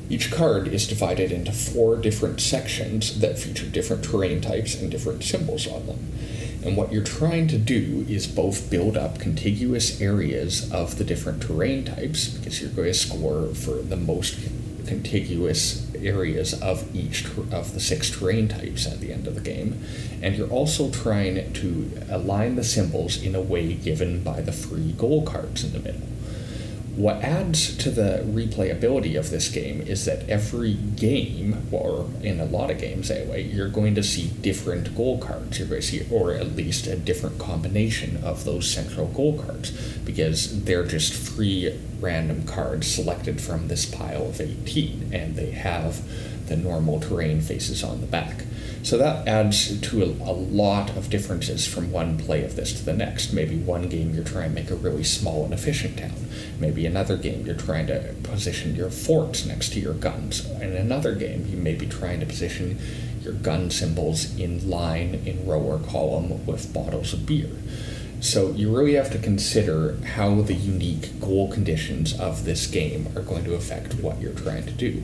Each 0.09 0.31
card 0.31 0.67
is 0.67 0.87
divided 0.87 1.31
into 1.31 1.51
four 1.51 1.95
different 1.97 2.41
sections 2.41 3.19
that 3.19 3.37
feature 3.37 3.67
different 3.67 4.03
terrain 4.03 4.41
types 4.41 4.73
and 4.73 4.89
different 4.89 5.23
symbols 5.23 5.67
on 5.67 5.85
them. 5.85 6.11
And 6.63 6.75
what 6.75 6.91
you're 6.91 7.03
trying 7.03 7.47
to 7.49 7.57
do 7.57 8.05
is 8.09 8.27
both 8.27 8.69
build 8.69 8.97
up 8.97 9.19
contiguous 9.19 10.01
areas 10.01 10.71
of 10.71 10.97
the 10.97 11.03
different 11.03 11.43
terrain 11.43 11.85
types, 11.85 12.27
because 12.27 12.59
you're 12.59 12.71
going 12.71 12.87
to 12.87 12.93
score 12.93 13.53
for 13.53 13.75
the 13.75 13.95
most 13.95 14.39
contiguous 14.89 15.85
areas 15.95 16.59
of 16.61 16.95
each 16.95 17.23
of 17.51 17.73
the 17.75 17.79
six 17.79 18.09
terrain 18.09 18.47
types 18.47 18.87
at 18.87 18.99
the 18.99 19.13
end 19.13 19.27
of 19.27 19.35
the 19.35 19.41
game. 19.41 19.85
And 20.23 20.35
you're 20.35 20.49
also 20.49 20.89
trying 20.89 21.53
to 21.53 21.91
align 22.09 22.55
the 22.55 22.63
symbols 22.63 23.21
in 23.21 23.35
a 23.35 23.41
way 23.41 23.75
given 23.75 24.23
by 24.23 24.41
the 24.41 24.51
free 24.51 24.93
goal 24.93 25.23
cards 25.23 25.63
in 25.63 25.73
the 25.73 25.79
middle. 25.79 26.01
What 26.99 27.23
adds 27.23 27.77
to 27.77 27.91
the 27.91 28.25
replayability 28.25 29.17
of 29.17 29.29
this 29.29 29.47
game 29.47 29.79
is 29.79 30.03
that 30.03 30.27
every 30.27 30.73
game, 30.73 31.65
or 31.71 32.09
in 32.21 32.41
a 32.41 32.45
lot 32.45 32.69
of 32.69 32.77
games 32.77 33.09
anyway, 33.09 33.43
you're 33.43 33.69
going 33.69 33.95
to 33.95 34.03
see 34.03 34.27
different 34.41 34.97
goal 34.97 35.17
cards. 35.17 35.57
You're 35.57 35.69
going 35.69 35.79
to 35.79 35.87
see, 35.87 36.05
or 36.11 36.33
at 36.33 36.57
least 36.57 36.87
a 36.87 36.97
different 36.97 37.39
combination 37.39 38.21
of 38.21 38.43
those 38.43 38.69
central 38.69 39.07
goal 39.07 39.41
cards, 39.41 39.71
because 39.99 40.65
they're 40.65 40.85
just 40.85 41.13
free 41.13 41.73
random 42.01 42.45
cards 42.45 42.87
selected 42.87 43.39
from 43.39 43.69
this 43.69 43.85
pile 43.85 44.25
of 44.25 44.41
18, 44.41 45.11
and 45.13 45.37
they 45.37 45.51
have 45.51 46.01
the 46.49 46.57
normal 46.57 46.99
terrain 46.99 47.39
faces 47.39 47.81
on 47.81 48.01
the 48.01 48.07
back. 48.07 48.43
So 48.89 48.97
that 48.97 49.27
adds 49.27 49.79
to 49.79 50.01
a, 50.01 50.07
a, 50.07 50.33
lot 50.33 50.97
of 50.97 51.11
differences 51.11 51.67
from 51.67 51.91
one 51.91 52.17
play 52.17 52.43
of 52.43 52.55
this 52.55 52.73
to 52.73 52.83
the 52.83 52.91
next. 52.91 53.31
Maybe 53.31 53.55
one 53.55 53.87
game 53.87 54.15
you're 54.15 54.23
trying 54.23 54.49
to 54.49 54.55
make 54.55 54.71
a 54.71 54.75
really 54.75 55.03
small 55.03 55.45
and 55.45 55.53
efficient 55.53 55.99
town. 55.99 56.25
Maybe 56.59 56.87
another 56.87 57.15
game 57.15 57.45
you're 57.45 57.53
trying 57.53 57.85
to 57.85 58.15
position 58.23 58.75
your 58.75 58.89
forts 58.89 59.45
next 59.45 59.73
to 59.73 59.79
your 59.79 59.93
guns. 59.93 60.49
In 60.49 60.75
another 60.75 61.13
game, 61.13 61.45
you 61.45 61.57
may 61.57 61.75
be 61.75 61.85
trying 61.85 62.19
to 62.21 62.25
position 62.25 62.79
your 63.21 63.33
gun 63.33 63.69
symbols 63.69 64.35
in 64.39 64.67
line, 64.67 65.21
in 65.23 65.45
row 65.45 65.61
or 65.61 65.77
column 65.77 66.43
with 66.47 66.73
bottles 66.73 67.13
of 67.13 67.27
beer. 67.27 67.51
So 68.21 68.53
you 68.53 68.75
really 68.75 68.95
have 68.95 69.11
to 69.11 69.19
consider 69.19 69.99
how 70.15 70.41
the 70.41 70.55
unique 70.55 71.19
goal 71.21 71.51
conditions 71.51 72.19
of 72.19 72.43
this 72.43 72.65
game 72.65 73.09
are 73.15 73.21
going 73.21 73.43
to 73.43 73.53
affect 73.53 73.99
what 73.99 74.19
you're 74.19 74.33
trying 74.33 74.65
to 74.65 74.71
do 74.71 75.03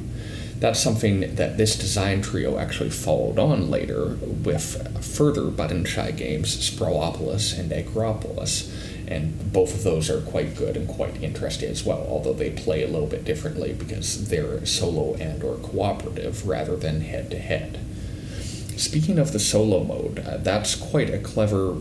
that's 0.60 0.80
something 0.80 1.36
that 1.36 1.58
this 1.58 1.78
design 1.78 2.22
trio 2.22 2.58
actually 2.58 2.90
followed 2.90 3.38
on 3.38 3.70
later 3.70 4.18
with 4.44 5.04
further 5.04 5.46
button 5.46 5.86
shy 5.86 6.12
games, 6.12 6.56
Sprawlopolis 6.58 7.58
and 7.58 7.72
Agropolis. 7.72 8.72
And 9.08 9.54
both 9.54 9.76
of 9.76 9.84
those 9.84 10.10
are 10.10 10.22
quite 10.22 10.56
good 10.56 10.76
and 10.76 10.88
quite 10.88 11.22
interesting 11.22 11.70
as 11.70 11.86
well, 11.86 12.08
although 12.10 12.34
they 12.34 12.50
play 12.50 12.84
a 12.84 12.88
little 12.88 13.08
bit 13.08 13.24
differently 13.24 13.74
because 13.74 14.30
they're 14.30 14.66
solo 14.66 15.14
and 15.16 15.44
or 15.44 15.58
cooperative 15.58 16.48
rather 16.48 16.76
than 16.76 17.02
head 17.02 17.30
to 17.32 17.38
head. 17.38 17.80
Speaking 18.78 19.20
of 19.20 19.32
the 19.32 19.40
solo 19.40 19.84
mode, 19.86 20.20
uh, 20.20 20.38
that's 20.38 20.76
quite 20.76 21.10
a 21.10 21.18
clever 21.18 21.78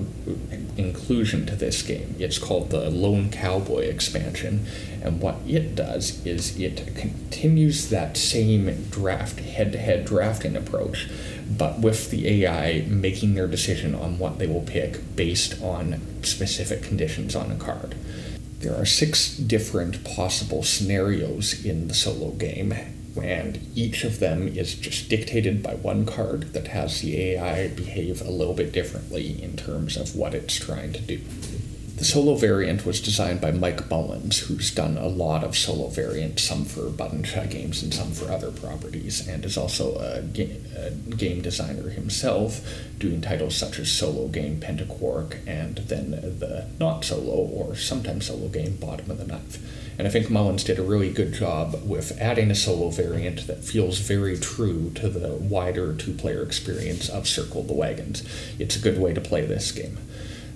inclusion 0.76 1.44
to 1.46 1.56
this 1.56 1.82
game. 1.82 2.14
It's 2.20 2.38
called 2.38 2.70
the 2.70 2.88
Lone 2.88 3.30
Cowboy 3.30 3.80
expansion, 3.80 4.66
and 5.02 5.20
what 5.20 5.36
it 5.46 5.74
does 5.74 6.24
is 6.24 6.58
it 6.58 6.94
continues 6.94 7.90
that 7.90 8.16
same 8.16 8.84
draft, 8.90 9.40
head 9.40 9.72
to 9.72 9.78
head 9.78 10.04
drafting 10.04 10.56
approach, 10.56 11.08
but 11.50 11.80
with 11.80 12.10
the 12.10 12.44
AI 12.44 12.84
making 12.88 13.34
their 13.34 13.48
decision 13.48 13.94
on 13.94 14.18
what 14.20 14.38
they 14.38 14.46
will 14.46 14.62
pick 14.62 15.16
based 15.16 15.60
on 15.60 16.00
specific 16.22 16.82
conditions 16.82 17.34
on 17.34 17.50
a 17.50 17.56
card. 17.56 17.96
There 18.60 18.80
are 18.80 18.86
six 18.86 19.36
different 19.36 20.04
possible 20.04 20.62
scenarios 20.62 21.64
in 21.64 21.88
the 21.88 21.94
solo 21.94 22.30
game, 22.30 22.72
and 23.22 23.60
each 23.74 24.04
of 24.04 24.20
them 24.20 24.48
is 24.48 24.74
just 24.74 25.08
dictated 25.08 25.62
by 25.62 25.74
one 25.74 26.04
card 26.06 26.52
that 26.52 26.68
has 26.68 27.00
the 27.00 27.20
AI 27.20 27.68
behave 27.68 28.20
a 28.20 28.30
little 28.30 28.54
bit 28.54 28.72
differently 28.72 29.42
in 29.42 29.56
terms 29.56 29.96
of 29.96 30.16
what 30.16 30.34
it's 30.34 30.56
trying 30.56 30.92
to 30.92 31.00
do. 31.00 31.20
The 31.96 32.04
solo 32.04 32.34
variant 32.34 32.84
was 32.84 33.00
designed 33.00 33.40
by 33.40 33.52
Mike 33.52 33.88
Mullins, 33.88 34.40
who's 34.40 34.74
done 34.74 34.98
a 34.98 35.06
lot 35.06 35.44
of 35.44 35.56
solo 35.56 35.88
variants, 35.88 36.42
some 36.42 36.64
for 36.64 36.90
Button 36.90 37.22
Shy 37.22 37.46
Games 37.46 37.84
and 37.84 37.94
some 37.94 38.10
for 38.10 38.32
other 38.32 38.50
properties, 38.50 39.26
and 39.28 39.44
is 39.44 39.56
also 39.56 39.96
a, 39.98 40.20
ga- 40.20 40.60
a 40.76 40.90
game 40.90 41.40
designer 41.40 41.90
himself, 41.90 42.68
doing 42.98 43.20
titles 43.20 43.56
such 43.56 43.78
as 43.78 43.92
Solo 43.92 44.26
Game 44.26 44.60
Pentaquark 44.60 45.38
and 45.46 45.76
then 45.76 46.10
the 46.10 46.66
not 46.80 47.04
solo 47.04 47.36
or 47.36 47.76
sometimes 47.76 48.26
solo 48.26 48.48
game 48.48 48.76
Bottom 48.76 49.12
of 49.12 49.18
the 49.18 49.26
Knife. 49.26 49.58
And 49.98 50.06
I 50.06 50.10
think 50.10 50.30
Mullins 50.30 50.64
did 50.64 50.78
a 50.78 50.82
really 50.82 51.12
good 51.12 51.32
job 51.32 51.80
with 51.84 52.18
adding 52.20 52.50
a 52.50 52.54
solo 52.54 52.90
variant 52.90 53.46
that 53.46 53.64
feels 53.64 53.98
very 54.00 54.36
true 54.38 54.90
to 54.96 55.08
the 55.08 55.34
wider 55.34 55.94
two 55.94 56.14
player 56.14 56.42
experience 56.42 57.08
of 57.08 57.28
Circle 57.28 57.62
the 57.64 57.74
Wagons. 57.74 58.24
It's 58.58 58.76
a 58.76 58.80
good 58.80 58.98
way 58.98 59.14
to 59.14 59.20
play 59.20 59.46
this 59.46 59.70
game. 59.70 59.98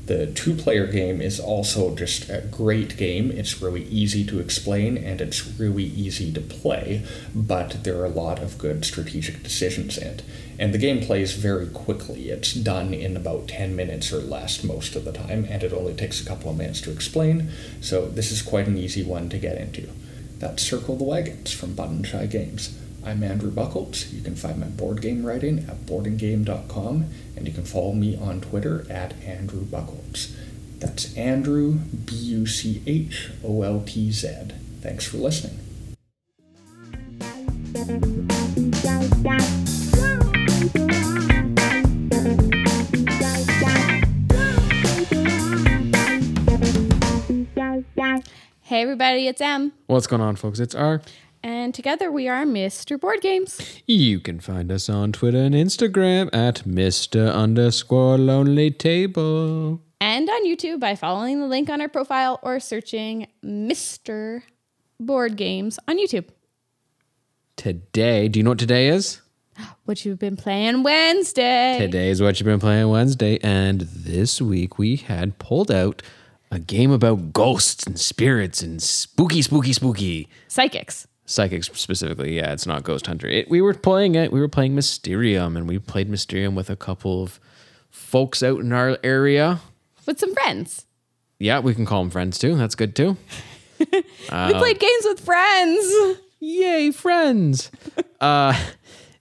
The 0.06 0.26
two 0.26 0.54
player 0.54 0.86
game 0.86 1.20
is 1.20 1.38
also 1.38 1.94
just 1.94 2.30
a 2.30 2.40
great 2.50 2.96
game. 2.96 3.30
It's 3.30 3.60
really 3.60 3.84
easy 3.84 4.24
to 4.24 4.40
explain 4.40 4.96
and 4.96 5.20
it's 5.20 5.46
really 5.58 5.84
easy 5.84 6.32
to 6.32 6.40
play, 6.40 7.04
but 7.34 7.84
there 7.84 8.00
are 8.00 8.06
a 8.06 8.08
lot 8.08 8.38
of 8.38 8.56
good 8.56 8.86
strategic 8.86 9.42
decisions 9.42 9.98
in 9.98 10.06
it. 10.06 10.22
And 10.58 10.74
the 10.74 10.78
game 10.78 11.00
plays 11.00 11.34
very 11.34 11.68
quickly. 11.68 12.30
It's 12.30 12.52
done 12.52 12.92
in 12.92 13.16
about 13.16 13.46
10 13.46 13.76
minutes 13.76 14.12
or 14.12 14.18
less 14.18 14.64
most 14.64 14.96
of 14.96 15.04
the 15.04 15.12
time, 15.12 15.46
and 15.48 15.62
it 15.62 15.72
only 15.72 15.94
takes 15.94 16.20
a 16.20 16.26
couple 16.26 16.50
of 16.50 16.58
minutes 16.58 16.80
to 16.82 16.90
explain, 16.90 17.50
so 17.80 18.06
this 18.06 18.32
is 18.32 18.42
quite 18.42 18.66
an 18.66 18.76
easy 18.76 19.04
one 19.04 19.28
to 19.28 19.38
get 19.38 19.56
into. 19.56 19.88
That's 20.38 20.62
Circle 20.62 20.96
the 20.96 21.04
Wagons 21.04 21.52
from 21.52 21.74
Button 21.74 22.02
Shy 22.02 22.26
Games. 22.26 22.76
I'm 23.04 23.22
Andrew 23.22 23.50
Bucholtz. 23.50 24.12
You 24.12 24.20
can 24.20 24.34
find 24.34 24.58
my 24.58 24.66
board 24.66 25.00
game 25.00 25.24
writing 25.24 25.60
at 25.68 25.86
boardingame.com, 25.86 27.06
and 27.36 27.46
you 27.46 27.54
can 27.54 27.64
follow 27.64 27.92
me 27.92 28.16
on 28.16 28.40
Twitter 28.40 28.84
at 28.90 29.14
Andrew 29.22 29.62
Bucholtz. 29.62 30.34
That's 30.78 31.16
Andrew, 31.16 31.74
B 31.74 32.14
U 32.14 32.46
C 32.46 32.82
H 32.86 33.30
O 33.44 33.62
L 33.62 33.82
T 33.86 34.10
Z. 34.10 34.28
Thanks 34.80 35.06
for 35.06 35.16
listening. 35.16 35.58
Hey 48.62 48.82
everybody, 48.82 49.26
it's 49.28 49.40
Em. 49.40 49.72
What's 49.86 50.06
going 50.06 50.20
on, 50.20 50.36
folks? 50.36 50.60
It's 50.60 50.74
R. 50.74 51.00
And 51.42 51.74
together 51.74 52.12
we 52.12 52.28
are 52.28 52.44
Mr. 52.44 53.00
Board 53.00 53.22
Games. 53.22 53.80
You 53.86 54.20
can 54.20 54.40
find 54.40 54.70
us 54.70 54.90
on 54.90 55.12
Twitter 55.12 55.38
and 55.38 55.54
Instagram 55.54 56.28
at 56.34 56.64
Mr. 56.64 57.32
underscore 57.32 58.18
Lonely 58.18 58.70
Table. 58.70 59.80
And 60.02 60.28
on 60.28 60.46
YouTube 60.46 60.80
by 60.80 60.96
following 60.96 61.40
the 61.40 61.46
link 61.46 61.70
on 61.70 61.80
our 61.80 61.88
profile 61.88 62.40
or 62.42 62.60
searching 62.60 63.28
Mr. 63.42 64.42
Board 65.00 65.36
Games 65.36 65.78
on 65.88 65.98
YouTube. 65.98 66.26
Today, 67.56 68.28
do 68.28 68.38
you 68.38 68.44
know 68.44 68.50
what 68.50 68.58
today 68.58 68.88
is? 68.88 69.22
What 69.84 70.04
you've 70.04 70.18
been 70.18 70.36
playing 70.36 70.82
Wednesday. 70.82 71.78
Today 71.78 72.10
is 72.10 72.20
what 72.20 72.38
you've 72.38 72.46
been 72.46 72.60
playing 72.60 72.88
Wednesday, 72.88 73.38
and 73.42 73.80
this 73.80 74.40
week 74.40 74.78
we 74.78 74.96
had 74.96 75.38
pulled 75.38 75.70
out 75.70 76.02
a 76.50 76.58
game 76.58 76.90
about 76.90 77.32
ghosts 77.32 77.86
and 77.86 77.98
spirits 77.98 78.62
and 78.62 78.82
spooky, 78.82 79.42
spooky, 79.42 79.72
spooky. 79.72 80.28
Psychics. 80.48 81.06
Psychics 81.26 81.70
specifically, 81.72 82.36
yeah, 82.36 82.52
it's 82.52 82.66
not 82.66 82.84
Ghost 82.84 83.06
Hunter. 83.06 83.26
It, 83.26 83.50
we 83.50 83.60
were 83.60 83.74
playing 83.74 84.14
it. 84.14 84.32
We 84.32 84.40
were 84.40 84.48
playing 84.48 84.74
Mysterium, 84.74 85.56
and 85.56 85.68
we 85.68 85.78
played 85.78 86.08
Mysterium 86.08 86.54
with 86.54 86.70
a 86.70 86.76
couple 86.76 87.22
of 87.22 87.38
folks 87.90 88.42
out 88.42 88.60
in 88.60 88.72
our 88.72 88.98
area. 89.02 89.60
With 90.06 90.18
some 90.18 90.32
friends. 90.34 90.86
Yeah, 91.38 91.60
we 91.60 91.74
can 91.74 91.84
call 91.84 92.02
them 92.02 92.10
friends 92.10 92.38
too. 92.38 92.56
That's 92.56 92.74
good 92.74 92.96
too. 92.96 93.16
we 93.78 93.86
played 94.30 94.78
games 94.78 95.04
with 95.04 95.20
friends. 95.20 96.18
Yay, 96.40 96.92
friends! 96.92 97.70
uh, 98.20 98.58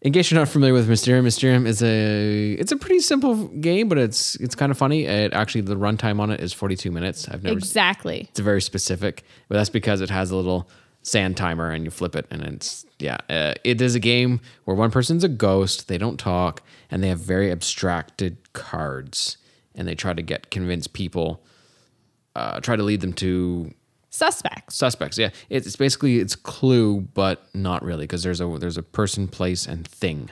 in 0.07 0.13
case 0.13 0.31
you're 0.31 0.39
not 0.39 0.47
familiar 0.47 0.73
with 0.73 0.87
Mysterium, 0.87 1.25
Mysterium 1.25 1.67
is 1.67 1.83
a 1.83 2.53
it's 2.53 2.71
a 2.71 2.77
pretty 2.77 3.01
simple 3.01 3.47
game, 3.49 3.89
but 3.89 3.97
it's 3.97 4.35
it's 4.37 4.55
kind 4.55 4.71
of 4.71 4.77
funny. 4.77 5.03
It 5.03 5.33
actually 5.33 5.61
the 5.61 5.75
runtime 5.75 6.21
on 6.21 6.31
it 6.31 6.39
is 6.39 6.53
42 6.53 6.91
minutes. 6.91 7.27
I've 7.27 7.43
never 7.43 7.57
Exactly. 7.57 8.27
it's 8.29 8.39
very 8.39 8.61
specific, 8.61 9.25
but 9.49 9.55
that's 9.55 9.69
because 9.69 9.99
it 9.99 10.09
has 10.09 10.31
a 10.31 10.37
little 10.37 10.69
sand 11.01 11.35
timer 11.35 11.71
and 11.71 11.83
you 11.83 11.91
flip 11.91 12.15
it 12.15 12.25
and 12.31 12.41
it's 12.41 12.85
yeah. 12.99 13.17
Uh, 13.29 13.53
it 13.65 13.81
is 13.81 13.95
a 13.95 13.99
game 13.99 14.39
where 14.63 14.77
one 14.77 14.91
person's 14.91 15.25
a 15.25 15.29
ghost, 15.29 15.89
they 15.89 15.97
don't 15.97 16.17
talk, 16.17 16.63
and 16.89 17.03
they 17.03 17.09
have 17.09 17.19
very 17.19 17.51
abstracted 17.51 18.37
cards, 18.53 19.35
and 19.75 19.89
they 19.89 19.95
try 19.95 20.13
to 20.13 20.21
get 20.21 20.49
convince 20.51 20.87
people, 20.87 21.43
uh, 22.33 22.61
try 22.61 22.77
to 22.77 22.83
lead 22.83 23.01
them 23.01 23.11
to 23.11 23.73
Suspects. 24.17 24.75
suspects. 24.75 25.17
Yeah, 25.17 25.29
it's 25.49 25.75
basically 25.75 26.17
it's 26.17 26.35
Clue, 26.35 27.01
but 27.01 27.43
not 27.53 27.83
really 27.83 28.05
because 28.05 28.23
there's 28.23 28.41
a 28.41 28.57
there's 28.59 28.77
a 28.77 28.83
person, 28.83 29.27
place, 29.27 29.67
and 29.67 29.87
thing. 29.87 30.31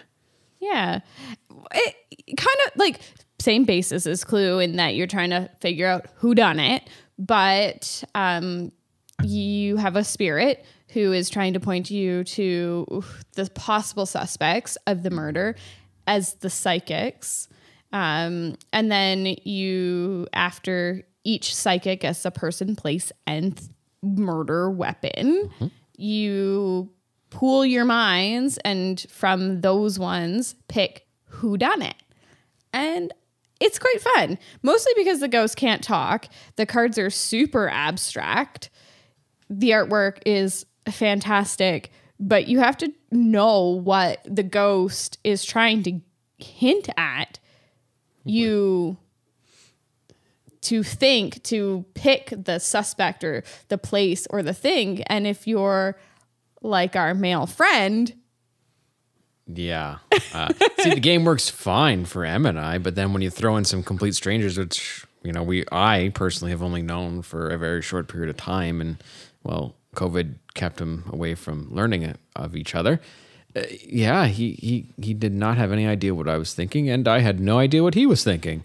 Yeah. 0.59 1.01
It 1.71 1.95
kind 2.35 2.57
of 2.65 2.71
like 2.77 2.99
same 3.39 3.63
basis 3.63 4.07
as 4.07 4.23
Clue 4.23 4.57
in 4.59 4.77
that 4.77 4.95
you're 4.95 5.05
trying 5.05 5.29
to 5.29 5.49
figure 5.59 5.87
out 5.87 6.07
who 6.15 6.33
done 6.33 6.59
it, 6.59 6.89
but 7.19 8.03
um, 8.15 8.71
you 9.23 9.77
have 9.77 9.95
a 9.95 10.03
spirit 10.03 10.65
who 10.89 11.11
is 11.11 11.29
trying 11.29 11.53
to 11.53 11.59
point 11.59 11.91
you 11.91 12.23
to 12.23 13.03
the 13.33 13.49
possible 13.51 14.07
suspects 14.07 14.77
of 14.87 15.03
the 15.03 15.11
murder 15.11 15.55
as 16.07 16.33
the 16.35 16.49
psychics. 16.49 17.47
Um, 17.93 18.55
and 18.73 18.91
then 18.91 19.35
you, 19.43 20.27
after 20.33 21.03
each 21.23 21.53
psychic 21.53 22.03
as 22.03 22.25
a 22.25 22.31
person, 22.31 22.75
place, 22.75 23.11
and 23.27 23.59
murder 24.05 24.69
weapon, 24.69 25.49
mm-hmm. 25.59 25.67
you 25.97 26.91
pool 27.29 27.65
your 27.65 27.85
minds 27.85 28.57
and 28.59 29.05
from 29.09 29.61
those 29.61 29.99
ones 29.99 30.55
pick 30.67 31.05
who 31.25 31.57
done 31.57 31.81
it. 31.81 31.95
And 32.71 33.13
it's 33.59 33.79
quite 33.79 34.01
fun. 34.01 34.37
Mostly 34.63 34.93
because 34.95 35.19
the 35.19 35.27
ghosts 35.27 35.55
can't 35.55 35.83
talk. 35.83 36.27
The 36.55 36.65
cards 36.65 36.97
are 36.97 37.09
super 37.09 37.69
abstract. 37.69 38.69
The 39.49 39.71
artwork 39.71 40.19
is 40.25 40.65
fantastic, 40.89 41.91
but 42.19 42.47
you 42.47 42.59
have 42.59 42.77
to 42.77 42.91
know 43.11 43.61
what 43.61 44.19
the 44.25 44.43
ghost 44.43 45.17
is 45.23 45.45
trying 45.45 45.83
to 45.83 45.99
hint 46.37 46.89
at. 46.97 47.39
You 48.23 48.97
to 50.65 50.83
think 50.83 51.41
to 51.43 51.85
pick 51.93 52.33
the 52.35 52.59
suspect 52.59 53.23
or 53.23 53.43
the 53.69 53.77
place 53.77 54.27
or 54.29 54.43
the 54.43 54.53
thing. 54.53 55.01
And 55.03 55.25
if 55.25 55.47
you're 55.47 55.97
like 56.61 56.95
our 56.95 57.13
male 57.13 57.45
friend, 57.45 58.13
Yeah. 59.47 59.97
Uh, 60.33 60.51
see, 60.79 60.93
the 60.93 60.99
game 60.99 61.23
works 61.25 61.49
fine 61.49 62.05
for 62.05 62.25
Em 62.25 62.45
and 62.45 62.59
I, 62.59 62.77
but 62.79 62.95
then 62.95 63.13
when 63.13 63.21
you 63.21 63.29
throw 63.29 63.57
in 63.57 63.65
some 63.65 63.83
complete 63.83 64.15
strangers, 64.15 64.57
which 64.57 65.05
you 65.23 65.31
know 65.31 65.43
we 65.43 65.65
I 65.71 66.11
personally 66.15 66.51
have 66.51 66.63
only 66.63 66.81
known 66.81 67.21
for 67.21 67.49
a 67.49 67.57
very 67.57 67.81
short 67.81 68.07
period 68.07 68.29
of 68.29 68.37
time, 68.37 68.81
and 68.81 68.97
well, 69.43 69.75
COVID 69.95 70.35
kept 70.55 70.81
him 70.81 71.03
away 71.11 71.35
from 71.35 71.67
learning 71.71 72.15
of 72.35 72.55
each 72.55 72.73
other. 72.75 72.99
Uh, 73.55 73.61
yeah, 73.87 74.25
he 74.25 74.53
he 74.53 74.85
he 74.99 75.13
did 75.13 75.33
not 75.33 75.57
have 75.57 75.71
any 75.71 75.85
idea 75.85 76.15
what 76.15 76.27
I 76.27 76.37
was 76.37 76.53
thinking, 76.55 76.89
and 76.89 77.07
I 77.07 77.19
had 77.19 77.39
no 77.39 77.59
idea 77.59 77.83
what 77.83 77.93
he 77.93 78.05
was 78.07 78.23
thinking, 78.23 78.63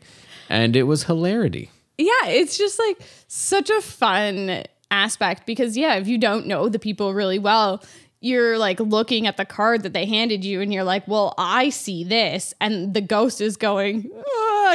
and 0.49 0.75
it 0.75 0.85
was 0.85 1.05
hilarity. 1.05 1.71
Yeah, 2.01 2.27
it's 2.27 2.59
just 2.59 2.79
like 2.79 2.99
such 3.29 3.71
a 3.71 3.81
fun 3.81 4.65
aspect 4.91 5.47
because 5.47 5.77
yeah, 5.77 5.95
if 5.97 6.09
you 6.09 6.19
don't 6.19 6.47
know 6.47 6.69
the 6.69 6.79
people 6.79 7.15
really 7.15 7.39
well, 7.39 7.83
you're 8.21 8.59
like 8.59 8.81
looking 8.81 9.27
at 9.27 9.37
the 9.37 9.45
card 9.45 9.83
that 9.83 9.93
they 9.93 10.07
handed 10.07 10.45
you 10.45 10.61
and 10.61 10.73
you're 10.73 10.85
like, 10.85 11.07
"Well, 11.09 11.35
I 11.39 11.71
see 11.71 12.05
this." 12.05 12.53
And 12.61 12.93
the 12.95 13.01
ghost 13.01 13.41
is 13.41 13.57
going, 13.57 14.11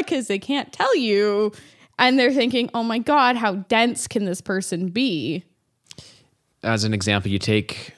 cuz 0.07 0.28
they 0.28 0.39
can't 0.39 0.71
tell 0.73 0.95
you. 0.95 1.51
And 1.97 2.19
they're 2.19 2.34
thinking, 2.34 2.69
"Oh 2.73 2.84
my 2.84 2.99
god, 2.99 3.36
how 3.36 3.55
dense 3.55 4.07
can 4.07 4.26
this 4.26 4.41
person 4.41 4.89
be?" 4.89 5.43
as 6.65 6.84
an 6.84 6.93
example, 6.93 7.32
you 7.32 7.39
take 7.39 7.93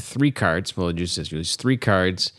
three 0.00 0.30
cards. 0.30 0.76
Well, 0.76 0.88
you 0.88 1.06
just 1.06 1.30
use 1.30 1.56
three 1.56 1.76
cards, 1.76 2.32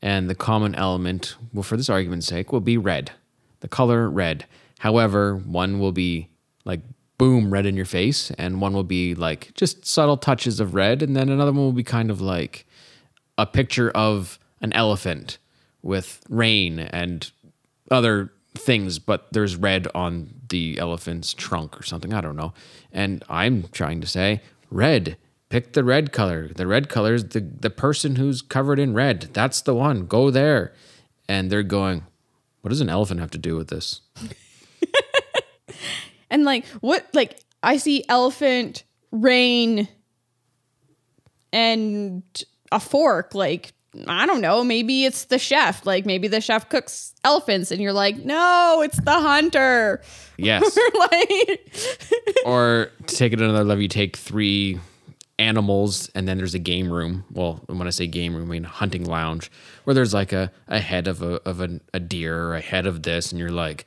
and 0.00 0.30
the 0.30 0.34
common 0.34 0.74
element, 0.74 1.36
well, 1.52 1.62
for 1.62 1.76
this 1.76 1.90
argument's 1.90 2.26
sake, 2.26 2.52
will 2.52 2.60
be 2.60 2.78
red. 2.78 3.12
The 3.60 3.68
color 3.68 4.08
red. 4.08 4.46
However, 4.78 5.36
one 5.36 5.78
will 5.78 5.92
be 5.92 6.28
like 6.64 6.80
boom 7.18 7.52
red 7.52 7.66
in 7.66 7.76
your 7.76 7.86
face, 7.86 8.30
and 8.32 8.60
one 8.60 8.72
will 8.72 8.84
be 8.84 9.14
like 9.14 9.54
just 9.54 9.86
subtle 9.86 10.16
touches 10.16 10.60
of 10.60 10.74
red, 10.74 11.02
and 11.02 11.16
then 11.16 11.28
another 11.28 11.52
one 11.52 11.64
will 11.64 11.72
be 11.72 11.84
kind 11.84 12.10
of 12.10 12.20
like 12.20 12.66
a 13.38 13.46
picture 13.46 13.90
of 13.90 14.38
an 14.60 14.72
elephant 14.72 15.38
with 15.82 16.22
rain 16.28 16.78
and 16.78 17.30
other 17.90 18.32
things, 18.54 18.98
but 18.98 19.28
there's 19.32 19.56
red 19.56 19.86
on 19.94 20.34
the 20.48 20.78
elephant's 20.78 21.34
trunk 21.34 21.78
or 21.78 21.82
something. 21.82 22.12
I 22.12 22.20
don't 22.20 22.36
know. 22.36 22.52
And 22.92 23.22
I'm 23.28 23.68
trying 23.68 24.00
to 24.00 24.06
say, 24.06 24.40
red. 24.70 25.16
Pick 25.48 25.74
the 25.74 25.84
red 25.84 26.12
color. 26.12 26.48
The 26.48 26.66
red 26.66 26.88
color 26.88 27.14
is 27.14 27.28
the, 27.28 27.40
the 27.40 27.70
person 27.70 28.16
who's 28.16 28.42
covered 28.42 28.80
in 28.80 28.94
red. 28.94 29.30
That's 29.32 29.60
the 29.60 29.74
one. 29.74 30.06
Go 30.06 30.30
there. 30.30 30.72
And 31.28 31.50
they're 31.50 31.62
going, 31.62 32.02
what 32.62 32.70
does 32.70 32.80
an 32.80 32.88
elephant 32.88 33.20
have 33.20 33.30
to 33.32 33.38
do 33.38 33.54
with 33.54 33.68
this? 33.68 34.00
And 36.30 36.44
like 36.44 36.66
what 36.80 37.06
like 37.14 37.40
I 37.62 37.76
see 37.76 38.04
elephant, 38.08 38.84
rain, 39.10 39.88
and 41.52 42.22
a 42.72 42.80
fork, 42.80 43.34
like 43.34 43.72
I 44.06 44.26
don't 44.26 44.40
know, 44.40 44.62
maybe 44.62 45.04
it's 45.04 45.24
the 45.24 45.38
chef. 45.38 45.86
Like 45.86 46.04
maybe 46.04 46.28
the 46.28 46.40
chef 46.40 46.68
cooks 46.68 47.14
elephants 47.24 47.70
and 47.70 47.80
you're 47.80 47.92
like, 47.92 48.16
no, 48.24 48.82
it's 48.84 49.00
the 49.00 49.12
hunter. 49.12 50.02
Yes. 50.36 50.76
like 50.98 51.72
or 52.44 52.90
to 53.06 53.16
take 53.16 53.32
it 53.32 53.40
another 53.40 53.64
level, 53.64 53.82
you 53.82 53.88
take 53.88 54.16
three 54.16 54.78
animals 55.38 56.10
and 56.14 56.26
then 56.26 56.38
there's 56.38 56.54
a 56.54 56.58
game 56.58 56.92
room. 56.92 57.24
Well, 57.30 57.62
when 57.66 57.86
I 57.86 57.90
say 57.90 58.06
game 58.06 58.34
room, 58.34 58.48
I 58.48 58.52
mean 58.52 58.64
hunting 58.64 59.04
lounge, 59.04 59.50
where 59.84 59.94
there's 59.94 60.14
like 60.14 60.32
a, 60.32 60.50
a 60.68 60.78
head 60.80 61.08
of 61.08 61.22
a 61.22 61.40
of 61.48 61.60
a, 61.60 61.80
a 61.94 62.00
deer, 62.00 62.54
a 62.54 62.60
head 62.60 62.86
of 62.86 63.02
this, 63.02 63.32
and 63.32 63.38
you're 63.38 63.50
like, 63.50 63.86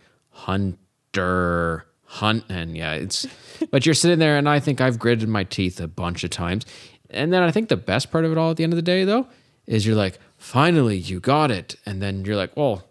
hunter, 1.13 1.85
hunt, 2.05 2.43
and 2.49 2.75
yeah, 2.77 2.93
it's 2.93 3.27
but 3.71 3.85
you're 3.85 3.95
sitting 3.95 4.19
there 4.19 4.37
and 4.37 4.47
I 4.47 4.59
think 4.59 4.81
I've 4.81 4.99
gritted 4.99 5.29
my 5.29 5.43
teeth 5.43 5.79
a 5.79 5.87
bunch 5.87 6.23
of 6.23 6.29
times. 6.29 6.65
And 7.09 7.33
then 7.33 7.41
I 7.41 7.51
think 7.51 7.69
the 7.69 7.77
best 7.77 8.11
part 8.11 8.25
of 8.25 8.31
it 8.31 8.37
all 8.37 8.51
at 8.51 8.57
the 8.57 8.63
end 8.63 8.73
of 8.73 8.77
the 8.77 8.83
day 8.83 9.03
though 9.03 9.27
is 9.65 9.85
you're 9.85 9.95
like, 9.95 10.19
finally 10.37 10.97
you 10.97 11.19
got 11.19 11.51
it. 11.51 11.75
And 11.85 12.01
then 12.01 12.25
you're 12.25 12.35
like, 12.35 12.55
well, 12.55 12.83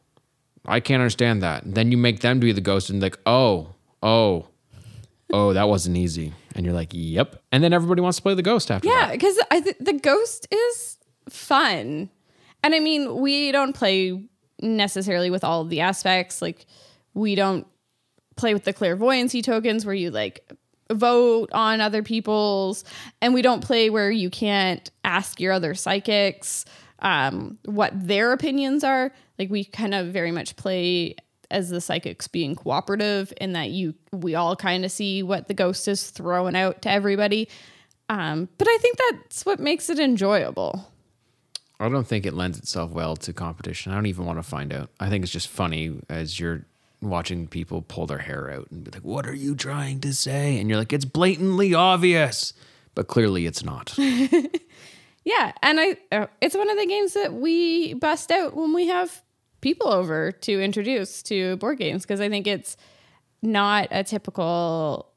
I 0.65 0.81
can't 0.81 1.01
understand 1.01 1.43
that. 1.43 1.65
And 1.65 1.75
then 1.75 1.91
you 1.91 1.97
make 1.97 2.21
them 2.21 2.41
be 2.41 2.53
the 2.53 2.61
ghost 2.61 2.91
and 2.91 3.01
like, 3.01 3.19
oh, 3.27 3.75
oh, 4.03 4.49
oh, 5.33 5.53
that 5.53 5.69
wasn't 5.69 5.97
easy. 5.97 6.33
And 6.55 6.65
you're 6.65 6.75
like, 6.75 6.91
yep. 6.93 7.43
And 7.53 7.63
then 7.63 7.73
everybody 7.73 8.01
wants 8.01 8.17
to 8.17 8.23
play 8.23 8.35
the 8.35 8.43
ghost 8.43 8.71
after 8.71 8.89
Yeah, 8.89 9.13
because 9.13 9.39
I 9.51 9.61
th- 9.61 9.77
the 9.79 9.93
ghost 9.93 10.49
is 10.51 10.99
fun, 11.29 12.11
and 12.65 12.75
I 12.75 12.81
mean 12.81 13.21
we 13.21 13.53
don't 13.53 13.75
play 13.75 14.25
necessarily 14.61 15.31
with 15.31 15.45
all 15.45 15.61
of 15.61 15.71
the 15.71 15.81
aspects. 15.81 16.43
Like 16.43 16.67
we 17.15 17.37
don't 17.37 17.67
play 18.39 18.55
with 18.55 18.65
the 18.65 18.73
clairvoyancy 18.73 19.43
tokens 19.43 19.85
where 19.85 19.95
you 19.95 20.11
like 20.11 20.51
vote 20.91 21.51
on 21.53 21.81
other 21.81 22.03
people's, 22.03 22.85
and 23.21 23.35
we 23.35 23.43
don't 23.43 23.63
play 23.63 23.91
where 23.91 24.11
you 24.11 24.31
can't 24.31 24.91
ask 25.05 25.41
your 25.41 25.53
other 25.53 25.75
psychics 25.75 26.65
um, 27.01 27.59
what 27.65 27.93
their 27.95 28.33
opinions 28.33 28.83
are. 28.85 29.13
Like 29.39 29.51
we 29.51 29.65
kind 29.65 29.95
of 29.95 30.09
very 30.09 30.33
much 30.33 30.57
play 30.57 31.17
as 31.51 31.71
the 31.71 31.81
psychics 31.81 32.29
being 32.29 32.55
cooperative 32.55 33.33
in 33.41 33.53
that 33.55 33.71
you 33.71 33.95
we 34.13 34.35
all 34.35 34.55
kind 34.55 34.85
of 34.85 34.93
see 34.93 35.23
what 35.23 35.49
the 35.49 35.55
ghost 35.55 35.89
is 35.89 36.11
throwing 36.11 36.57
out 36.57 36.83
to 36.83 36.91
everybody. 36.91 37.49
Um, 38.09 38.49
but 38.59 38.69
I 38.69 38.79
think 38.81 38.99
that's 39.11 39.45
what 39.45 39.61
makes 39.61 39.91
it 39.91 39.99
enjoyable. 39.99 40.91
I 41.81 41.89
don't 41.89 42.07
think 42.07 42.27
it 42.27 42.35
lends 42.35 42.59
itself 42.59 42.91
well 42.91 43.17
to 43.17 43.33
competition. 43.33 43.93
I 43.93 43.95
don't 43.95 44.07
even 44.07 44.25
want 44.27 44.39
to 44.39 44.43
find 44.43 44.73
out. 44.73 44.91
I 44.99 45.09
think 45.09 45.23
it's 45.23 45.33
just 45.33 45.49
funny 45.49 46.01
as 46.09 46.41
you're 46.41 46.65
watching 47.01 47.47
people 47.47 47.83
pull 47.83 48.07
their 48.07 48.19
hair 48.19 48.51
out 48.51 48.71
and 48.71 48.85
be 48.85 48.91
like, 48.91 49.05
"What 49.05 49.27
are 49.27 49.35
you 49.35 49.55
trying 49.55 50.01
to 50.01 50.13
say?" 50.13 50.59
And 50.59 50.69
you're 50.69 50.79
like, 50.79 50.93
"It's 50.93 51.05
blatantly 51.05 51.75
obvious," 51.75 52.53
but 52.95 53.09
clearly 53.09 53.47
it's 53.47 53.65
not. 53.65 53.97
Yeah, 55.29 55.53
and 55.63 55.79
I 55.79 55.97
uh, 56.11 56.27
it's 56.41 56.57
one 56.57 56.71
of 56.71 56.79
the 56.79 56.87
games 56.87 57.13
that 57.13 57.35
we 57.35 57.93
bust 57.93 58.31
out 58.31 58.57
when 58.57 58.73
we 58.73 58.87
have 58.87 59.23
people 59.61 59.89
over 59.89 60.33
to 60.33 60.63
introduce 60.63 61.23
to 61.25 61.57
board 61.57 61.77
games 61.77 62.05
because 62.05 62.23
I 62.23 62.31
think 62.31 62.47
it's 62.47 62.79
not 63.43 63.89
a 63.91 64.03
typical 64.05 65.13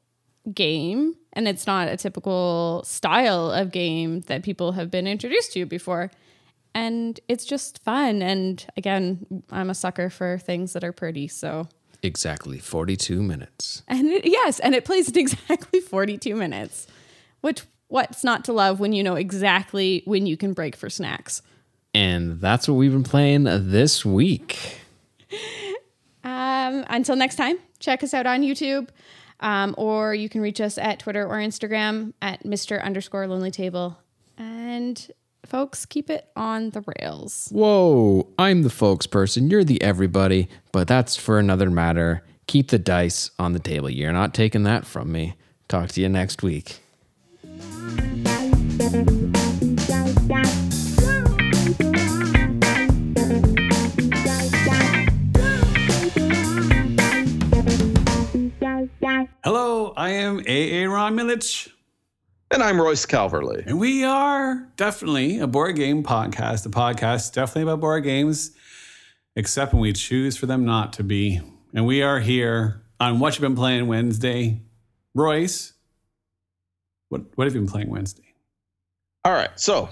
game 0.52 1.14
and 1.32 1.48
it's 1.48 1.66
not 1.66 1.88
a 1.88 1.96
typical 1.96 2.82
style 2.84 3.50
of 3.50 3.72
game 3.72 4.20
that 4.22 4.42
people 4.42 4.72
have 4.72 4.90
been 4.90 5.06
introduced 5.06 5.54
to 5.54 5.64
before. 5.64 6.10
And 6.74 7.20
it's 7.28 7.44
just 7.44 7.82
fun 7.84 8.22
and 8.22 8.64
again, 8.76 9.42
I'm 9.50 9.68
a 9.70 9.74
sucker 9.74 10.08
for 10.08 10.38
things 10.38 10.72
that 10.72 10.82
are 10.84 10.92
pretty, 10.92 11.28
so 11.28 11.68
exactly 12.02 12.58
42 12.58 13.22
minutes. 13.22 13.82
and 13.88 14.08
it, 14.08 14.24
yes, 14.24 14.58
and 14.58 14.74
it 14.74 14.84
plays 14.84 15.08
in 15.08 15.18
exactly 15.18 15.80
42 15.80 16.34
minutes. 16.34 16.86
Which 17.40 17.62
what's 17.88 18.24
not 18.24 18.44
to 18.46 18.52
love 18.52 18.80
when 18.80 18.92
you 18.92 19.02
know 19.02 19.16
exactly 19.16 20.02
when 20.06 20.26
you 20.26 20.36
can 20.36 20.54
break 20.54 20.76
for 20.76 20.88
snacks. 20.88 21.42
And 21.94 22.40
that's 22.40 22.66
what 22.66 22.74
we've 22.74 22.92
been 22.92 23.04
playing 23.04 23.44
this 23.44 24.04
week. 24.04 24.80
Um, 26.24 26.84
until 26.88 27.16
next 27.16 27.36
time, 27.36 27.58
check 27.80 28.02
us 28.02 28.14
out 28.14 28.26
on 28.26 28.42
YouTube, 28.42 28.88
um, 29.40 29.74
or 29.76 30.14
you 30.14 30.28
can 30.28 30.40
reach 30.40 30.60
us 30.60 30.78
at 30.78 31.00
Twitter 31.00 31.26
or 31.26 31.36
Instagram 31.36 32.12
at 32.22 32.44
Mr. 32.44 32.82
underscore 32.82 33.26
Lonely 33.26 33.50
Table. 33.50 33.98
And 34.38 35.10
folks, 35.46 35.84
keep 35.86 36.10
it 36.10 36.28
on 36.36 36.70
the 36.70 36.82
rails. 36.98 37.48
Whoa, 37.50 38.28
I'm 38.38 38.62
the 38.62 38.70
folks 38.70 39.06
person. 39.06 39.50
You're 39.50 39.64
the 39.64 39.82
everybody, 39.82 40.48
but 40.72 40.88
that's 40.88 41.16
for 41.16 41.38
another 41.38 41.70
matter. 41.70 42.24
Keep 42.46 42.68
the 42.68 42.78
dice 42.78 43.30
on 43.38 43.52
the 43.52 43.58
table. 43.58 43.90
You're 43.90 44.12
not 44.12 44.34
taking 44.34 44.62
that 44.64 44.86
from 44.86 45.12
me. 45.12 45.34
Talk 45.68 45.88
to 45.90 46.00
you 46.00 46.08
next 46.08 46.42
week. 46.42 46.78
Hello, 59.44 59.92
I 59.96 60.10
am 60.10 60.38
AA 60.38 60.88
Ron 60.88 61.16
Milich, 61.16 61.71
And 62.52 62.62
I'm 62.62 62.78
Royce 62.80 63.06
Calverley. 63.06 63.64
and 63.66 63.80
we 63.80 64.04
are 64.04 64.68
definitely 64.76 65.38
a 65.38 65.46
board 65.46 65.74
game 65.76 66.02
podcast. 66.02 66.66
A 66.66 66.68
podcast 66.68 67.32
definitely 67.32 67.62
about 67.62 67.80
board 67.80 68.04
games, 68.04 68.50
except 69.36 69.72
when 69.72 69.80
we 69.80 69.92
choose 69.94 70.36
for 70.36 70.44
them 70.46 70.64
not 70.66 70.92
to 70.94 71.02
be. 71.02 71.40
And 71.74 71.86
we 71.86 72.02
are 72.02 72.20
here 72.20 72.82
on 73.00 73.18
What 73.20 73.34
You've 73.34 73.40
Been 73.40 73.56
Playing 73.56 73.86
Wednesday. 73.86 74.60
Royce, 75.14 75.72
what, 77.08 77.22
what 77.36 77.46
have 77.46 77.54
you 77.54 77.60
been 77.62 77.70
playing 77.70 77.88
Wednesday? 77.88 78.34
All 79.24 79.32
right, 79.32 79.50
so 79.58 79.88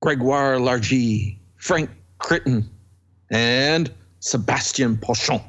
Gregoire 0.00 0.56
Largey, 0.56 1.36
Frank 1.56 1.90
Crittin, 2.18 2.68
and 3.30 3.90
Sebastian 4.20 4.96
Pauchon. 4.96 5.42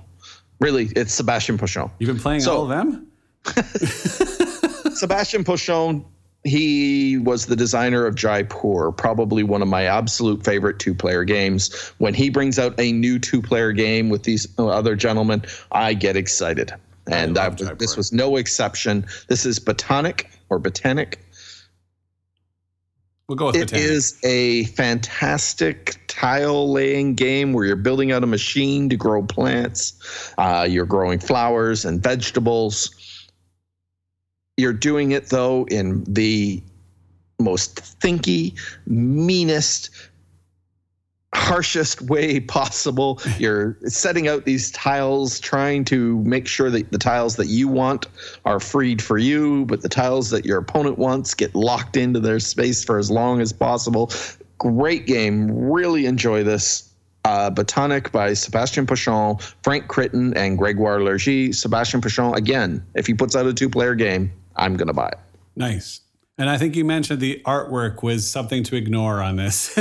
Really, 0.59 0.89
it's 0.95 1.13
Sebastian 1.13 1.57
Pauchon. 1.57 1.89
You've 1.99 2.09
been 2.09 2.19
playing 2.19 2.41
So- 2.41 2.53
all 2.57 2.63
of 2.63 2.69
them? 2.69 3.07
Sebastian 4.95 5.43
Pauchon, 5.43 6.05
he 6.43 7.17
was 7.17 7.45
the 7.45 7.55
designer 7.55 8.05
of 8.05 8.15
Jaipur, 8.15 8.91
probably 8.91 9.43
one 9.43 9.61
of 9.61 9.67
my 9.67 9.83
absolute 9.83 10.43
favorite 10.43 10.79
two 10.79 10.93
player 10.93 11.23
games. 11.23 11.73
When 11.99 12.13
he 12.13 12.29
brings 12.29 12.59
out 12.59 12.79
a 12.79 12.91
new 12.91 13.17
two 13.19 13.41
player 13.41 13.71
game 13.71 14.09
with 14.09 14.23
these 14.23 14.47
other 14.57 14.95
gentlemen, 14.95 15.43
I 15.71 15.93
get 15.93 16.15
excited. 16.17 16.73
And 17.07 17.35
love 17.35 17.61
I, 17.61 17.73
this 17.73 17.97
was 17.97 18.11
no 18.13 18.35
exception. 18.37 19.05
This 19.27 19.45
is 19.45 19.59
Botanik 19.59 20.25
or 20.49 20.59
Botanik. 20.59 21.15
We'll 23.27 23.37
go 23.37 23.47
with 23.47 23.55
It 23.55 23.69
Botanik. 23.69 23.77
is 23.77 24.19
a 24.23 24.65
fantastic 24.65 25.97
tile 26.07 26.71
laying 26.71 27.15
game 27.15 27.53
where 27.53 27.65
you're 27.65 27.75
building 27.75 28.11
out 28.11 28.23
a 28.23 28.27
machine 28.27 28.89
to 28.89 28.97
grow 28.97 29.23
plants. 29.23 29.93
Uh, 30.37 30.67
you're 30.69 30.85
growing 30.85 31.19
flowers 31.19 31.85
and 31.85 32.03
vegetables. 32.03 32.93
You're 34.57 34.73
doing 34.73 35.11
it 35.11 35.27
though 35.27 35.65
in 35.65 36.03
the 36.05 36.61
most 37.39 37.75
thinky, 37.99 38.57
meanest, 38.85 39.89
harshest 41.33 42.01
way 42.03 42.39
possible. 42.57 43.19
You're 43.37 43.77
setting 43.85 44.27
out 44.27 44.45
these 44.45 44.71
tiles, 44.71 45.39
trying 45.39 45.85
to 45.85 46.21
make 46.23 46.47
sure 46.47 46.69
that 46.69 46.91
the 46.91 46.97
tiles 46.97 47.35
that 47.37 47.47
you 47.47 47.67
want 47.67 48.07
are 48.45 48.59
freed 48.59 49.01
for 49.01 49.17
you, 49.17 49.65
but 49.65 49.81
the 49.81 49.89
tiles 49.89 50.29
that 50.29 50.45
your 50.45 50.59
opponent 50.59 50.97
wants 50.97 51.33
get 51.33 51.53
locked 51.55 51.97
into 51.97 52.19
their 52.19 52.39
space 52.39 52.83
for 52.83 52.97
as 52.97 53.11
long 53.11 53.41
as 53.41 53.51
possible. 53.51 54.11
Great 54.57 55.05
game. 55.05 55.51
Really 55.51 56.05
enjoy 56.05 56.43
this. 56.43 56.89
Uh, 57.25 57.49
Botanik 57.49 58.11
by 58.11 58.33
Sebastian 58.33 58.85
Pauchon, 58.85 59.41
Frank 59.63 59.87
Crittin, 59.87 60.35
and 60.35 60.57
Gregoire 60.57 60.99
Largey. 60.99 61.55
Sebastian 61.55 62.01
Pauchon, 62.01 62.35
again, 62.35 62.85
if 62.95 63.07
he 63.07 63.13
puts 63.13 63.33
out 63.33 63.45
a 63.45 63.53
two 63.53 63.69
player 63.69 63.95
game, 63.95 64.29
I'm 64.55 64.75
going 64.77 64.87
to 64.87 64.93
buy 64.93 65.09
it. 65.09 65.19
Nice. 65.55 66.01
And 66.39 66.49
I 66.49 66.57
think 66.57 66.75
you 66.75 66.83
mentioned 66.83 67.19
the 67.19 67.43
artwork 67.45 68.01
was 68.01 68.27
something 68.27 68.63
to 68.63 68.75
ignore 68.75 69.21
on 69.21 69.35
this. 69.35 69.77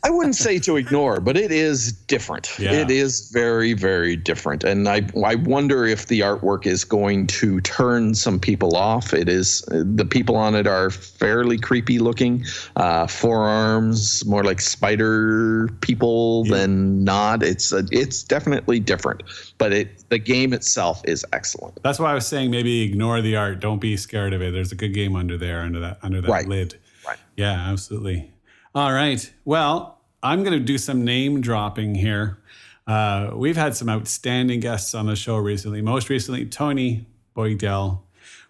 I 0.04 0.10
wouldn't 0.10 0.34
say 0.34 0.58
to 0.60 0.76
ignore, 0.76 1.20
but 1.20 1.36
it 1.36 1.52
is 1.52 1.92
different. 1.92 2.58
Yeah. 2.58 2.72
It 2.72 2.90
is 2.90 3.30
very, 3.30 3.74
very 3.74 4.16
different. 4.16 4.64
And 4.64 4.88
I, 4.88 5.02
I 5.24 5.36
wonder 5.36 5.86
if 5.86 6.08
the 6.08 6.20
artwork 6.20 6.66
is 6.66 6.82
going 6.84 7.28
to 7.28 7.60
turn 7.60 8.16
some 8.16 8.40
people 8.40 8.76
off. 8.76 9.14
It 9.14 9.28
is, 9.28 9.62
the 9.68 10.04
people 10.04 10.34
on 10.34 10.56
it 10.56 10.66
are 10.66 10.90
fairly 10.90 11.56
creepy 11.56 12.00
looking, 12.00 12.44
uh, 12.74 13.06
forearms, 13.06 14.26
more 14.26 14.42
like 14.42 14.60
spider 14.60 15.68
people 15.82 16.46
than 16.46 17.04
not. 17.04 17.44
It's, 17.44 17.72
a, 17.72 17.86
it's 17.92 18.24
definitely 18.24 18.80
different, 18.80 19.22
but 19.58 19.72
it, 19.72 20.02
the 20.08 20.18
game 20.18 20.52
itself 20.52 21.00
is 21.04 21.24
excellent. 21.32 21.80
That's 21.84 22.00
why 22.00 22.10
I 22.10 22.14
was 22.14 22.26
saying 22.26 22.50
maybe 22.50 22.82
ignore 22.82 23.20
the 23.22 23.36
art. 23.36 23.60
Don't 23.60 23.80
be 23.80 23.96
scared 23.96 24.32
of 24.32 24.42
it. 24.42 24.52
There's 24.52 24.72
a 24.72 24.76
good 24.76 24.94
game 24.94 25.14
under 25.14 25.38
there, 25.38 25.59
under 25.62 25.80
that, 25.80 25.98
under 26.02 26.20
that 26.20 26.28
Right. 26.30 26.46
lid. 26.48 26.76
Right. 27.06 27.18
Yeah, 27.36 27.70
absolutely. 27.70 28.32
All 28.74 28.92
right. 28.92 29.32
Well, 29.44 30.00
I'm 30.22 30.42
going 30.44 30.58
to 30.58 30.64
do 30.64 30.78
some 30.78 31.04
name 31.04 31.40
dropping 31.40 31.94
here. 31.96 32.38
Uh, 32.86 33.30
we've 33.34 33.56
had 33.56 33.76
some 33.76 33.88
outstanding 33.88 34.60
guests 34.60 34.94
on 34.94 35.06
the 35.06 35.16
show 35.16 35.36
recently. 35.36 35.80
Most 35.82 36.08
recently, 36.08 36.44
Tony 36.46 37.06
Boydell. 37.36 38.00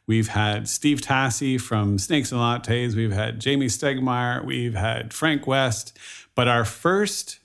We've 0.06 0.28
had 0.28 0.68
Steve 0.68 1.00
Tassi 1.00 1.60
from 1.60 1.98
Snakes 1.98 2.32
and 2.32 2.40
Lattes. 2.40 2.94
We've 2.96 3.12
had 3.12 3.40
Jamey 3.40 3.66
Stegmaier. 3.66 4.44
We've 4.44 4.74
had 4.74 5.12
Frank 5.14 5.46
West. 5.46 5.96
But 6.34 6.48
our 6.48 6.64
first 6.64 7.38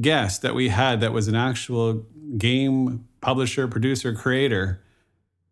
guest 0.00 0.42
that 0.42 0.54
we 0.54 0.68
had 0.68 1.00
that 1.00 1.12
was 1.12 1.28
an 1.28 1.34
actual 1.34 2.06
game 2.38 3.06
publisher, 3.20 3.66
producer, 3.68 4.14
creator 4.14 4.80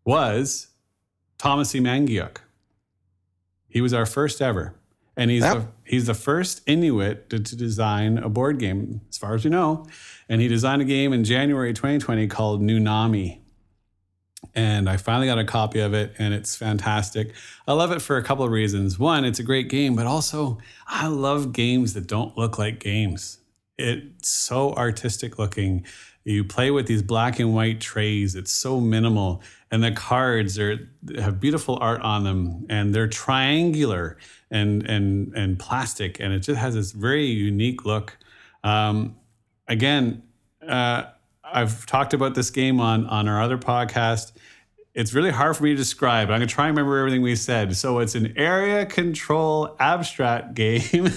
was 0.04 0.68
Thomas 1.36 1.74
E. 1.74 1.80
Mangiuk. 1.80 2.36
He 3.76 3.82
was 3.82 3.92
our 3.92 4.06
first 4.06 4.40
ever. 4.40 4.74
And 5.18 5.30
he's, 5.30 5.42
Yep. 5.42 5.54
the, 5.58 5.68
he's 5.84 6.06
the 6.06 6.14
first 6.14 6.62
Inuit 6.66 7.28
to, 7.28 7.38
to 7.38 7.54
design 7.54 8.16
a 8.16 8.30
board 8.30 8.58
game, 8.58 9.02
as 9.10 9.18
far 9.18 9.34
as 9.34 9.44
we 9.44 9.50
know. 9.50 9.84
And 10.30 10.40
he 10.40 10.48
designed 10.48 10.80
a 10.80 10.86
game 10.86 11.12
in 11.12 11.24
January 11.24 11.74
2020 11.74 12.26
called 12.26 12.62
Nunami. 12.62 13.40
And 14.54 14.88
I 14.88 14.96
finally 14.96 15.26
got 15.26 15.38
a 15.38 15.44
copy 15.44 15.80
of 15.80 15.92
it, 15.92 16.14
and 16.16 16.32
it's 16.32 16.56
fantastic. 16.56 17.34
I 17.68 17.74
love 17.74 17.92
it 17.92 18.00
for 18.00 18.16
a 18.16 18.22
couple 18.22 18.46
of 18.46 18.50
reasons. 18.50 18.98
One, 18.98 19.26
it's 19.26 19.40
a 19.40 19.42
great 19.42 19.68
game, 19.68 19.94
but 19.94 20.06
also 20.06 20.56
I 20.86 21.08
love 21.08 21.52
games 21.52 21.92
that 21.92 22.06
don't 22.06 22.34
look 22.38 22.58
like 22.58 22.80
games. 22.80 23.40
It's 23.76 24.30
so 24.30 24.72
artistic 24.72 25.38
looking. 25.38 25.84
You 26.32 26.42
play 26.42 26.72
with 26.72 26.88
these 26.88 27.02
black 27.02 27.38
and 27.38 27.54
white 27.54 27.80
trays. 27.80 28.34
It's 28.34 28.50
so 28.50 28.80
minimal, 28.80 29.42
and 29.70 29.82
the 29.82 29.92
cards 29.92 30.58
are 30.58 30.90
have 31.18 31.38
beautiful 31.38 31.78
art 31.80 32.00
on 32.00 32.24
them, 32.24 32.66
and 32.68 32.92
they're 32.92 33.06
triangular 33.06 34.18
and 34.50 34.82
and 34.90 35.32
and 35.36 35.56
plastic, 35.56 36.18
and 36.18 36.32
it 36.32 36.40
just 36.40 36.58
has 36.58 36.74
this 36.74 36.90
very 36.90 37.26
unique 37.26 37.84
look. 37.84 38.18
Um, 38.64 39.14
again, 39.68 40.24
uh, 40.66 41.04
I've 41.44 41.86
talked 41.86 42.12
about 42.12 42.34
this 42.34 42.50
game 42.50 42.80
on 42.80 43.06
on 43.06 43.28
our 43.28 43.40
other 43.40 43.56
podcast. 43.56 44.32
It's 44.94 45.14
really 45.14 45.30
hard 45.30 45.56
for 45.56 45.62
me 45.62 45.70
to 45.70 45.76
describe. 45.76 46.28
I'm 46.30 46.40
gonna 46.40 46.46
try 46.46 46.66
and 46.66 46.76
remember 46.76 46.98
everything 46.98 47.22
we 47.22 47.36
said. 47.36 47.76
So 47.76 48.00
it's 48.00 48.16
an 48.16 48.36
area 48.36 48.84
control 48.84 49.76
abstract 49.78 50.54
game 50.54 51.08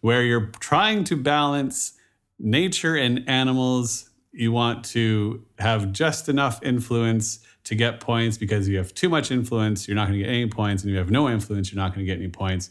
where 0.00 0.24
you're 0.24 0.50
trying 0.58 1.04
to 1.04 1.16
balance 1.16 1.92
nature 2.40 2.96
and 2.96 3.22
animals. 3.28 4.05
You 4.36 4.52
want 4.52 4.84
to 4.86 5.44
have 5.58 5.92
just 5.92 6.28
enough 6.28 6.62
influence 6.62 7.40
to 7.64 7.74
get 7.74 8.00
points 8.00 8.36
because 8.36 8.68
you 8.68 8.76
have 8.76 8.92
too 8.94 9.08
much 9.08 9.30
influence, 9.30 9.88
you're 9.88 9.94
not 9.94 10.08
going 10.08 10.18
to 10.20 10.24
get 10.24 10.28
any 10.28 10.46
points, 10.46 10.82
and 10.82 10.92
you 10.92 10.98
have 10.98 11.10
no 11.10 11.28
influence, 11.28 11.72
you're 11.72 11.82
not 11.82 11.94
going 11.94 12.06
to 12.06 12.12
get 12.12 12.18
any 12.18 12.28
points. 12.28 12.70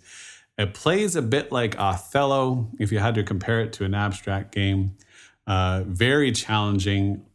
It 0.58 0.74
plays 0.74 1.16
a 1.16 1.22
bit 1.22 1.52
like 1.52 1.78
Othello 1.78 2.70
if 2.80 2.92
you 2.92 3.00
had 3.00 3.16
to 3.16 3.24
compare 3.24 3.62
it 3.62 3.74
to 3.74 3.84
an 3.84 3.94
abstract 3.94 4.54
game. 4.54 4.96
Uh, 5.48 5.84
very 5.88 6.32
challenging, 6.32 7.26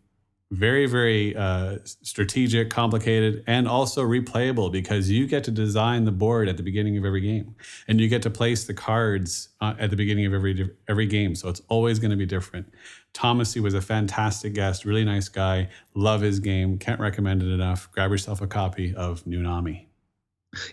very, 0.51 0.87
very 0.87 1.37
uh, 1.37 1.79
strategic, 1.85 2.71
complicated, 2.71 3.45
and 3.47 3.69
also 3.69 4.03
replayable 4.03 4.71
because 4.71 5.09
you 5.09 5.27
get 5.27 5.45
to 5.45 5.51
design 5.51 6.05
the 6.05 6.13
board 6.13 6.49
at 6.49 6.57
the 6.57 6.63
beginning 6.63 6.99
of 6.99 7.05
every 7.05 7.21
game, 7.21 7.55
and 7.87 8.01
you 8.01 8.09
get 8.09 8.23
to 8.23 8.31
place 8.31 8.65
the 8.65 8.75
cards 8.75 9.51
uh, 9.61 9.75
at 9.79 9.91
the 9.91 9.97
beginning 9.97 10.27
of 10.27 10.35
every 10.35 10.71
every 10.89 11.07
game. 11.07 11.35
So 11.35 11.49
it's 11.49 11.63
always 11.69 11.99
going 11.99 12.11
to 12.11 12.17
be 12.17 12.27
different. 12.27 12.73
Thomas, 13.13 13.55
he 13.55 13.61
was 13.61 13.75
a 13.75 13.81
fantastic 13.81 14.55
guest, 14.55 14.85
really 14.85 15.05
nice 15.05 15.29
guy. 15.29 15.69
Love 15.95 16.21
his 16.21 16.41
game. 16.41 16.79
Can't 16.79 17.01
recommend 17.01 17.43
it 17.43 17.49
enough. 17.49 17.91
Grab 17.93 18.11
yourself 18.11 18.41
a 18.41 18.47
copy 18.47 18.95
of 18.95 19.25
Nunami. 19.25 19.90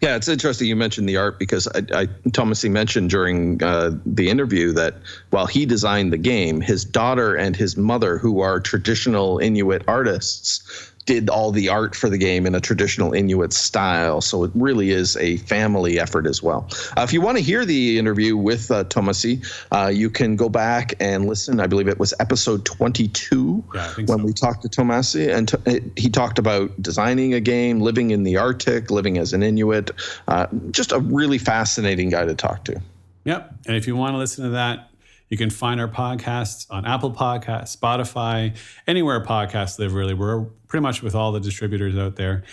Yeah, 0.02 0.16
it's 0.16 0.28
interesting 0.28 0.68
you 0.68 0.76
mentioned 0.76 1.08
the 1.08 1.18
art 1.18 1.38
because 1.38 1.68
I, 1.68 1.84
I 1.94 2.08
Thomas 2.34 2.64
he 2.64 2.70
mentioned 2.70 3.12
during 3.12 3.62
uh, 3.62 3.92
the 4.08 4.30
interview 4.30 4.72
that 4.74 4.96
while 5.30 5.46
he 5.46 5.68
designed 5.68 6.12
the 6.12 6.18
game, 6.18 6.62
his 6.62 6.84
daughter 6.84 7.36
and 7.36 7.56
his 7.56 7.78
mother, 7.78 8.18
who 8.18 8.42
are 8.42 8.60
traditional 8.60 9.38
Inuit 9.38 9.84
artists, 9.88 10.92
did 11.08 11.30
all 11.30 11.51
the 11.51 11.70
art 11.70 11.95
for 11.95 12.10
the 12.10 12.18
game 12.18 12.45
in 12.45 12.53
a 12.53 12.60
traditional 12.60 13.14
Inuit 13.14 13.53
style. 13.53 14.22
So 14.22 14.43
it 14.43 14.51
really 14.53 14.91
is 14.91 15.18
a 15.18 15.38
family 15.38 15.99
effort 15.99 16.28
as 16.28 16.43
well. 16.43 16.70
Uh, 16.95 17.01
if 17.01 17.14
you 17.14 17.22
want 17.22 17.38
to 17.38 17.43
hear 17.43 17.66
the 17.66 17.97
interview 17.97 18.38
with 18.38 18.70
uh, 18.70 18.84
Thomassie, 18.84 19.41
uh, 19.72 19.88
you 19.88 20.10
can 20.12 20.36
go 20.36 20.49
back 20.49 20.93
and 20.99 21.26
listen. 21.26 21.60
I 21.60 21.66
believe 21.66 21.88
it 21.88 21.97
was 21.97 22.14
episode 22.20 22.66
22 22.66 23.64
Yeah, 23.74 23.93
when 23.95 24.08
so. 24.08 24.18
we 24.18 24.34
talked 24.34 24.62
to 24.64 24.70
Thomassie, 24.70 25.30
and 25.30 25.47
t- 25.47 25.80
he 25.95 26.10
talked 26.10 26.38
about 26.38 26.80
designing 26.82 27.34
a 27.34 27.39
game, 27.39 27.80
living 27.80 28.12
in 28.12 28.24
the 28.24 28.38
Arctic, 28.38 28.91
living 28.91 29.18
as 29.18 29.34
an 29.34 29.41
Inuit. 29.41 29.91
Uh, 30.28 30.47
just 30.72 30.91
a 30.91 30.99
really 30.99 31.38
fascinating 31.38 32.10
guy 32.10 32.26
to 32.26 32.36
talk 32.36 32.66
to. 32.66 32.80
Yep. 33.24 33.55
And 33.68 33.76
if 33.78 33.88
you 33.88 33.95
want 33.95 34.14
to 34.14 34.18
listen 34.18 34.43
to 34.43 34.49
that, 34.51 34.89
you 35.30 35.38
can 35.38 35.50
find 35.50 35.80
our 35.82 35.88
podcasts 35.88 36.68
on 36.70 36.86
Apple 36.86 37.12
Podcasts, 37.12 37.78
Spotify, 37.78 38.56
anywhere 38.88 39.24
podcasts 39.24 39.78
live, 39.80 39.94
really. 39.94 40.14
We're 40.14 40.42
pretty 40.68 40.82
much 40.84 41.02
with 41.04 41.16
all 41.16 41.32
the 41.32 41.40
distributors 41.40 41.98
out 41.98 42.16
there. 42.16 42.44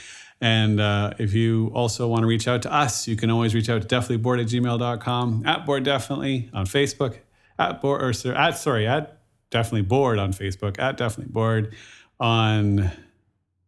And 0.41 0.81
uh, 0.81 1.14
if 1.18 1.33
you 1.33 1.70
also 1.75 2.09
want 2.09 2.22
to 2.22 2.27
reach 2.27 2.49
out 2.49 2.62
to 2.62 2.72
us, 2.72 3.07
you 3.09 3.16
can 3.16 3.31
always 3.31 3.55
reach 3.55 3.68
out 3.70 3.81
to 3.83 3.89
definitelyboard 3.89 4.41
at 4.43 4.49
gmail.com, 4.49 5.47
at 5.47 5.64
board 5.64 5.85
definitely 5.85 6.51
on 6.53 6.66
Facebook, 6.66 7.18
at 7.59 7.81
board, 7.81 8.03
or 8.03 8.12
sorry, 8.12 8.37
at, 8.37 8.59
sorry, 8.59 8.87
at 8.87 9.18
definitely 9.51 9.83
board 9.83 10.18
on 10.18 10.33
Facebook, 10.33 10.79
at 10.79 10.97
definitely 10.97 11.33
board 11.33 11.75
on, 12.18 12.91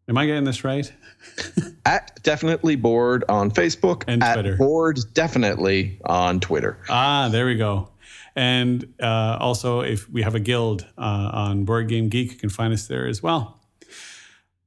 am 0.08 0.18
I 0.18 0.26
getting 0.26 0.44
this 0.44 0.64
right? 0.64 0.92
At 1.84 2.22
definitely 2.22 2.76
board 2.76 3.24
on 3.28 3.50
Facebook 3.50 4.04
And 4.06 4.22
at 4.22 4.34
Twitter. 4.34 4.56
board 4.56 4.98
definitely 5.12 6.00
on 6.04 6.40
Twitter. 6.40 6.78
Ah, 6.88 7.28
there 7.30 7.46
we 7.46 7.56
go. 7.56 7.88
And 8.36 8.94
uh, 9.02 9.38
also, 9.40 9.80
if 9.80 10.08
we 10.10 10.22
have 10.22 10.34
a 10.34 10.40
guild 10.40 10.86
uh, 10.98 11.30
on 11.32 11.64
Board 11.64 11.88
Game 11.88 12.10
Geek, 12.10 12.32
you 12.32 12.38
can 12.38 12.50
find 12.50 12.72
us 12.72 12.86
there 12.86 13.06
as 13.06 13.22
well. 13.22 13.58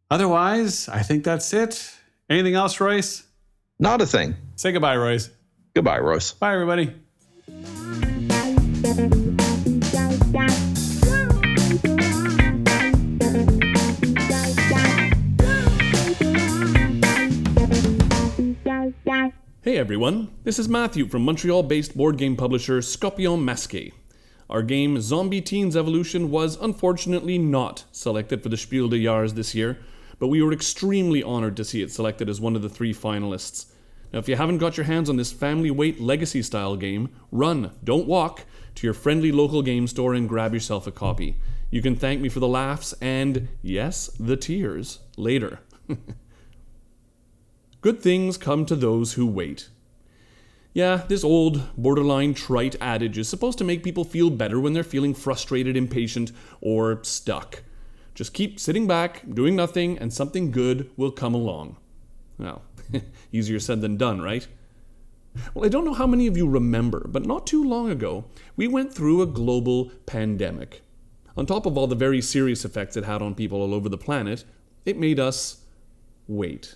Otherwise, 0.10 0.90
I 0.90 1.04
think 1.04 1.24
that's 1.24 1.54
it. 1.54 1.96
Anything 2.30 2.56
else, 2.56 2.80
Royce? 2.80 3.24
Not 3.80 4.02
a 4.02 4.08
thing. 4.08 4.36
Say 4.56 4.72
goodbye, 4.72 4.98
Royce. 4.98 5.30
Goodbye, 5.76 6.00
Royce. 6.00 6.34
Bye, 6.34 6.54
everybody. 6.54 6.96
Hey 19.70 19.78
everyone, 19.78 20.30
this 20.46 20.58
is 20.58 20.68
Matthew 20.68 21.08
from 21.08 21.22
Montreal 21.22 21.62
based 21.62 21.96
board 21.96 22.18
game 22.18 22.36
publisher 22.36 22.82
Scorpion 22.82 23.46
Masqué. 23.46 23.94
Our 24.50 24.64
game 24.64 25.00
Zombie 25.00 25.42
Teens 25.42 25.78
Evolution 25.78 26.32
was 26.32 26.58
unfortunately 26.60 27.38
not 27.38 27.84
selected 27.92 28.42
for 28.42 28.50
the 28.50 28.58
Spiel 28.58 28.90
des 28.90 28.98
Jahres 28.98 29.36
this 29.36 29.54
year, 29.54 29.78
but 30.18 30.30
we 30.30 30.42
were 30.42 30.52
extremely 30.52 31.22
honored 31.22 31.56
to 31.56 31.64
see 31.64 31.84
it 31.84 31.92
selected 31.92 32.30
as 32.30 32.42
one 32.42 32.56
of 32.56 32.64
the 32.64 32.68
three 32.68 32.96
finalists. 32.96 33.68
Now, 34.12 34.18
if 34.18 34.28
you 34.28 34.38
haven't 34.38 34.58
got 34.58 34.76
your 34.76 34.88
hands 34.88 35.08
on 35.08 35.18
this 35.18 35.32
family 35.32 35.70
weight 35.70 36.02
legacy 36.02 36.42
style 36.42 36.76
game, 36.76 37.10
run, 37.32 37.70
don't 37.84 38.08
walk, 38.08 38.46
to 38.74 38.88
your 38.88 38.96
friendly 38.96 39.32
local 39.32 39.62
game 39.62 39.86
store 39.86 40.16
and 40.16 40.28
grab 40.28 40.52
yourself 40.52 40.88
a 40.88 40.92
copy. 40.92 41.36
You 41.70 41.84
can 41.84 41.96
thank 41.96 42.22
me 42.22 42.30
for 42.30 42.40
the 42.40 42.48
laughs 42.48 42.96
and, 43.02 43.50
yes, 43.62 44.08
the 44.20 44.36
tears 44.36 44.98
later. 45.16 45.60
Good 47.82 48.02
things 48.02 48.38
come 48.38 48.66
to 48.66 48.76
those 48.76 49.14
who 49.14 49.26
wait. 49.26 49.70
Yeah, 50.74 51.04
this 51.08 51.24
old, 51.24 51.62
borderline 51.78 52.34
trite 52.34 52.76
adage 52.82 53.18
is 53.18 53.30
supposed 53.30 53.58
to 53.60 53.64
make 53.64 53.84
people 53.84 54.04
feel 54.04 54.30
better 54.30 54.60
when 54.60 54.74
they're 54.74 54.84
feeling 54.84 55.14
frustrated, 55.14 55.78
impatient, 55.78 56.32
or 56.60 57.04
stuck. 57.04 57.64
Just 58.14 58.34
keep 58.34 58.60
sitting 58.60 58.86
back, 58.86 59.24
doing 59.34 59.56
nothing, 59.56 59.98
and 59.98 60.12
something 60.12 60.52
good 60.52 60.92
will 60.98 61.12
come 61.12 61.34
along. 61.34 61.78
Well, 62.38 62.64
easier 63.32 63.60
said 63.60 63.80
than 63.80 63.96
done, 63.96 64.22
right? 64.22 64.46
Well, 65.54 65.66
I 65.66 65.70
don't 65.70 65.86
know 65.86 65.94
how 65.94 66.08
many 66.08 66.28
of 66.28 66.36
you 66.36 66.50
remember, 66.50 67.08
but 67.08 67.26
not 67.26 67.48
too 67.48 67.64
long 67.64 67.90
ago, 67.90 68.26
we 68.58 68.68
went 68.68 68.94
through 68.94 69.22
a 69.22 69.26
global 69.26 69.92
pandemic. 70.06 70.82
On 71.38 71.46
top 71.46 71.66
of 71.66 71.78
all 71.78 71.88
the 71.88 71.96
very 71.96 72.22
serious 72.22 72.66
effects 72.66 72.98
it 72.98 73.06
had 73.06 73.22
on 73.22 73.36
people 73.36 73.62
all 73.62 73.74
over 73.74 73.88
the 73.88 73.98
planet, 73.98 74.44
it 74.86 74.98
made 74.98 75.20
us 75.20 75.62
wait. 76.28 76.76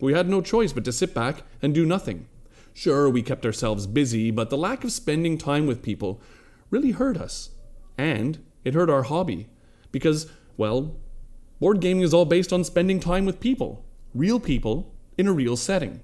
We 0.00 0.12
had 0.12 0.28
no 0.28 0.40
choice 0.40 0.72
but 0.72 0.84
to 0.84 0.92
sit 0.92 1.14
back 1.14 1.42
and 1.62 1.74
do 1.74 1.86
nothing. 1.86 2.28
Sure, 2.74 3.08
we 3.08 3.22
kept 3.22 3.46
ourselves 3.46 3.86
busy, 3.86 4.30
but 4.30 4.50
the 4.50 4.58
lack 4.58 4.84
of 4.84 4.92
spending 4.92 5.38
time 5.38 5.66
with 5.66 5.82
people 5.82 6.20
really 6.70 6.90
hurt 6.90 7.16
us. 7.16 7.50
And 7.96 8.44
it 8.64 8.74
hurt 8.74 8.90
our 8.90 9.04
hobby. 9.04 9.48
Because, 9.90 10.30
well, 10.58 10.96
board 11.58 11.80
gaming 11.80 12.02
is 12.02 12.12
all 12.12 12.26
based 12.26 12.52
on 12.52 12.64
spending 12.64 13.00
time 13.00 13.24
with 13.24 13.40
people, 13.40 13.86
real 14.14 14.38
people, 14.38 14.92
in 15.16 15.26
a 15.26 15.32
real 15.32 15.56
setting. 15.56 16.02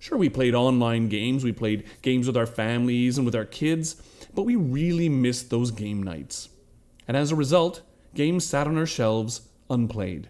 Sure, 0.00 0.18
we 0.18 0.28
played 0.28 0.54
online 0.54 1.08
games, 1.08 1.44
we 1.44 1.52
played 1.52 1.84
games 2.02 2.26
with 2.26 2.36
our 2.36 2.46
families 2.46 3.16
and 3.16 3.24
with 3.24 3.36
our 3.36 3.44
kids, 3.44 4.02
but 4.34 4.42
we 4.42 4.56
really 4.56 5.08
missed 5.08 5.50
those 5.50 5.70
game 5.70 6.02
nights. 6.02 6.48
And 7.06 7.16
as 7.16 7.30
a 7.30 7.36
result, 7.36 7.82
games 8.14 8.44
sat 8.44 8.66
on 8.66 8.76
our 8.76 8.86
shelves 8.86 9.42
unplayed. 9.70 10.28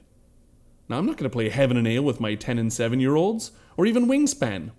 Now, 0.88 0.98
I'm 0.98 1.06
not 1.06 1.16
going 1.16 1.30
to 1.30 1.34
play 1.34 1.48
Heaven 1.48 1.76
and 1.76 1.86
Ale 1.86 2.02
with 2.02 2.20
my 2.20 2.34
10 2.34 2.58
and 2.58 2.72
7 2.72 3.00
year 3.00 3.14
olds, 3.14 3.52
or 3.76 3.86
even 3.86 4.06
Wingspan. 4.06 4.70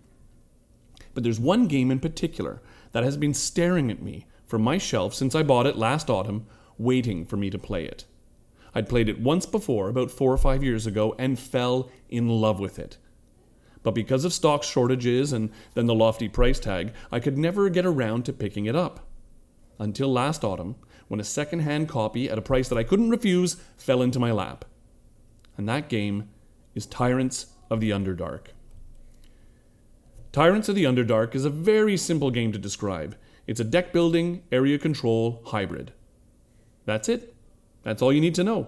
But 1.13 1.23
there's 1.23 1.39
one 1.39 1.67
game 1.67 1.91
in 1.91 1.99
particular 1.99 2.61
that 2.91 3.03
has 3.03 3.17
been 3.17 3.33
staring 3.33 3.89
at 3.89 4.01
me 4.01 4.27
from 4.45 4.61
my 4.61 4.77
shelf 4.77 5.13
since 5.13 5.33
I 5.33 5.43
bought 5.43 5.65
it 5.65 5.77
last 5.77 6.09
autumn, 6.09 6.45
waiting 6.77 7.25
for 7.25 7.37
me 7.37 7.49
to 7.49 7.57
play 7.57 7.85
it. 7.85 8.05
I'd 8.73 8.89
played 8.89 9.09
it 9.09 9.21
once 9.21 9.45
before, 9.45 9.87
about 9.89 10.11
four 10.11 10.31
or 10.31 10.37
five 10.37 10.63
years 10.63 10.85
ago, 10.85 11.15
and 11.17 11.39
fell 11.39 11.89
in 12.09 12.27
love 12.27 12.59
with 12.59 12.77
it. 12.77 12.97
But 13.81 13.95
because 13.95 14.25
of 14.25 14.33
stock 14.33 14.63
shortages 14.63 15.31
and 15.31 15.49
then 15.73 15.85
the 15.85 15.95
lofty 15.95 16.27
price 16.27 16.59
tag, 16.59 16.93
I 17.11 17.19
could 17.19 17.37
never 17.37 17.69
get 17.69 17.85
around 17.85 18.25
to 18.25 18.33
picking 18.33 18.65
it 18.65 18.75
up. 18.75 19.07
Until 19.79 20.11
last 20.11 20.43
autumn, 20.43 20.75
when 21.07 21.19
a 21.19 21.23
second 21.23 21.59
hand 21.59 21.87
copy 21.87 22.29
at 22.29 22.37
a 22.37 22.41
price 22.41 22.67
that 22.69 22.77
I 22.77 22.83
couldn't 22.83 23.09
refuse 23.11 23.55
fell 23.77 24.01
into 24.01 24.19
my 24.19 24.31
lap. 24.31 24.65
And 25.57 25.67
that 25.69 25.89
game 25.89 26.29
is 26.73 26.85
Tyrants 26.85 27.47
of 27.69 27.79
the 27.79 27.91
Underdark. 27.91 28.47
Tyrants 30.31 30.67
of 30.67 30.75
the 30.75 30.83
Underdark 30.83 31.33
is 31.33 31.45
a 31.45 31.49
very 31.49 31.95
simple 31.95 32.29
game 32.29 32.51
to 32.51 32.59
describe. 32.59 33.15
It's 33.47 33.59
a 33.59 33.63
deck 33.63 33.93
building, 33.93 34.43
area 34.51 34.77
control 34.77 35.41
hybrid. 35.45 35.93
That's 36.85 37.07
it. 37.07 37.35
That's 37.83 38.01
all 38.01 38.11
you 38.11 38.21
need 38.21 38.35
to 38.35 38.43
know. 38.43 38.67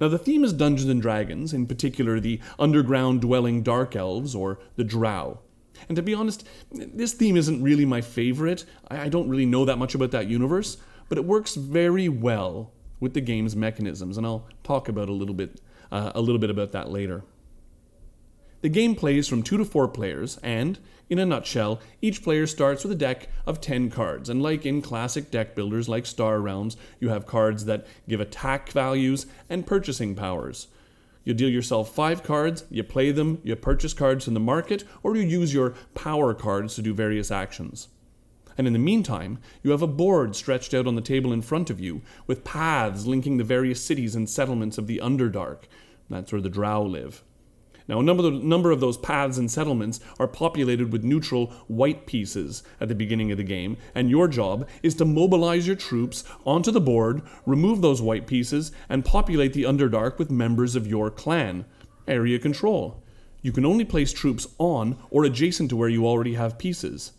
Now, 0.00 0.08
the 0.08 0.18
theme 0.18 0.42
is 0.42 0.52
Dungeons 0.52 0.90
and 0.90 1.02
Dragons, 1.02 1.52
in 1.52 1.66
particular 1.66 2.18
the 2.18 2.40
underground 2.58 3.20
dwelling 3.20 3.62
dark 3.62 3.94
elves, 3.94 4.34
or 4.34 4.58
the 4.76 4.84
drow. 4.84 5.40
And 5.88 5.96
to 5.96 6.02
be 6.02 6.14
honest, 6.14 6.46
this 6.72 7.12
theme 7.12 7.36
isn't 7.36 7.62
really 7.62 7.84
my 7.84 8.00
favorite. 8.00 8.64
I 8.88 9.08
don't 9.08 9.28
really 9.28 9.46
know 9.46 9.64
that 9.64 9.78
much 9.78 9.94
about 9.94 10.10
that 10.12 10.28
universe, 10.28 10.78
but 11.08 11.18
it 11.18 11.24
works 11.24 11.54
very 11.54 12.08
well 12.08 12.72
with 12.98 13.14
the 13.14 13.20
game's 13.20 13.54
mechanisms, 13.54 14.16
and 14.16 14.26
I'll 14.26 14.46
talk 14.64 14.88
about 14.88 15.08
a 15.08 15.12
little 15.12 15.34
bit, 15.34 15.60
uh, 15.90 16.12
a 16.14 16.20
little 16.20 16.38
bit 16.38 16.50
about 16.50 16.72
that 16.72 16.90
later. 16.90 17.22
The 18.62 18.68
game 18.68 18.94
plays 18.94 19.28
from 19.28 19.42
two 19.42 19.58
to 19.58 19.64
four 19.64 19.86
players, 19.86 20.38
and, 20.42 20.78
in 21.08 21.18
a 21.18 21.26
nutshell, 21.26 21.80
each 22.02 22.22
player 22.22 22.46
starts 22.46 22.82
with 22.82 22.92
a 22.92 22.96
deck 22.96 23.28
of 23.46 23.60
10 23.60 23.90
cards. 23.90 24.28
And 24.28 24.42
like 24.42 24.66
in 24.66 24.82
classic 24.82 25.30
deck 25.30 25.54
builders 25.54 25.88
like 25.88 26.06
Star 26.06 26.40
Realms, 26.40 26.76
you 26.98 27.10
have 27.10 27.26
cards 27.26 27.66
that 27.66 27.86
give 28.08 28.20
attack 28.20 28.70
values 28.70 29.26
and 29.48 29.66
purchasing 29.66 30.14
powers. 30.14 30.68
You 31.22 31.34
deal 31.34 31.50
yourself 31.50 31.94
five 31.94 32.22
cards, 32.22 32.64
you 32.70 32.82
play 32.82 33.10
them, 33.10 33.40
you 33.44 33.54
purchase 33.56 33.92
cards 33.92 34.24
from 34.24 34.34
the 34.34 34.40
market, 34.40 34.84
or 35.02 35.16
you 35.16 35.22
use 35.22 35.52
your 35.52 35.74
power 35.94 36.34
cards 36.34 36.74
to 36.76 36.82
do 36.82 36.94
various 36.94 37.30
actions. 37.30 37.88
And 38.58 38.66
in 38.66 38.72
the 38.72 38.78
meantime, 38.78 39.38
you 39.62 39.70
have 39.70 39.82
a 39.82 39.86
board 39.86 40.34
stretched 40.34 40.74
out 40.74 40.86
on 40.86 40.94
the 40.94 41.00
table 41.00 41.32
in 41.32 41.42
front 41.42 41.70
of 41.70 41.80
you, 41.80 42.02
with 42.26 42.44
paths 42.44 43.06
linking 43.06 43.36
the 43.36 43.44
various 43.44 43.82
cities 43.82 44.14
and 44.14 44.28
settlements 44.28 44.78
of 44.78 44.86
the 44.86 45.00
Underdark. 45.02 45.64
That's 46.08 46.32
where 46.32 46.40
the 46.40 46.48
Drow 46.48 46.82
live. 46.82 47.22
Now, 47.88 48.00
a 48.00 48.02
number, 48.02 48.30
number 48.30 48.72
of 48.72 48.80
those 48.80 48.96
paths 48.96 49.38
and 49.38 49.48
settlements 49.50 50.00
are 50.18 50.26
populated 50.26 50.90
with 50.90 51.04
neutral 51.04 51.48
white 51.68 52.06
pieces 52.06 52.64
at 52.80 52.88
the 52.88 52.94
beginning 52.96 53.30
of 53.30 53.38
the 53.38 53.44
game, 53.44 53.76
and 53.94 54.10
your 54.10 54.26
job 54.26 54.68
is 54.82 54.94
to 54.96 55.04
mobilize 55.04 55.66
your 55.66 55.76
troops 55.76 56.24
onto 56.44 56.72
the 56.72 56.80
board, 56.80 57.22
remove 57.44 57.82
those 57.82 58.02
white 58.02 58.26
pieces, 58.26 58.72
and 58.88 59.04
populate 59.04 59.52
the 59.52 59.62
Underdark 59.62 60.18
with 60.18 60.30
members 60.30 60.74
of 60.74 60.86
your 60.86 61.10
clan. 61.10 61.64
Area 62.08 62.38
control. 62.38 63.02
You 63.42 63.52
can 63.52 63.64
only 63.64 63.84
place 63.84 64.12
troops 64.12 64.48
on 64.58 64.98
or 65.10 65.24
adjacent 65.24 65.70
to 65.70 65.76
where 65.76 65.88
you 65.88 66.06
already 66.06 66.34
have 66.34 66.58
pieces. 66.58 67.12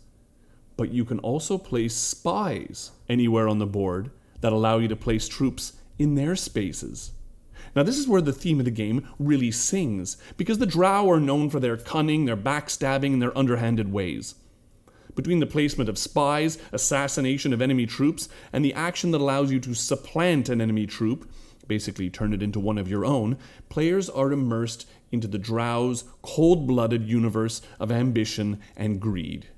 But 0.78 0.92
you 0.92 1.04
can 1.04 1.18
also 1.18 1.58
place 1.58 1.94
spies 1.94 2.92
anywhere 3.08 3.48
on 3.48 3.58
the 3.58 3.66
board 3.66 4.10
that 4.40 4.52
allow 4.52 4.78
you 4.78 4.88
to 4.88 4.96
place 4.96 5.28
troops 5.28 5.74
in 5.98 6.14
their 6.14 6.36
spaces. 6.36 7.10
Now, 7.74 7.82
this 7.82 7.98
is 7.98 8.06
where 8.06 8.22
the 8.22 8.32
theme 8.32 8.60
of 8.60 8.64
the 8.64 8.70
game 8.70 9.06
really 9.18 9.50
sings, 9.50 10.16
because 10.36 10.58
the 10.58 10.66
Drow 10.66 11.10
are 11.10 11.20
known 11.20 11.50
for 11.50 11.58
their 11.58 11.76
cunning, 11.76 12.24
their 12.24 12.36
backstabbing, 12.36 13.12
and 13.12 13.20
their 13.20 13.36
underhanded 13.36 13.92
ways. 13.92 14.36
Between 15.16 15.40
the 15.40 15.46
placement 15.46 15.90
of 15.90 15.98
spies, 15.98 16.58
assassination 16.70 17.52
of 17.52 17.60
enemy 17.60 17.84
troops, 17.84 18.28
and 18.52 18.64
the 18.64 18.74
action 18.74 19.10
that 19.10 19.20
allows 19.20 19.50
you 19.50 19.58
to 19.58 19.74
supplant 19.74 20.48
an 20.48 20.60
enemy 20.60 20.86
troop, 20.86 21.28
basically 21.66 22.08
turn 22.08 22.32
it 22.32 22.42
into 22.42 22.60
one 22.60 22.78
of 22.78 22.88
your 22.88 23.04
own, 23.04 23.36
players 23.68 24.08
are 24.08 24.30
immersed 24.30 24.88
into 25.10 25.26
the 25.26 25.38
Drow's 25.38 26.04
cold 26.22 26.68
blooded 26.68 27.04
universe 27.04 27.60
of 27.80 27.90
ambition 27.90 28.60
and 28.76 29.00
greed. 29.00 29.48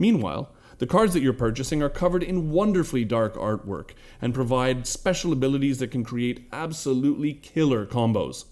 Meanwhile, 0.00 0.50
the 0.78 0.86
cards 0.86 1.12
that 1.12 1.20
you're 1.20 1.34
purchasing 1.34 1.82
are 1.82 1.90
covered 1.90 2.22
in 2.22 2.50
wonderfully 2.50 3.04
dark 3.04 3.34
artwork 3.34 3.90
and 4.22 4.32
provide 4.32 4.86
special 4.86 5.30
abilities 5.30 5.78
that 5.78 5.90
can 5.90 6.04
create 6.04 6.48
absolutely 6.52 7.34
killer 7.34 7.84
combos. 7.84 8.46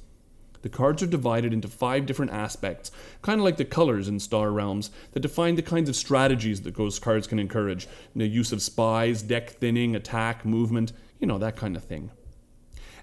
The 0.61 0.69
cards 0.69 1.03
are 1.03 1.07
divided 1.07 1.55
into 1.55 1.67
five 1.67 2.05
different 2.05 2.33
aspects, 2.33 2.91
kind 3.23 3.41
of 3.41 3.45
like 3.45 3.57
the 3.57 3.65
colors 3.65 4.09
in 4.09 4.21
Star 4.21 4.51
Realms, 4.53 4.91
that 5.13 5.21
define 5.21 5.55
the 5.55 5.63
kinds 5.63 5.89
of 5.89 5.97
strategies 5.97 6.61
that 6.63 6.77
those 6.77 6.99
cards 6.99 7.27
can 7.27 7.39
encourage 7.39 7.89
the 8.15 8.27
use 8.27 8.53
of 8.53 8.61
spies, 8.61 9.23
deck 9.23 9.49
thinning, 9.53 9.97
attack, 9.97 10.45
movement, 10.45 10.93
you 11.19 11.27
know, 11.27 11.39
that 11.39 11.57
kind 11.57 11.77
of 11.77 11.85
thing. 11.85 12.11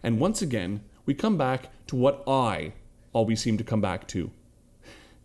And 0.04 0.20
once 0.20 0.44
again, 0.44 0.82
we 1.08 1.16
come 1.16 1.36
back 1.36 1.70
to 1.88 1.96
what 1.96 2.24
I 2.28 2.74
always 3.12 3.42
seem 3.42 3.58
to 3.58 3.64
come 3.64 3.82
back 3.82 4.08
to. 4.10 4.30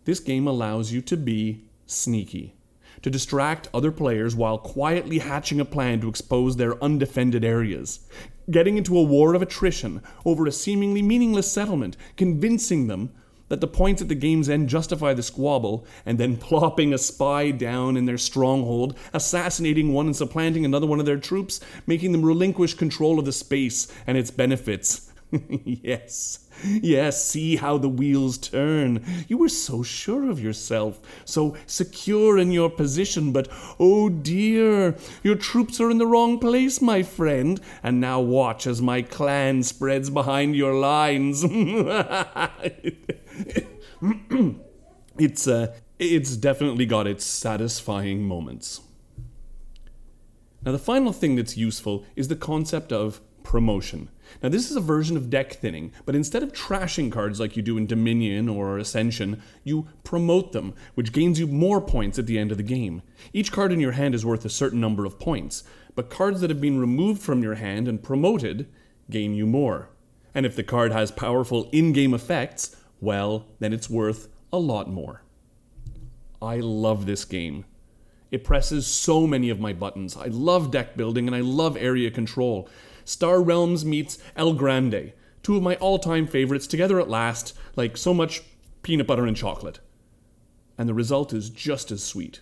This 0.05 0.19
game 0.19 0.47
allows 0.47 0.91
you 0.91 1.01
to 1.01 1.15
be 1.15 1.65
sneaky 1.85 2.55
to 3.01 3.09
distract 3.09 3.69
other 3.73 3.91
players 3.91 4.35
while 4.35 4.57
quietly 4.57 5.19
hatching 5.19 5.59
a 5.59 5.65
plan 5.65 6.01
to 6.01 6.09
expose 6.09 6.55
their 6.55 6.81
undefended 6.83 7.43
areas. 7.43 7.99
Getting 8.49 8.77
into 8.77 8.97
a 8.97 9.03
war 9.03 9.33
of 9.33 9.41
attrition 9.41 10.01
over 10.25 10.45
a 10.45 10.51
seemingly 10.51 11.01
meaningless 11.01 11.51
settlement, 11.51 11.97
convincing 12.17 12.87
them 12.87 13.11
that 13.51 13.59
the 13.59 13.67
points 13.67 14.01
at 14.01 14.07
the 14.07 14.15
game's 14.15 14.47
end 14.47 14.69
justify 14.69 15.13
the 15.13 15.21
squabble, 15.21 15.85
and 16.05 16.17
then 16.17 16.37
plopping 16.37 16.93
a 16.93 16.97
spy 16.97 17.51
down 17.51 17.97
in 17.97 18.05
their 18.05 18.17
stronghold, 18.17 18.97
assassinating 19.13 19.91
one 19.91 20.05
and 20.05 20.15
supplanting 20.15 20.63
another 20.63 20.87
one 20.87 21.01
of 21.01 21.05
their 21.05 21.17
troops, 21.17 21.59
making 21.85 22.13
them 22.13 22.23
relinquish 22.23 22.73
control 22.73 23.19
of 23.19 23.25
the 23.25 23.33
space 23.33 23.91
and 24.07 24.17
its 24.17 24.31
benefits. 24.31 25.10
yes, 25.63 26.49
Yes, 26.63 27.25
see 27.25 27.55
how 27.55 27.77
the 27.77 27.89
wheels 27.89 28.37
turn. 28.37 29.03
You 29.27 29.37
were 29.37 29.49
so 29.49 29.83
sure 29.83 30.29
of 30.29 30.39
yourself, 30.39 31.01
so 31.25 31.57
secure 31.65 32.37
in 32.37 32.51
your 32.51 32.69
position, 32.69 33.31
but 33.31 33.47
oh 33.79 34.09
dear, 34.09 34.95
your 35.23 35.35
troops 35.35 35.79
are 35.81 35.89
in 35.89 35.97
the 35.97 36.05
wrong 36.05 36.37
place, 36.39 36.81
my 36.81 37.01
friend. 37.03 37.59
And 37.81 37.99
now 37.99 38.19
watch 38.19 38.67
as 38.67 38.81
my 38.81 39.01
clan 39.01 39.63
spreads 39.63 40.09
behind 40.09 40.55
your 40.55 40.73
lines. 40.73 41.43
it's 45.17 45.47
uh, 45.47 45.75
it's 45.99 46.35
definitely 46.37 46.85
got 46.85 47.07
its 47.07 47.25
satisfying 47.25 48.23
moments. 48.23 48.81
Now, 50.63 50.73
the 50.73 50.79
final 50.79 51.11
thing 51.11 51.37
that's 51.37 51.57
useful 51.57 52.05
is 52.15 52.27
the 52.27 52.35
concept 52.35 52.91
of 52.91 53.19
promotion. 53.43 54.09
Now, 54.41 54.49
this 54.49 54.69
is 54.69 54.75
a 54.75 54.81
version 54.81 55.17
of 55.17 55.29
deck 55.29 55.53
thinning, 55.53 55.91
but 56.05 56.15
instead 56.15 56.43
of 56.43 56.53
trashing 56.53 57.11
cards 57.11 57.39
like 57.39 57.55
you 57.55 57.61
do 57.61 57.77
in 57.77 57.85
Dominion 57.85 58.49
or 58.49 58.77
Ascension, 58.77 59.41
you 59.63 59.87
promote 60.03 60.51
them, 60.51 60.73
which 60.95 61.11
gains 61.11 61.39
you 61.39 61.47
more 61.47 61.81
points 61.81 62.17
at 62.19 62.27
the 62.27 62.39
end 62.39 62.51
of 62.51 62.57
the 62.57 62.63
game. 62.63 63.01
Each 63.33 63.51
card 63.51 63.71
in 63.71 63.79
your 63.79 63.93
hand 63.93 64.15
is 64.15 64.25
worth 64.25 64.45
a 64.45 64.49
certain 64.49 64.79
number 64.79 65.05
of 65.05 65.19
points, 65.19 65.63
but 65.95 66.09
cards 66.09 66.41
that 66.41 66.49
have 66.49 66.61
been 66.61 66.79
removed 66.79 67.21
from 67.21 67.43
your 67.43 67.55
hand 67.55 67.87
and 67.87 68.01
promoted 68.01 68.67
gain 69.09 69.33
you 69.33 69.45
more. 69.45 69.89
And 70.33 70.45
if 70.45 70.55
the 70.55 70.63
card 70.63 70.91
has 70.91 71.11
powerful 71.11 71.69
in 71.71 71.91
game 71.91 72.13
effects, 72.13 72.75
well, 72.99 73.47
then 73.59 73.73
it's 73.73 73.89
worth 73.89 74.29
a 74.53 74.59
lot 74.59 74.89
more. 74.89 75.23
I 76.41 76.57
love 76.57 77.05
this 77.05 77.25
game. 77.25 77.65
It 78.31 78.45
presses 78.45 78.87
so 78.87 79.27
many 79.27 79.49
of 79.49 79.59
my 79.59 79.73
buttons. 79.73 80.15
I 80.15 80.27
love 80.27 80.71
deck 80.71 80.95
building 80.95 81.27
and 81.27 81.35
I 81.35 81.41
love 81.41 81.75
area 81.75 82.09
control. 82.09 82.69
Star 83.05 83.41
Realms 83.41 83.85
meets 83.85 84.17
El 84.35 84.53
Grande, 84.53 85.13
two 85.43 85.57
of 85.57 85.63
my 85.63 85.75
all 85.75 85.99
time 85.99 86.27
favorites 86.27 86.67
together 86.67 86.99
at 86.99 87.09
last, 87.09 87.55
like 87.75 87.97
so 87.97 88.13
much 88.13 88.41
peanut 88.83 89.07
butter 89.07 89.25
and 89.25 89.37
chocolate. 89.37 89.79
And 90.77 90.87
the 90.87 90.93
result 90.93 91.33
is 91.33 91.49
just 91.49 91.91
as 91.91 92.03
sweet. 92.03 92.41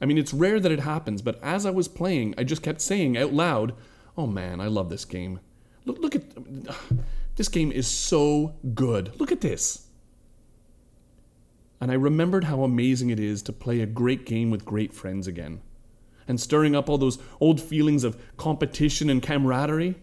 I 0.00 0.06
mean, 0.06 0.18
it's 0.18 0.34
rare 0.34 0.60
that 0.60 0.72
it 0.72 0.80
happens, 0.80 1.22
but 1.22 1.42
as 1.42 1.64
I 1.64 1.70
was 1.70 1.88
playing, 1.88 2.34
I 2.36 2.44
just 2.44 2.62
kept 2.62 2.80
saying 2.80 3.16
out 3.16 3.32
loud, 3.32 3.74
Oh 4.16 4.26
man, 4.26 4.60
I 4.60 4.66
love 4.66 4.90
this 4.90 5.04
game. 5.04 5.40
Look, 5.84 5.98
look 5.98 6.14
at. 6.14 6.24
This 7.36 7.48
game 7.48 7.72
is 7.72 7.88
so 7.88 8.54
good. 8.74 9.18
Look 9.18 9.32
at 9.32 9.40
this. 9.40 9.88
And 11.80 11.90
I 11.90 11.94
remembered 11.94 12.44
how 12.44 12.62
amazing 12.62 13.10
it 13.10 13.18
is 13.18 13.42
to 13.42 13.52
play 13.52 13.80
a 13.80 13.86
great 13.86 14.24
game 14.24 14.52
with 14.52 14.64
great 14.64 14.94
friends 14.94 15.26
again. 15.26 15.60
And 16.26 16.40
stirring 16.40 16.74
up 16.74 16.88
all 16.88 16.98
those 16.98 17.18
old 17.40 17.60
feelings 17.60 18.04
of 18.04 18.20
competition 18.36 19.10
and 19.10 19.22
camaraderie. 19.22 19.96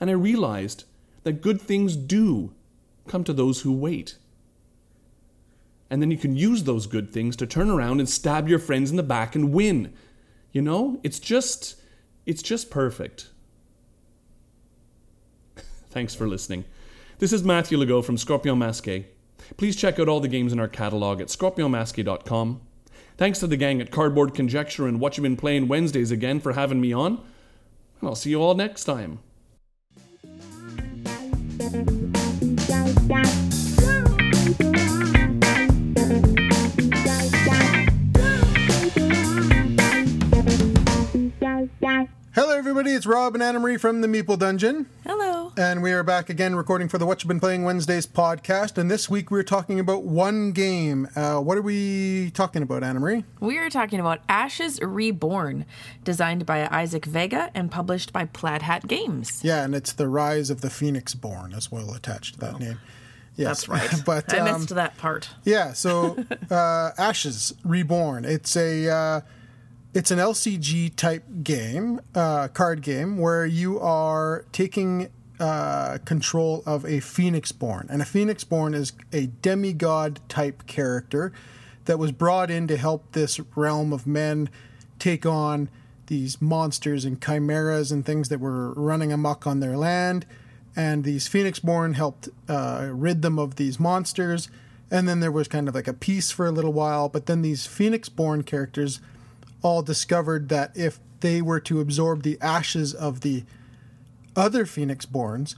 And 0.00 0.10
I 0.10 0.14
realized 0.14 0.84
that 1.24 1.42
good 1.42 1.60
things 1.60 1.96
do 1.96 2.52
come 3.06 3.24
to 3.24 3.32
those 3.32 3.62
who 3.62 3.72
wait. 3.72 4.16
And 5.90 6.00
then 6.00 6.10
you 6.10 6.16
can 6.16 6.36
use 6.36 6.64
those 6.64 6.86
good 6.86 7.10
things 7.10 7.36
to 7.36 7.46
turn 7.46 7.68
around 7.68 7.98
and 7.98 8.08
stab 8.08 8.48
your 8.48 8.60
friends 8.60 8.90
in 8.90 8.96
the 8.96 9.02
back 9.02 9.34
and 9.34 9.52
win. 9.52 9.92
You 10.52 10.62
know, 10.62 11.00
it's 11.02 11.18
just 11.18 11.76
it's 12.26 12.42
just 12.42 12.70
perfect. 12.70 13.30
Thanks 15.90 16.14
for 16.14 16.28
listening. 16.28 16.64
This 17.18 17.32
is 17.32 17.42
Matthew 17.42 17.76
Legault 17.76 18.04
from 18.04 18.16
Scorpion 18.16 18.58
Masqué. 18.58 19.04
Please 19.56 19.74
check 19.74 19.98
out 19.98 20.08
all 20.08 20.20
the 20.20 20.28
games 20.28 20.52
in 20.52 20.60
our 20.60 20.68
catalog 20.68 21.20
at 21.20 21.26
scorpionmasqué.com. 21.26 22.60
Thanks 23.20 23.38
to 23.40 23.46
the 23.46 23.58
gang 23.58 23.82
at 23.82 23.90
Cardboard 23.90 24.32
Conjecture 24.32 24.86
and 24.88 24.98
What 24.98 25.18
You've 25.18 25.24
Been 25.24 25.36
Playing 25.36 25.68
Wednesdays 25.68 26.10
again 26.10 26.40
for 26.40 26.54
having 26.54 26.80
me 26.80 26.94
on. 26.94 27.22
And 28.00 28.08
I'll 28.08 28.14
see 28.14 28.30
you 28.30 28.40
all 28.40 28.54
next 28.54 28.84
time. 28.84 29.18
Hello, 42.32 42.56
everybody. 42.56 42.92
It's 42.92 43.06
Rob 43.06 43.34
and 43.34 43.42
Anna 43.42 43.58
Marie 43.58 43.76
from 43.76 44.02
the 44.02 44.06
Meeple 44.06 44.38
Dungeon. 44.38 44.86
Hello. 45.04 45.52
And 45.56 45.82
we 45.82 45.90
are 45.90 46.04
back 46.04 46.30
again 46.30 46.54
recording 46.54 46.88
for 46.88 46.96
the 46.96 47.04
What 47.04 47.20
You've 47.20 47.28
Been 47.28 47.40
Playing 47.40 47.64
Wednesdays 47.64 48.06
podcast. 48.06 48.78
And 48.78 48.88
this 48.88 49.10
week 49.10 49.32
we're 49.32 49.42
talking 49.42 49.80
about 49.80 50.04
one 50.04 50.52
game. 50.52 51.08
Uh, 51.16 51.40
what 51.40 51.58
are 51.58 51.62
we 51.62 52.30
talking 52.30 52.62
about, 52.62 52.84
Anna 52.84 53.00
Marie? 53.00 53.24
We 53.40 53.58
are 53.58 53.68
talking 53.68 53.98
about 53.98 54.20
Ashes 54.28 54.80
Reborn, 54.80 55.66
designed 56.04 56.46
by 56.46 56.68
Isaac 56.68 57.04
Vega 57.04 57.50
and 57.52 57.68
published 57.68 58.12
by 58.12 58.26
Plaid 58.26 58.62
Hat 58.62 58.86
Games. 58.86 59.40
Yeah, 59.42 59.64
and 59.64 59.74
it's 59.74 59.92
the 59.92 60.06
Rise 60.06 60.50
of 60.50 60.60
the 60.60 60.68
Phoenixborn 60.68 61.52
as 61.52 61.72
well 61.72 61.92
attached 61.94 62.34
to 62.34 62.40
that 62.40 62.60
name. 62.60 62.78
Yes. 63.34 63.66
That's 63.66 63.68
right. 63.92 64.02
but 64.06 64.32
I 64.32 64.38
um, 64.38 64.60
missed 64.60 64.74
that 64.76 64.96
part. 64.98 65.30
Yeah, 65.42 65.72
so 65.72 66.16
uh, 66.50 66.92
Ashes 66.96 67.54
Reborn. 67.64 68.24
It's 68.24 68.56
a 68.56 68.88
uh, 68.88 69.20
it's 69.92 70.10
an 70.10 70.18
LCG 70.18 70.94
type 70.94 71.24
game, 71.42 72.00
uh, 72.14 72.48
card 72.48 72.82
game 72.82 73.18
where 73.18 73.44
you 73.44 73.80
are 73.80 74.44
taking 74.52 75.10
uh, 75.40 75.98
control 76.04 76.62
of 76.66 76.84
a 76.84 76.98
Phoenixborn, 76.98 77.88
and 77.88 78.02
a 78.02 78.04
Phoenixborn 78.04 78.74
is 78.74 78.92
a 79.12 79.26
demigod 79.26 80.20
type 80.28 80.66
character 80.66 81.32
that 81.86 81.98
was 81.98 82.12
brought 82.12 82.50
in 82.50 82.68
to 82.68 82.76
help 82.76 83.12
this 83.12 83.40
realm 83.56 83.92
of 83.92 84.06
men 84.06 84.48
take 84.98 85.26
on 85.26 85.68
these 86.06 86.40
monsters 86.42 87.04
and 87.04 87.20
chimeras 87.24 87.90
and 87.90 88.04
things 88.04 88.28
that 88.28 88.38
were 88.38 88.72
running 88.74 89.12
amok 89.12 89.46
on 89.46 89.60
their 89.60 89.76
land. 89.76 90.26
And 90.76 91.04
these 91.04 91.28
Phoenixborn 91.28 91.94
helped 91.94 92.28
uh, 92.48 92.88
rid 92.92 93.22
them 93.22 93.38
of 93.38 93.56
these 93.56 93.80
monsters. 93.80 94.48
And 94.90 95.08
then 95.08 95.20
there 95.20 95.32
was 95.32 95.48
kind 95.48 95.68
of 95.68 95.74
like 95.74 95.88
a 95.88 95.92
peace 95.92 96.30
for 96.30 96.46
a 96.46 96.52
little 96.52 96.72
while. 96.72 97.08
But 97.08 97.26
then 97.26 97.42
these 97.42 97.66
Phoenixborn 97.66 98.44
characters 98.44 99.00
all 99.62 99.82
discovered 99.82 100.48
that 100.48 100.76
if 100.76 100.98
they 101.20 101.42
were 101.42 101.60
to 101.60 101.80
absorb 101.80 102.22
the 102.22 102.38
ashes 102.40 102.94
of 102.94 103.20
the 103.20 103.44
other 104.36 104.64
Phoenixborns, 104.64 105.56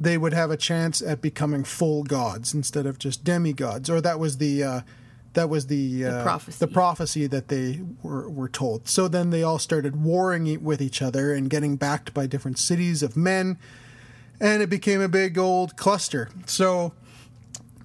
they 0.00 0.18
would 0.18 0.32
have 0.32 0.50
a 0.50 0.56
chance 0.56 1.02
at 1.02 1.20
becoming 1.20 1.64
full 1.64 2.02
gods 2.02 2.54
instead 2.54 2.86
of 2.86 2.98
just 2.98 3.24
demigods. 3.24 3.90
Or 3.90 4.00
that 4.00 4.18
was 4.18 4.38
the 4.38 4.62
uh, 4.62 4.80
that 5.34 5.48
was 5.48 5.66
the 5.66 6.04
uh, 6.04 6.22
prophecy. 6.22 6.58
the 6.58 6.72
prophecy 6.72 7.26
that 7.26 7.48
they 7.48 7.80
were 8.02 8.28
were 8.28 8.48
told. 8.48 8.88
So 8.88 9.08
then 9.08 9.30
they 9.30 9.42
all 9.42 9.58
started 9.58 10.02
warring 10.02 10.62
with 10.62 10.80
each 10.80 11.02
other 11.02 11.32
and 11.32 11.50
getting 11.50 11.76
backed 11.76 12.14
by 12.14 12.26
different 12.26 12.58
cities 12.58 13.02
of 13.02 13.16
men, 13.16 13.58
and 14.40 14.62
it 14.62 14.70
became 14.70 15.00
a 15.00 15.08
big 15.08 15.38
old 15.38 15.76
cluster. 15.76 16.28
So 16.46 16.92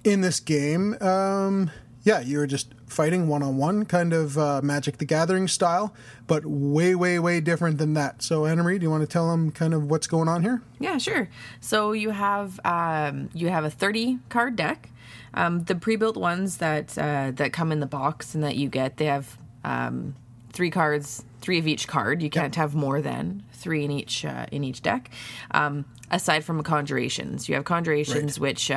in 0.04 0.20
this 0.20 0.40
game, 0.40 1.00
um, 1.00 1.70
yeah, 2.04 2.20
you 2.20 2.38
were 2.38 2.46
just 2.46 2.74
fighting 2.94 3.28
one 3.28 3.42
on 3.42 3.56
one, 3.56 3.84
kind 3.84 4.12
of 4.12 4.38
uh, 4.38 4.60
Magic 4.62 4.98
the 4.98 5.04
Gathering 5.04 5.48
style, 5.48 5.92
but 6.26 6.46
way, 6.46 6.94
way, 6.94 7.18
way 7.18 7.40
different 7.40 7.78
than 7.78 7.94
that. 7.94 8.22
So, 8.22 8.46
Anna 8.46 8.62
Marie, 8.62 8.78
do 8.78 8.84
you 8.84 8.90
want 8.90 9.02
to 9.02 9.06
tell 9.06 9.30
them 9.30 9.50
kind 9.50 9.74
of 9.74 9.90
what's 9.90 10.06
going 10.06 10.28
on 10.28 10.42
here? 10.42 10.62
Yeah, 10.78 10.98
sure. 10.98 11.28
So 11.60 11.92
you 11.92 12.10
have 12.10 12.60
um, 12.64 13.30
you 13.34 13.48
have 13.48 13.64
a 13.64 13.70
thirty 13.70 14.18
card 14.28 14.56
deck. 14.56 14.90
Um, 15.34 15.64
the 15.64 15.74
pre-built 15.74 16.16
ones 16.16 16.58
that 16.58 16.96
uh, 16.96 17.32
that 17.34 17.52
come 17.52 17.72
in 17.72 17.80
the 17.80 17.86
box 17.86 18.34
and 18.34 18.44
that 18.44 18.56
you 18.56 18.68
get, 18.68 18.98
they 18.98 19.06
have 19.06 19.36
um, 19.64 20.14
three 20.52 20.70
cards, 20.70 21.24
three 21.40 21.58
of 21.58 21.66
each 21.66 21.88
card. 21.88 22.22
You 22.22 22.30
can't 22.30 22.54
have 22.54 22.74
more 22.74 23.02
than 23.02 23.42
three 23.52 23.84
in 23.84 23.90
each 23.90 24.24
uh, 24.24 24.46
in 24.52 24.62
each 24.62 24.82
deck. 24.82 25.10
Um, 25.50 25.84
aside 26.10 26.44
from 26.44 26.62
conjurations, 26.62 27.48
you 27.48 27.56
have 27.56 27.64
conjurations 27.64 28.38
which. 28.38 28.70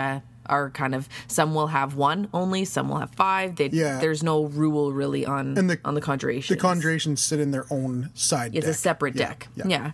Are 0.50 0.70
kind 0.70 0.96
of 0.96 1.08
some 1.28 1.54
will 1.54 1.68
have 1.68 1.96
one 1.96 2.28
only, 2.34 2.66
some 2.66 2.90
will 2.90 2.98
have 2.98 3.12
five. 3.16 3.56
They, 3.58 3.70
Yeah. 3.72 4.00
There's 4.00 4.24
no 4.24 4.46
rule 4.46 4.92
really 4.94 5.26
on 5.26 5.58
And 5.58 5.70
the- 5.70 5.80
on 5.86 5.94
the 5.96 6.02
conjuration. 6.02 6.56
The 6.56 6.62
conjurations 6.62 7.22
sit 7.22 7.40
in 7.40 7.52
their 7.52 7.66
own 7.70 8.10
side 8.14 8.56
It's 8.56 8.66
deck. 8.66 8.76
a 8.76 8.78
separate 8.78 9.16
Yeah, 9.16 9.28
deck. 9.30 9.48
yeah. 9.56 9.66
Yeah. 9.68 9.92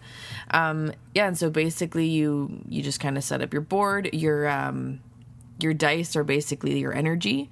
Um, 0.52 0.92
yeah. 1.16 1.28
And 1.28 1.38
so 1.38 1.50
basically 1.50 2.08
you, 2.08 2.62
you 2.68 2.82
just 2.84 3.00
kind 3.00 3.18
of 3.18 3.24
set 3.24 3.42
up 3.42 3.52
your 3.54 3.62
board. 3.62 4.10
Your, 4.14 4.48
um, 4.50 5.00
your 5.60 5.74
dice 5.74 6.16
are 6.16 6.24
basically 6.24 6.78
your 6.80 6.94
energy 6.94 7.50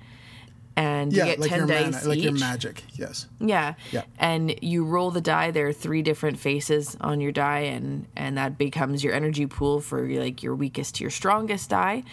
and 0.81 1.13
Yeah, 1.13 1.23
you 1.25 1.29
get 1.31 1.39
like 1.39 1.49
10 1.49 1.57
your 1.59 1.67
dice 1.67 1.93
mana, 1.93 2.07
like 2.09 2.17
each. 2.17 2.23
your 2.23 2.33
magic. 2.33 2.83
Yes. 2.93 3.27
Yeah. 3.39 3.73
Yeah. 3.91 4.03
And 4.17 4.55
you 4.61 4.83
roll 4.85 5.11
the 5.11 5.21
die. 5.21 5.51
There 5.51 5.67
are 5.67 5.73
three 5.73 6.01
different 6.01 6.39
faces 6.39 6.97
on 7.01 7.21
your 7.21 7.31
die, 7.31 7.65
and 7.75 8.05
and 8.15 8.37
that 8.37 8.57
becomes 8.57 9.03
your 9.03 9.13
energy 9.13 9.45
pool 9.47 9.79
for 9.81 10.07
like 10.07 10.41
your 10.43 10.55
weakest 10.55 10.95
to 10.95 11.03
your 11.03 11.11
strongest 11.11 11.69
die. 11.69 12.03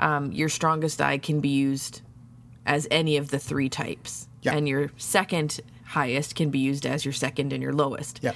Um, 0.00 0.32
your 0.32 0.48
strongest 0.48 0.98
die 0.98 1.18
can 1.18 1.40
be 1.40 1.48
used 1.50 2.00
as 2.66 2.86
any 2.90 3.16
of 3.18 3.28
the 3.28 3.38
three 3.38 3.68
types, 3.68 4.26
Yeah. 4.42 4.54
and 4.56 4.66
your 4.68 4.90
second 4.96 5.60
highest 5.84 6.34
can 6.34 6.50
be 6.50 6.58
used 6.70 6.86
as 6.86 7.04
your 7.04 7.12
second 7.12 7.52
and 7.52 7.62
your 7.62 7.72
lowest. 7.74 8.20
Yeah. 8.22 8.32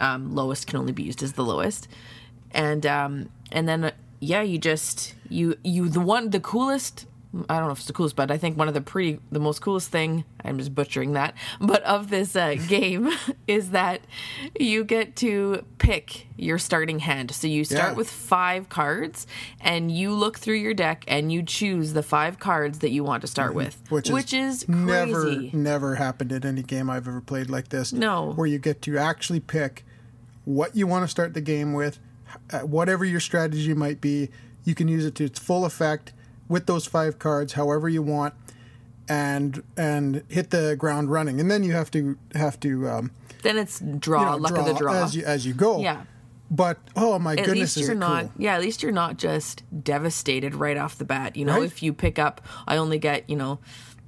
Um, 0.00 0.34
lowest 0.34 0.66
can 0.66 0.78
only 0.78 0.92
be 0.92 1.02
used 1.04 1.22
as 1.22 1.32
the 1.32 1.44
lowest, 1.44 1.88
and 2.52 2.84
um, 2.86 3.28
and 3.52 3.68
then 3.68 3.84
uh, 3.84 3.90
yeah, 4.20 4.42
you 4.42 4.58
just 4.58 5.14
you 5.28 5.56
you 5.62 5.88
the 5.88 6.00
one 6.00 6.30
the 6.30 6.40
coolest. 6.40 7.06
I 7.48 7.58
don't 7.58 7.66
know 7.66 7.72
if 7.72 7.78
it's 7.78 7.86
the 7.86 7.92
coolest, 7.92 8.16
but 8.16 8.30
I 8.30 8.38
think 8.38 8.56
one 8.56 8.68
of 8.68 8.74
the 8.74 8.80
pretty, 8.80 9.18
the 9.30 9.38
most 9.40 9.60
coolest 9.60 9.90
thing, 9.90 10.24
I'm 10.44 10.58
just 10.58 10.74
butchering 10.74 11.12
that, 11.12 11.34
but 11.60 11.82
of 11.84 12.10
this 12.10 12.34
uh, 12.36 12.56
game 12.68 13.10
is 13.46 13.70
that 13.70 14.00
you 14.58 14.84
get 14.84 15.16
to 15.16 15.64
pick 15.78 16.26
your 16.36 16.58
starting 16.58 17.00
hand. 17.00 17.30
So 17.30 17.46
you 17.46 17.64
start 17.64 17.90
Yeah. 17.92 17.96
with 17.96 18.10
five 18.10 18.68
cards 18.68 19.26
and 19.60 19.90
you 19.90 20.12
look 20.12 20.38
through 20.38 20.56
your 20.56 20.74
deck 20.74 21.04
and 21.08 21.32
you 21.32 21.42
choose 21.42 21.92
the 21.92 22.02
five 22.02 22.38
cards 22.38 22.78
that 22.80 22.90
you 22.90 23.04
want 23.04 23.20
to 23.22 23.26
start 23.26 23.54
with, 23.54 23.82
Mm-hmm. 23.84 23.94
Which 24.14 24.32
is, 24.32 24.62
is 24.62 24.64
crazy. 24.64 25.50
never, 25.52 25.56
never 25.56 25.94
happened 25.96 26.32
in 26.32 26.44
any 26.46 26.62
game 26.62 26.88
I've 26.90 27.08
ever 27.08 27.20
played 27.20 27.50
like 27.50 27.68
this. 27.68 27.92
No. 27.92 28.32
Where 28.32 28.46
you 28.46 28.58
get 28.58 28.82
to 28.82 28.98
actually 28.98 29.40
pick 29.40 29.84
what 30.44 30.74
you 30.74 30.86
want 30.86 31.04
to 31.04 31.08
start 31.08 31.34
the 31.34 31.40
game 31.40 31.72
with, 31.74 31.98
uh, 32.52 32.60
whatever 32.60 33.04
your 33.04 33.20
strategy 33.20 33.74
might 33.74 34.00
be. 34.00 34.30
You 34.64 34.74
can 34.74 34.88
use 34.88 35.04
it 35.06 35.14
to 35.16 35.24
its 35.24 35.38
full 35.38 35.64
effect 35.64 36.12
with 36.48 36.66
those 36.66 36.86
five 36.86 37.18
cards, 37.18 37.52
however 37.54 37.88
you 37.88 38.02
want, 38.02 38.34
and 39.08 39.62
and 39.76 40.22
hit 40.28 40.50
the 40.50 40.76
ground 40.76 41.10
running. 41.10 41.40
And 41.40 41.50
then 41.50 41.62
you 41.62 41.72
have 41.72 41.90
to 41.92 42.18
have 42.34 42.58
to 42.60 42.88
um, 42.88 43.10
Then 43.42 43.56
it's 43.58 43.80
draw, 43.80 44.20
you 44.20 44.26
know, 44.30 44.36
luck 44.48 44.58
of 44.58 44.66
the 44.66 44.74
draw. 44.74 44.94
as 45.04 45.14
you 45.16 45.24
as 45.24 45.46
you 45.46 45.54
go. 45.54 45.80
Yeah. 45.80 46.04
But 46.50 46.78
oh 46.96 47.18
my 47.18 47.32
at 47.32 47.44
goodness, 47.44 47.76
least 47.76 47.86
you're 47.86 47.94
not 47.94 48.22
cool? 48.22 48.32
yeah 48.38 48.54
at 48.54 48.62
least 48.62 48.82
you're 48.82 48.90
not 48.90 49.18
just 49.18 49.62
devastated 49.84 50.54
right 50.54 50.78
off 50.78 50.96
the 50.96 51.04
bat 51.04 51.36
you 51.36 51.44
know 51.44 51.56
Right. 51.56 51.64
if 51.64 51.82
you 51.82 51.92
pick 51.92 52.18
up 52.18 52.40
i 52.66 52.78
only 52.78 52.98
get 52.98 53.28
you 53.28 53.36
know 53.36 53.58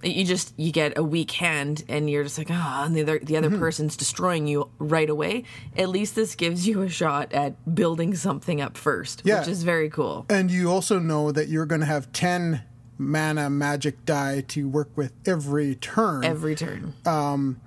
you 0.03 0.25
just 0.25 0.53
you 0.59 0.73
get 0.73 0.97
a 0.97 1.03
weak 1.03 1.31
hand 1.33 1.85
and 1.89 2.09
you're 2.11 2.23
just 2.25 2.39
like 2.39 2.49
ah 2.51 2.85
and 2.85 2.97
the 2.97 3.03
other 3.03 3.19
the 3.19 3.37
other 3.37 3.49
Mm-hmm. 3.51 3.59
person's 3.59 3.97
destroying 3.97 4.47
you 4.47 4.71
right 4.79 5.11
away 5.11 5.45
at 5.77 5.89
least 5.89 6.15
this 6.15 6.35
gives 6.35 6.67
you 6.67 6.83
a 6.83 6.89
shot 6.89 7.33
at 7.33 7.75
building 7.75 8.15
something 8.15 8.61
up 8.61 8.77
first 8.77 9.23
Yeah. 9.25 9.41
which 9.41 9.49
is 9.49 9.63
very 9.63 9.91
cool 9.91 10.27
And 10.31 10.51
you 10.51 10.71
also 10.71 10.99
know 10.99 11.33
that 11.33 11.49
you're 11.49 11.67
going 11.67 11.81
to 11.83 11.87
have 11.87 12.13
10 12.13 12.63
mana 12.99 13.49
magic 13.51 14.05
die 14.05 14.43
to 14.49 14.69
work 14.69 14.91
with 14.97 15.13
every 15.27 15.75
turn. 15.75 16.25
every 16.25 16.55
turn 16.55 16.95
um 17.07 17.61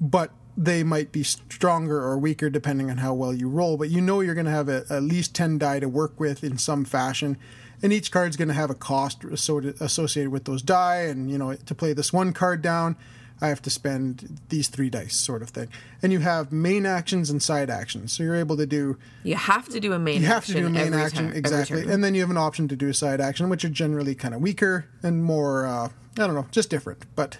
but 0.00 0.30
they 0.56 0.82
might 0.82 1.12
be 1.12 1.22
stronger 1.22 1.98
or 2.02 2.18
weaker 2.18 2.50
depending 2.50 2.90
on 2.90 2.98
how 2.98 3.14
well 3.14 3.32
you 3.32 3.48
roll. 3.48 3.78
But 3.78 3.88
you 3.88 4.02
know 4.02 4.20
you're 4.20 4.34
going 4.34 4.44
to 4.44 4.50
have 4.52 4.68
a, 4.68 4.84
at 4.90 5.02
least 5.02 5.34
10 5.34 5.56
die 5.56 5.80
to 5.80 5.88
work 5.88 6.20
with 6.20 6.44
in 6.44 6.58
some 6.58 6.84
fashion. 6.84 7.38
And 7.82 7.92
each 7.92 8.12
card's 8.12 8.36
going 8.36 8.48
to 8.48 8.54
have 8.54 8.70
a 8.70 8.74
cost 8.74 9.24
associated 9.24 10.30
with 10.30 10.44
those 10.44 10.62
die. 10.62 11.02
And, 11.02 11.30
you 11.30 11.38
know, 11.38 11.54
to 11.54 11.74
play 11.74 11.92
this 11.92 12.12
one 12.12 12.32
card 12.32 12.62
down, 12.62 12.96
I 13.40 13.48
have 13.48 13.60
to 13.62 13.70
spend 13.70 14.38
these 14.50 14.68
three 14.68 14.88
dice, 14.88 15.16
sort 15.16 15.42
of 15.42 15.50
thing. 15.50 15.68
And 16.00 16.12
you 16.12 16.20
have 16.20 16.52
main 16.52 16.86
actions 16.86 17.28
and 17.28 17.42
side 17.42 17.70
actions. 17.70 18.12
So 18.12 18.22
you're 18.22 18.36
able 18.36 18.56
to 18.56 18.66
do 18.66 18.98
you 19.24 19.34
have 19.34 19.68
to 19.70 19.80
do 19.80 19.92
a 19.92 19.98
main 19.98 20.20
you 20.20 20.28
have 20.28 20.38
action 20.38 20.54
to 20.54 20.60
do 20.60 20.66
a 20.68 20.70
main 20.70 20.86
every 20.88 21.02
action 21.02 21.26
time- 21.26 21.36
exactly 21.36 21.82
and 21.90 22.04
then 22.04 22.14
you 22.14 22.20
have 22.20 22.30
an 22.30 22.36
option 22.36 22.68
to 22.68 22.76
do 22.76 22.88
a 22.88 22.94
side 22.94 23.20
action 23.20 23.48
which 23.48 23.64
are 23.64 23.68
generally 23.68 24.14
kind 24.14 24.32
of 24.34 24.40
weaker 24.40 24.86
and 25.02 25.24
more 25.24 25.66
uh, 25.66 25.88
i 25.88 26.26
don't 26.26 26.34
know 26.34 26.46
just 26.52 26.70
different 26.70 27.04
but 27.16 27.38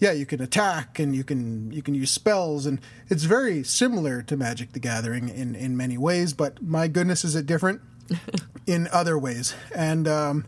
yeah, 0.00 0.12
you 0.12 0.24
can 0.24 0.40
attack 0.40 0.98
and 0.98 1.14
you 1.14 1.22
can 1.22 1.70
you 1.70 1.82
can 1.82 1.94
use 1.94 2.10
spells, 2.10 2.64
and 2.64 2.80
it's 3.10 3.24
very 3.24 3.62
similar 3.62 4.22
to 4.22 4.34
Magic 4.36 4.72
the 4.72 4.78
Gathering 4.80 5.28
in 5.28 5.54
in 5.54 5.76
many 5.76 5.98
ways. 5.98 6.32
But 6.32 6.62
my 6.62 6.88
goodness, 6.88 7.22
is 7.22 7.36
it 7.36 7.44
different 7.44 7.82
in 8.66 8.88
other 8.92 9.18
ways? 9.18 9.54
And 9.74 10.06
um, 10.08 10.46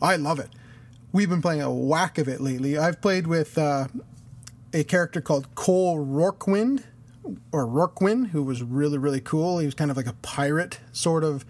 I 0.00 0.16
love 0.16 0.38
it. 0.38 0.48
We've 1.12 1.28
been 1.28 1.42
playing 1.42 1.62
a 1.62 1.72
whack 1.72 2.18
of 2.18 2.28
it 2.28 2.40
lately. 2.40 2.78
I've 2.78 3.00
played 3.00 3.26
with 3.26 3.58
uh, 3.58 3.88
a 4.72 4.84
character 4.84 5.20
called 5.20 5.54
Coal 5.54 5.98
Roarkwin 6.04 6.82
or 7.52 7.66
Rourkewind, 7.66 8.28
who 8.28 8.42
was 8.42 8.62
really 8.62 8.98
really 8.98 9.20
cool. 9.20 9.58
He 9.58 9.66
was 9.66 9.74
kind 9.74 9.90
of 9.90 9.96
like 9.96 10.06
a 10.06 10.14
pirate 10.22 10.80
sort 10.92 11.24
of. 11.24 11.44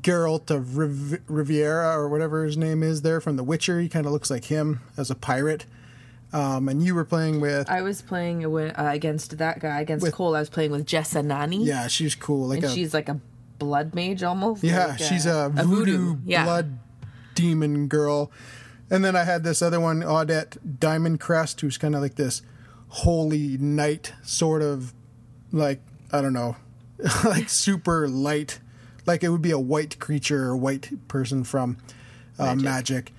Geralt 0.00 0.50
of 0.50 0.78
Riv- 0.78 1.20
Riviera 1.28 1.94
or 1.94 2.08
whatever 2.08 2.44
his 2.46 2.56
name 2.56 2.82
is 2.82 3.02
there 3.02 3.20
from 3.20 3.36
The 3.36 3.44
Witcher. 3.44 3.80
He 3.80 3.88
kind 3.90 4.06
of 4.06 4.12
looks 4.12 4.30
like 4.30 4.46
him 4.46 4.80
as 4.96 5.10
a 5.10 5.14
pirate. 5.14 5.66
Um, 6.32 6.70
and 6.70 6.82
you 6.82 6.94
were 6.94 7.04
playing 7.04 7.40
with 7.42 7.68
I 7.68 7.82
was 7.82 8.00
playing 8.00 8.40
wi- 8.40 8.70
uh, 8.70 8.90
against 8.92 9.36
that 9.36 9.60
guy 9.60 9.80
against 9.82 10.02
With- 10.02 10.14
Cole. 10.14 10.34
I 10.34 10.40
was 10.40 10.48
playing 10.48 10.70
with 10.70 10.86
Jessa 10.86 11.22
Na 11.22 11.44
Ni. 11.44 11.64
yeah, 11.64 11.86
she's 11.88 12.14
cool. 12.14 12.48
Like 12.48 12.62
and 12.62 12.66
a, 12.66 12.70
she's 12.70 12.94
like 12.94 13.10
a 13.10 13.20
blood 13.58 13.94
mage 13.94 14.22
almost. 14.22 14.62
yeah, 14.64 14.86
like, 14.86 14.98
she's 14.98 15.26
uh, 15.26 15.50
a 15.56 15.64
voodoo, 15.64 16.16
Yeah. 16.24 16.44
blood 16.44 16.78
demon 17.34 17.88
girl. 17.88 18.30
And 18.90 19.04
then 19.04 19.16
I 19.16 19.24
had 19.24 19.42
this 19.44 19.62
other 19.62 19.80
one, 19.80 20.00
Audette 20.02 20.58
Diamond 20.78 21.18
Crest, 21.20 21.60
who's 21.62 21.78
kind 21.78 21.94
of 21.94 22.02
like 22.02 22.14
this 22.16 22.42
holy 22.88 23.56
knight, 23.58 24.12
sort 24.22 24.62
of 24.62 24.92
like 25.52 25.80
I 26.12 26.20
don't 26.20 26.32
know, 26.32 26.56
like 27.24 27.48
super 27.48 28.06
light, 28.08 28.60
like 29.06 29.24
it 29.24 29.30
would 29.30 29.42
be 29.42 29.50
a 29.50 29.58
white 29.58 29.98
creature 29.98 30.44
or 30.44 30.56
white 30.56 31.08
person 31.08 31.44
from 31.44 31.78
uh, 32.38 32.54
magic. 32.54 33.12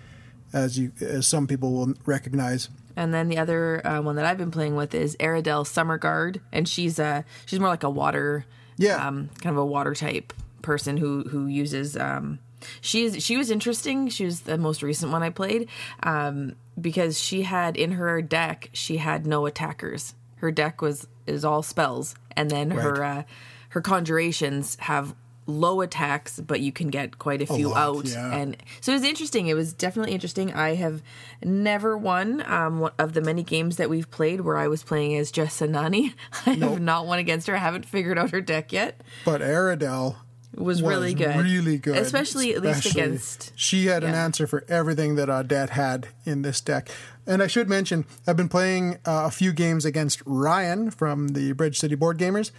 as 0.53 0.77
you 0.79 0.91
as 1.01 1.27
some 1.27 1.47
people 1.47 1.73
will 1.73 1.93
recognize. 2.05 2.69
And 2.95 3.13
then 3.13 3.27
the 3.27 3.38
other 3.38 3.86
uh, 3.86 4.01
one 4.01 4.15
that 4.15 4.25
I've 4.25 4.38
been 4.38 4.51
playing 4.51 4.75
with 4.77 4.95
is 4.95 5.17
Aradel 5.19 5.65
Summerguard, 5.65 6.39
and 6.53 6.69
she's 6.69 6.99
uh 6.99 7.23
she's 7.45 7.59
more 7.59 7.67
like 7.69 7.83
a 7.83 7.89
water, 7.89 8.45
yeah, 8.78 9.07
um, 9.07 9.30
kind 9.41 9.55
of 9.55 9.61
a 9.61 9.65
water 9.65 9.93
type 9.93 10.34
person 10.61 10.97
who 10.97 11.23
who 11.23 11.47
uses. 11.47 11.95
Um, 11.95 12.39
she's 12.82 13.23
she 13.23 13.38
was 13.38 13.51
interesting. 13.51 14.09
She 14.09 14.26
was 14.26 14.41
the 14.41 14.57
most 14.57 14.84
recent 14.84 15.11
one 15.11 15.23
I 15.23 15.30
played, 15.30 15.69
um, 16.03 16.55
because 16.80 17.19
she 17.19 17.43
had 17.43 17.78
in 17.78 17.93
her 17.93 18.21
deck 18.21 18.69
she 18.73 18.97
had 18.97 19.26
no 19.26 19.45
attackers. 19.45 20.15
Her 20.38 20.51
deck 20.51 20.82
was 20.82 21.07
is 21.26 21.45
all 21.45 21.63
spells, 21.63 22.15
and 22.36 22.49
then 22.49 22.71
her 22.71 23.03
uh, 23.03 23.23
her 23.69 23.82
conjurations 23.82 24.78
have 24.82 25.15
low 25.48 25.82
attacks, 25.82 26.39
but 26.39 26.60
you 26.60 26.72
can 26.72 26.88
get 26.89 27.20
quite 27.20 27.39
a 27.41 27.43
A 27.43 27.56
few 27.56 27.70
lot, 27.70 27.78
out. 27.78 28.06
yeah. 28.06 28.34
And 28.36 28.58
so 28.82 28.91
it 28.91 28.96
was 28.96 29.04
interesting. 29.04 29.48
It 29.48 29.54
was 29.54 29.74
definitely 29.74 30.14
interesting. 30.14 30.54
I 30.54 30.76
have 30.76 31.02
never 31.43 31.98
won 31.98 32.43
um, 32.52 32.80
one 32.80 32.91
of 32.98 33.14
the 33.14 33.22
many 33.22 33.43
games 33.43 33.78
that 33.78 33.89
we've 33.89 34.10
played 34.10 34.41
where 34.41 34.58
I 34.58 34.68
was 34.68 34.84
playing 34.84 35.16
as 35.18 35.32
Jessa 35.32 35.70
Na 35.70 35.88
Ni. 35.88 36.14
I 36.46 36.52
have 36.52 36.82
not 36.82 37.06
won 37.06 37.20
against 37.20 37.48
her. 37.48 37.56
I 37.56 37.60
haven't 37.60 37.86
figured 37.86 38.18
out 38.18 38.32
her 38.32 38.41
deck 38.41 38.72
yet. 38.74 39.02
But 39.24 39.41
Aradel 39.41 40.16
Was 40.56 40.82
really 40.82 41.14
good. 41.14 41.36
Really 41.36 41.78
good. 41.78 41.98
Especially 41.98 42.56
at 42.56 42.62
least 42.64 42.86
against- 42.88 43.52
She 43.56 43.86
had 43.88 44.04
an 44.04 44.16
answer 44.16 44.48
for 44.48 44.64
everything 44.68 45.16
that 45.16 45.30
Odette 45.30 45.72
had 45.72 46.08
in 46.26 46.41
this 46.41 46.60
deck. 46.62 46.89
And 47.28 47.43
I 47.43 47.48
should 47.48 47.68
mention, 47.70 48.06
I've 48.28 48.38
been 48.38 48.50
playing 48.50 48.96
uh, 49.06 49.26
a 49.26 49.32
few 49.32 49.52
games 49.54 49.84
against 49.86 50.22
Ryan 50.26 50.91
from 50.91 51.30
the 51.30 51.52
Bridge 51.54 51.80
City 51.80 51.96
Board 51.96 52.18
Gamers, 52.20 52.52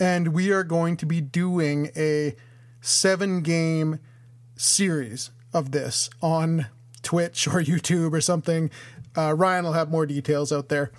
and 0.00 0.28
we 0.28 0.50
are 0.50 0.64
going 0.64 0.96
to 0.96 1.06
be 1.06 1.20
doing 1.20 1.90
a 1.96 2.34
seven 2.80 3.42
game 3.42 4.00
series 4.56 5.30
of 5.52 5.70
this 5.70 6.10
on 6.20 6.66
Twitch 7.02 7.46
or 7.46 7.52
YouTube 7.62 8.12
or 8.12 8.20
something. 8.20 8.70
Uh, 9.16 9.34
Ryan 9.34 9.64
will 9.64 9.72
have 9.74 9.90
more 9.90 10.06
details 10.06 10.50
out 10.50 10.68
there 10.68 10.90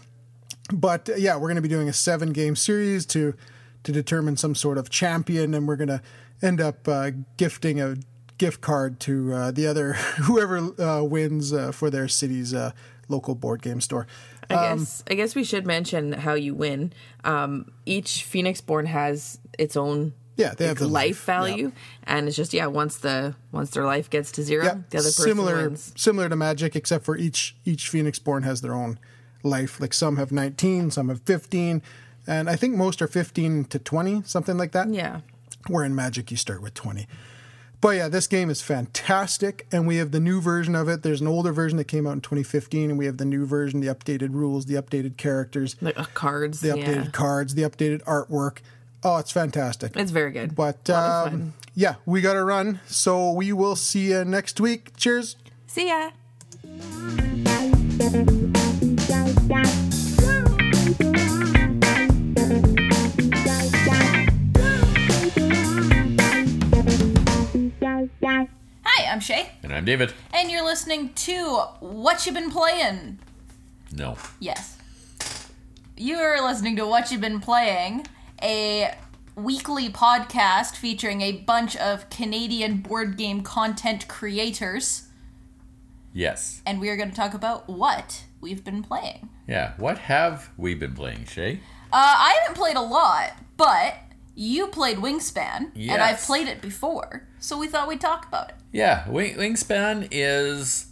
but 0.72 1.10
uh, 1.10 1.16
yeah, 1.16 1.36
we're 1.36 1.48
going 1.48 1.56
to 1.56 1.62
be 1.62 1.68
doing 1.68 1.90
a 1.90 1.94
seven 1.94 2.32
game 2.32 2.56
series 2.56 3.06
to 3.08 3.36
to 3.84 3.92
determine 3.92 4.38
some 4.38 4.54
sort 4.56 4.78
of 4.78 4.90
champion, 4.90 5.54
and 5.54 5.68
we're 5.68 5.76
going 5.76 5.88
to 5.88 6.02
end 6.42 6.62
up 6.62 6.88
uh, 6.88 7.12
gifting 7.38 7.82
a 7.82 7.96
gift 8.38 8.62
card 8.62 9.00
to 9.00 9.34
uh, 9.34 9.52
the 9.52 9.68
other 9.68 9.94
whoever 10.24 10.58
uh, 10.82 11.04
wins 11.04 11.54
uh, 11.54 11.72
for 11.72 11.90
their 11.90 12.08
city's 12.08 12.54
local 13.08 13.36
board 13.36 13.62
game 13.62 13.82
store. 13.82 14.08
I 14.50 14.54
Um, 14.54 14.80
guess 14.80 15.04
I 15.10 15.14
guess 15.14 15.36
we 15.36 15.44
should 15.44 15.66
mention 15.66 16.12
how 16.14 16.34
you 16.34 16.54
win. 16.56 16.94
Um, 17.24 17.72
each 17.86 18.26
Phoenixborn 18.32 18.88
has 18.88 19.40
its 19.60 19.78
own 19.78 20.14
Yeah, 20.38 20.54
they 20.56 20.68
have 20.68 20.78
the 20.80 20.88
life, 20.88 20.94
life, 21.10 21.24
value, 21.26 21.72
and 22.04 22.28
it's 22.28 22.36
just 22.36 22.54
yeah. 22.54 22.66
Once 22.66 22.98
the 22.98 23.36
once 23.52 23.70
their 23.72 23.86
life 23.86 24.10
gets 24.10 24.32
to 24.34 24.44
zero, 24.44 24.64
yeah, 24.66 24.74
the 24.90 24.98
other 24.98 25.10
person 25.10 25.24
similar 25.26 25.56
wins. 25.64 25.94
similar 25.96 26.28
to 26.30 26.36
Magic, 26.36 26.76
except 26.76 27.06
for 27.06 27.16
each 27.18 27.56
each 27.66 27.92
Phoenixborn 27.92 28.44
has 28.44 28.62
their 28.62 28.74
own 28.74 28.98
life. 29.44 29.80
Like 29.80 29.94
some 29.94 30.18
have 30.18 30.32
nineteen, 30.32 30.90
some 30.92 31.10
have 31.10 31.22
fifteen, 31.22 31.82
and 32.26 32.50
I 32.50 32.56
think 32.56 32.76
most 32.76 33.02
are 33.02 33.08
fifteen 33.08 33.66
to 33.66 33.78
twenty, 33.80 34.24
something 34.26 34.58
like 34.58 34.72
that. 34.72 34.90
Yeah. 34.92 35.20
Where 35.68 35.86
in 35.86 35.94
Magic 35.94 36.32
you 36.32 36.38
start 36.38 36.62
with 36.64 36.74
20. 36.74 37.08
But 37.82 37.96
yeah, 37.96 38.08
this 38.10 38.28
game 38.28 38.52
is 38.52 38.62
fantastic, 38.62 39.66
and 39.72 39.88
we 39.88 39.98
have 39.98 40.12
the 40.12 40.20
new 40.20 40.40
version 40.40 40.76
of 40.76 40.88
it. 40.88 41.02
There's 41.02 41.20
an 41.20 41.28
older 41.28 41.52
version 41.52 41.78
that 41.80 41.86
came 41.86 42.06
out 42.06 42.14
in 42.14 42.22
2015, 42.22 42.92
and 42.92 43.00
we 43.00 43.08
have 43.08 43.18
the 43.18 43.26
new 43.26 43.48
version, 43.48 43.82
the 43.82 43.88
updated 43.88 44.34
rules, 44.34 44.68
the 44.68 44.76
updated 44.76 45.18
characters, 45.18 45.74
the 45.82 45.92
cards, 46.14 46.62
the 46.62 46.70
updated 46.70 47.06
yeah. 47.06 47.12
cards, 47.12 47.56
the 47.56 47.64
updated 47.64 48.04
artwork. 48.04 48.60
Oh, 49.04 49.18
it's 49.18 49.32
fantastic. 49.32 49.98
It's 49.98 50.12
very 50.12 50.30
good. 50.30 50.56
But 50.56 50.88
um, 50.92 51.56
yeah, 51.74 51.96
we 52.06 52.22
got 52.22 52.34
to 52.34 52.44
run, 52.44 52.80
so 52.86 53.32
we 53.32 53.52
will 53.52 53.76
see 53.76 54.12
you 54.12 54.24
next 54.26 54.62
week. 54.62 54.96
Cheers. 54.96 55.36
See 55.66 55.88
ya. 55.88 56.12
Hi, 68.34 69.12
I'm 69.12 69.20
Shay, 69.20 69.52
And 69.62 69.74
I'm 69.74 69.84
David. 69.84 70.14
and 70.34 70.50
you're 70.50 70.64
listening 70.64 71.12
to 71.14 71.58
What 71.82 72.26
You 72.26 72.32
Been 72.32 72.50
Playing. 72.50 73.20
No. 73.92 74.18
Yes. 74.40 74.78
You're 75.98 76.42
listening 76.42 76.78
to 76.78 76.88
What 76.88 77.12
You've 77.12 77.20
Been 77.22 77.42
Playing, 77.42 78.08
a 78.42 78.96
weekly 79.36 79.90
podcast 79.90 80.76
featuring 80.78 81.20
a 81.22 81.34
bunch 81.34 81.76
of 81.76 82.10
Canadian 82.10 82.78
board 82.78 83.18
game 83.18 83.42
content 83.42 84.08
creators, 84.08 85.10
Yes. 86.14 86.62
and 86.66 86.80
we 86.80 86.88
are 86.90 86.96
going 86.96 87.10
to 87.10 87.16
talk 87.16 87.34
about 87.34 87.68
what 87.70 88.24
we've 88.40 88.64
been 88.64 88.82
playing. 88.82 89.28
Yeah. 89.46 89.74
What 89.76 89.98
have 89.98 90.50
we 90.58 90.74
been 90.74 90.94
playing, 90.96 91.26
Shay? 91.26 91.60
Uh, 91.92 92.16
I 92.18 92.38
haven't 92.42 92.56
played 92.58 92.78
a 92.78 92.82
lot, 92.82 93.32
but 93.58 93.96
you 94.36 94.68
played 94.68 94.98
Wingspan, 94.98 95.72
and 95.76 96.02
I've 96.02 96.20
played 96.20 96.48
it 96.48 96.62
before, 96.62 97.28
so 97.40 97.58
we 97.58 97.68
thought 97.68 97.88
we'd 97.88 98.02
talk 98.02 98.28
about 98.28 98.50
it. 98.50 98.56
Yeah, 98.72 99.08
Wing- 99.10 99.36
Wingspan 99.36 100.08
is 100.12 100.88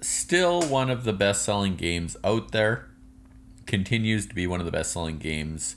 still 0.00 0.62
one 0.62 0.90
of 0.90 1.04
the 1.04 1.12
best 1.12 1.42
selling 1.42 1.76
games 1.76 2.16
out 2.24 2.52
there. 2.52 2.86
Continues 3.66 4.26
to 4.26 4.34
be 4.34 4.46
one 4.46 4.60
of 4.60 4.66
the 4.66 4.72
best 4.72 4.92
selling 4.92 5.18
games 5.18 5.76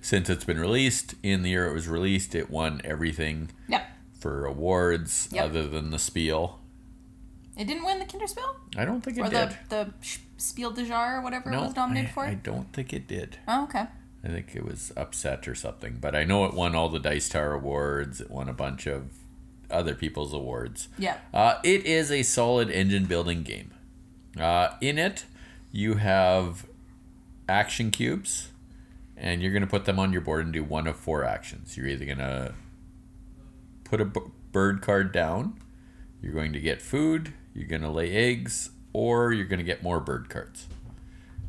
since 0.00 0.28
it's 0.30 0.44
been 0.44 0.58
released. 0.58 1.14
In 1.22 1.42
the 1.42 1.50
year 1.50 1.66
it 1.68 1.74
was 1.74 1.86
released, 1.86 2.34
it 2.34 2.50
won 2.50 2.80
everything 2.84 3.50
Yep. 3.68 3.84
for 4.18 4.46
awards 4.46 5.28
Yep. 5.30 5.44
other 5.44 5.68
than 5.68 5.90
the 5.90 5.98
Spiel. 5.98 6.58
It 7.56 7.66
didn't 7.66 7.84
win 7.84 7.98
the 7.98 8.06
Kinderspiel? 8.06 8.56
I 8.78 8.86
don't 8.86 9.02
think 9.02 9.18
it 9.18 9.20
or 9.20 9.28
did. 9.28 9.50
the 9.68 9.84
the 9.84 9.92
Spiel 10.38 10.70
des 10.70 10.86
Jahres 10.86 11.18
or 11.18 11.20
whatever 11.20 11.52
it 11.52 11.60
was 11.60 11.76
nominated 11.76 12.10
I, 12.10 12.12
for? 12.14 12.24
I 12.24 12.34
don't 12.34 12.72
think 12.72 12.94
it 12.94 13.06
did. 13.06 13.36
Oh, 13.46 13.64
okay. 13.64 13.86
I 14.24 14.28
think 14.28 14.54
it 14.54 14.64
was 14.64 14.92
upset 14.96 15.48
or 15.48 15.54
something. 15.54 15.98
But 16.00 16.14
I 16.14 16.24
know 16.24 16.44
it 16.44 16.54
won 16.54 16.74
all 16.74 16.88
the 16.88 16.98
Dice 16.98 17.28
Tower 17.28 17.54
awards. 17.54 18.20
It 18.20 18.30
won 18.30 18.48
a 18.48 18.52
bunch 18.52 18.86
of 18.86 19.10
other 19.70 19.94
people's 19.94 20.34
awards. 20.34 20.88
Yeah. 20.98 21.18
Uh, 21.32 21.54
it 21.62 21.86
is 21.86 22.10
a 22.10 22.22
solid 22.22 22.70
engine 22.70 23.06
building 23.06 23.42
game. 23.42 23.72
Uh, 24.38 24.70
in 24.80 24.98
it, 24.98 25.24
you 25.72 25.94
have 25.94 26.66
action 27.48 27.90
cubes, 27.90 28.48
and 29.16 29.42
you're 29.42 29.52
going 29.52 29.62
to 29.62 29.68
put 29.68 29.84
them 29.84 29.98
on 29.98 30.12
your 30.12 30.20
board 30.20 30.44
and 30.44 30.52
do 30.52 30.64
one 30.64 30.86
of 30.86 30.96
four 30.96 31.24
actions. 31.24 31.76
You're 31.76 31.86
either 31.88 32.04
going 32.04 32.18
to 32.18 32.54
put 33.84 34.00
a 34.00 34.04
b- 34.04 34.20
bird 34.52 34.82
card 34.82 35.12
down, 35.12 35.60
you're 36.22 36.32
going 36.32 36.52
to 36.52 36.60
get 36.60 36.80
food, 36.82 37.32
you're 37.54 37.66
going 37.68 37.82
to 37.82 37.90
lay 37.90 38.12
eggs, 38.12 38.70
or 38.92 39.32
you're 39.32 39.46
going 39.46 39.58
to 39.58 39.64
get 39.64 39.82
more 39.82 40.00
bird 40.00 40.28
cards. 40.28 40.66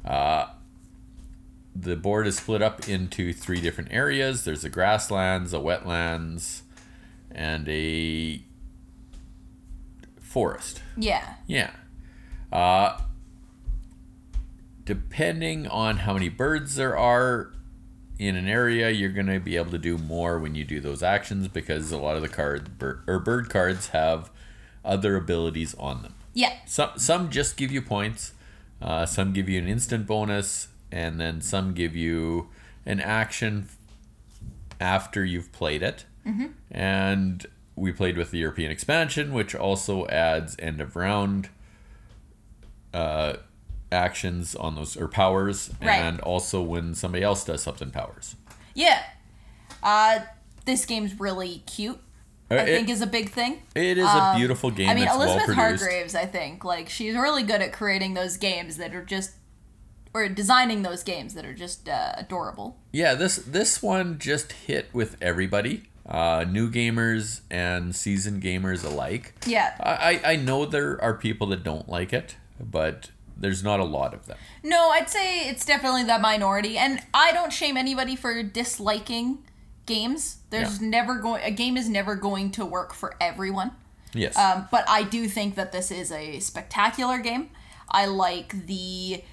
Uh, 0.03 0.47
the 1.75 1.95
board 1.95 2.27
is 2.27 2.37
split 2.37 2.61
up 2.61 2.87
into 2.89 3.31
three 3.33 3.61
different 3.61 3.91
areas 3.93 4.43
there's 4.43 4.63
a 4.63 4.69
grasslands, 4.69 5.53
a 5.53 5.57
wetlands, 5.57 6.61
and 7.31 7.67
a 7.69 8.41
forest. 10.19 10.81
Yeah. 10.97 11.35
Yeah. 11.47 11.71
Uh, 12.51 12.99
depending 14.85 15.67
on 15.67 15.97
how 15.97 16.13
many 16.13 16.29
birds 16.29 16.75
there 16.75 16.97
are 16.97 17.53
in 18.19 18.35
an 18.35 18.47
area, 18.47 18.89
you're 18.89 19.11
going 19.11 19.27
to 19.27 19.39
be 19.39 19.55
able 19.57 19.71
to 19.71 19.77
do 19.77 19.97
more 19.97 20.37
when 20.39 20.53
you 20.53 20.63
do 20.63 20.79
those 20.79 21.01
actions 21.01 21.47
because 21.47 21.91
a 21.91 21.97
lot 21.97 22.15
of 22.15 22.21
the 22.21 22.29
card 22.29 22.77
bir- 22.77 23.03
or 23.07 23.19
bird 23.19 23.49
cards 23.49 23.89
have 23.89 24.29
other 24.85 25.15
abilities 25.15 25.73
on 25.75 26.01
them. 26.03 26.13
Yeah. 26.33 26.53
Some 26.65 26.91
some 26.97 27.29
just 27.29 27.57
give 27.57 27.71
you 27.71 27.81
points. 27.81 28.33
Uh, 28.81 29.05
some 29.05 29.33
give 29.33 29.49
you 29.49 29.59
an 29.59 29.67
instant 29.67 30.07
bonus, 30.07 30.67
and 30.91 31.19
then 31.19 31.41
some 31.41 31.73
give 31.73 31.95
you 31.95 32.49
an 32.85 32.99
action 32.99 33.69
after 34.79 35.23
you've 35.23 35.51
played 35.51 35.81
it. 35.83 36.05
Mhm. 36.25 36.53
And 36.71 37.45
we 37.75 37.91
played 37.91 38.17
with 38.17 38.31
the 38.31 38.39
European 38.39 38.71
expansion, 38.71 39.33
which 39.33 39.55
also 39.55 40.07
adds 40.07 40.55
end 40.59 40.81
of 40.81 40.95
round 40.95 41.49
uh, 42.93 43.33
actions 43.91 44.55
on 44.55 44.75
those 44.75 44.97
or 44.97 45.07
powers, 45.07 45.71
Right. 45.81 45.95
and 46.01 46.19
also 46.21 46.61
when 46.61 46.93
somebody 46.93 47.23
else 47.23 47.43
does 47.45 47.61
something 47.63 47.89
powers. 47.91 48.35
Yeah. 48.73 49.01
Uh, 49.83 50.19
this 50.65 50.85
game's 50.85 51.19
really 51.19 51.59
cute. 51.65 51.99
Uh, 52.49 52.55
I 52.55 52.57
it- 52.59 52.65
think 52.75 52.89
is 52.89 53.01
a 53.01 53.07
big 53.07 53.29
thing. 53.29 53.61
It 53.75 53.97
is 53.97 54.05
a 54.07 54.33
beautiful 54.35 54.71
game 54.71 54.89
I 54.89 54.93
mean, 54.95 55.07
Elizabeth 55.07 55.47
well-produced. 55.47 55.83
Hargraves, 55.83 56.15
I 56.15 56.25
think, 56.25 56.65
like 56.65 56.89
she's 56.89 57.15
really 57.15 57.43
good 57.43 57.61
at 57.61 57.71
creating 57.71 58.13
those 58.13 58.35
games 58.37 58.75
that 58.77 58.93
are 58.93 59.05
just, 59.05 59.31
or 60.13 60.27
designing 60.29 60.81
those 60.81 61.03
games 61.03 61.33
that 61.35 61.45
are 61.45 61.53
just 61.53 61.87
uh, 61.87 62.13
adorable. 62.17 62.77
Yeah, 62.91 63.13
this 63.15 63.37
this 63.37 63.81
one 63.81 64.19
just 64.19 64.51
hit 64.51 64.89
with 64.93 65.15
everybody, 65.21 65.83
uh, 66.05 66.45
new 66.49 66.69
gamers 66.69 67.41
and 67.49 67.95
seasoned 67.95 68.41
gamers 68.43 68.83
alike. 68.83 69.33
Yeah. 69.45 69.73
I, 69.79 70.21
I 70.23 70.35
know 70.35 70.65
there 70.65 71.01
are 71.01 71.13
people 71.13 71.47
that 71.47 71.63
don't 71.63 71.87
like 71.87 72.11
it, 72.13 72.35
but 72.59 73.11
there's 73.37 73.63
not 73.63 73.79
a 73.79 73.85
lot 73.85 74.13
of 74.13 74.27
them. 74.27 74.37
No, 74.63 74.89
I'd 74.89 75.09
say 75.09 75.47
it's 75.49 75.65
definitely 75.65 76.03
that 76.03 76.21
minority, 76.21 76.77
and 76.77 77.01
I 77.13 77.31
don't 77.31 77.51
shame 77.53 77.77
anybody 77.77 78.15
for 78.15 78.43
disliking 78.43 79.39
games. 79.85 80.37
There's 80.51 80.81
Yeah. 80.81 80.89
never 80.89 81.15
going 81.15 81.41
a 81.43 81.51
game 81.51 81.75
is 81.77 81.89
never 81.89 82.15
going 82.15 82.51
to 82.51 82.65
work 82.65 82.93
for 82.93 83.15
everyone. 83.19 83.71
Yes. 84.13 84.37
Um, 84.37 84.67
but 84.69 84.83
I 84.89 85.03
do 85.03 85.27
think 85.29 85.55
that 85.55 85.71
this 85.71 85.89
is 85.89 86.11
a 86.11 86.39
spectacular 86.41 87.17
game. 87.19 87.49
I 87.89 88.05
like 88.05 88.67
the 88.67 89.23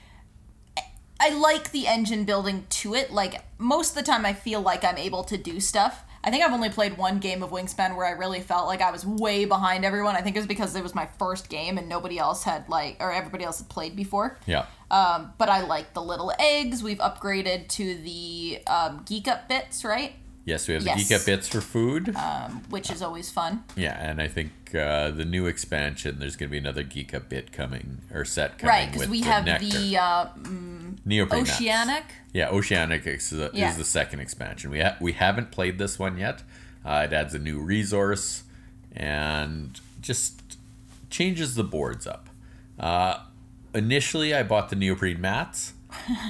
I 1.21 1.31
like 1.31 1.73
the 1.73 1.87
engine 1.87 2.25
building 2.25 2.67
to 2.71 2.95
it. 2.95 3.13
Like 3.13 3.43
most 3.59 3.91
of 3.91 3.95
the 3.97 4.03
time 4.03 4.25
I 4.25 4.33
feel 4.33 4.61
like 4.61 4.85
I'm 4.85 4.99
able 4.99 5.25
to 5.25 5.37
do 5.37 5.61
stuff. 5.61 6.05
I 6.23 6.31
think 6.31 6.45
I've 6.45 6.53
only 6.53 6.69
played 6.69 6.99
one 6.99 7.21
game 7.21 7.43
of 7.43 7.51
Wingspan 7.51 7.97
where 7.97 8.05
I 8.05 8.11
really 8.11 8.41
felt 8.41 8.67
like 8.67 8.83
I 8.83 8.91
was 8.91 9.07
way 9.07 9.45
behind 9.45 9.85
everyone. 9.85 10.17
I 10.17 10.21
think 10.21 10.37
it 10.37 10.41
was 10.41 10.47
because 10.47 10.75
it 10.75 10.83
was 10.83 10.95
my 10.95 11.07
first 11.19 11.49
game 11.49 11.79
and 11.79 11.89
nobody 11.89 12.19
else 12.19 12.43
had 12.43 12.69
like 12.69 12.97
or 13.01 13.13
everybody 13.13 13.45
else 13.45 13.59
had 13.59 13.69
played 13.69 13.97
before. 13.97 14.37
Yeah. 14.47 14.67
Um, 14.91 15.33
but 15.39 15.49
I 15.49 15.63
like 15.63 15.95
the 15.95 16.03
little 16.03 16.33
eggs. 16.39 16.83
We've 16.83 16.99
upgraded 16.99 17.69
to 17.69 17.95
the 17.95 18.61
um, 18.67 19.05
geek 19.07 19.29
up 19.29 19.49
bits, 19.49 19.85
right? 19.85 20.15
Yes, 20.49 20.67
we 20.67 20.73
have 20.75 20.83
the 20.85 20.89
Yes. 20.91 21.09
Geek 21.09 21.21
Up 21.21 21.27
Bits 21.27 21.47
for 21.49 21.61
food. 21.61 22.17
Um, 22.17 22.63
which 22.71 22.91
is 22.91 23.03
always 23.03 23.29
fun. 23.31 23.65
yeah, 23.77 23.97
and 24.01 24.21
I 24.23 24.29
think 24.29 24.51
uh, 24.75 25.11
the 25.11 25.27
new 25.27 25.47
expansion, 25.47 26.17
there's 26.19 26.37
going 26.37 26.49
to 26.49 26.53
be 26.53 26.57
another 26.59 26.83
Geek 26.83 27.13
Up 27.13 27.29
Bit 27.29 27.53
coming, 27.53 27.99
or 28.15 28.25
set 28.25 28.59
coming 28.59 28.75
Right, 28.75 28.91
because 28.93 29.09
we 29.09 29.21
the 29.21 29.27
have 29.29 29.45
nectar. 29.45 29.67
the 29.67 29.99
uh, 29.99 30.27
mm, 30.39 30.97
Neoprene. 31.05 31.43
Oceania. 31.43 32.03
Yeah, 32.33 32.49
Oceania 32.49 32.97
is 33.05 33.29
the, 33.31 33.51
Yeah. 33.53 33.71
is 33.71 33.77
the 33.77 33.85
second 33.85 34.21
expansion. 34.21 34.71
We 34.71 34.81
ha- 34.81 34.97
we 35.01 35.13
haven't 35.13 35.51
played 35.51 35.79
this 35.79 35.99
one 35.99 36.17
yet. 36.17 36.43
Uh, 36.85 37.07
it 37.09 37.13
adds 37.13 37.35
a 37.35 37.39
new 37.39 37.59
resource 37.61 38.45
and 38.97 39.79
just 40.01 40.57
changes 41.11 41.57
the 41.57 41.65
boards 41.65 42.07
up. 42.07 42.31
Uh, 42.81 43.19
initially, 43.75 44.35
I 44.35 44.45
bought 44.45 44.71
the 44.71 44.77
neoprene 44.77 45.21
mats. 45.21 45.75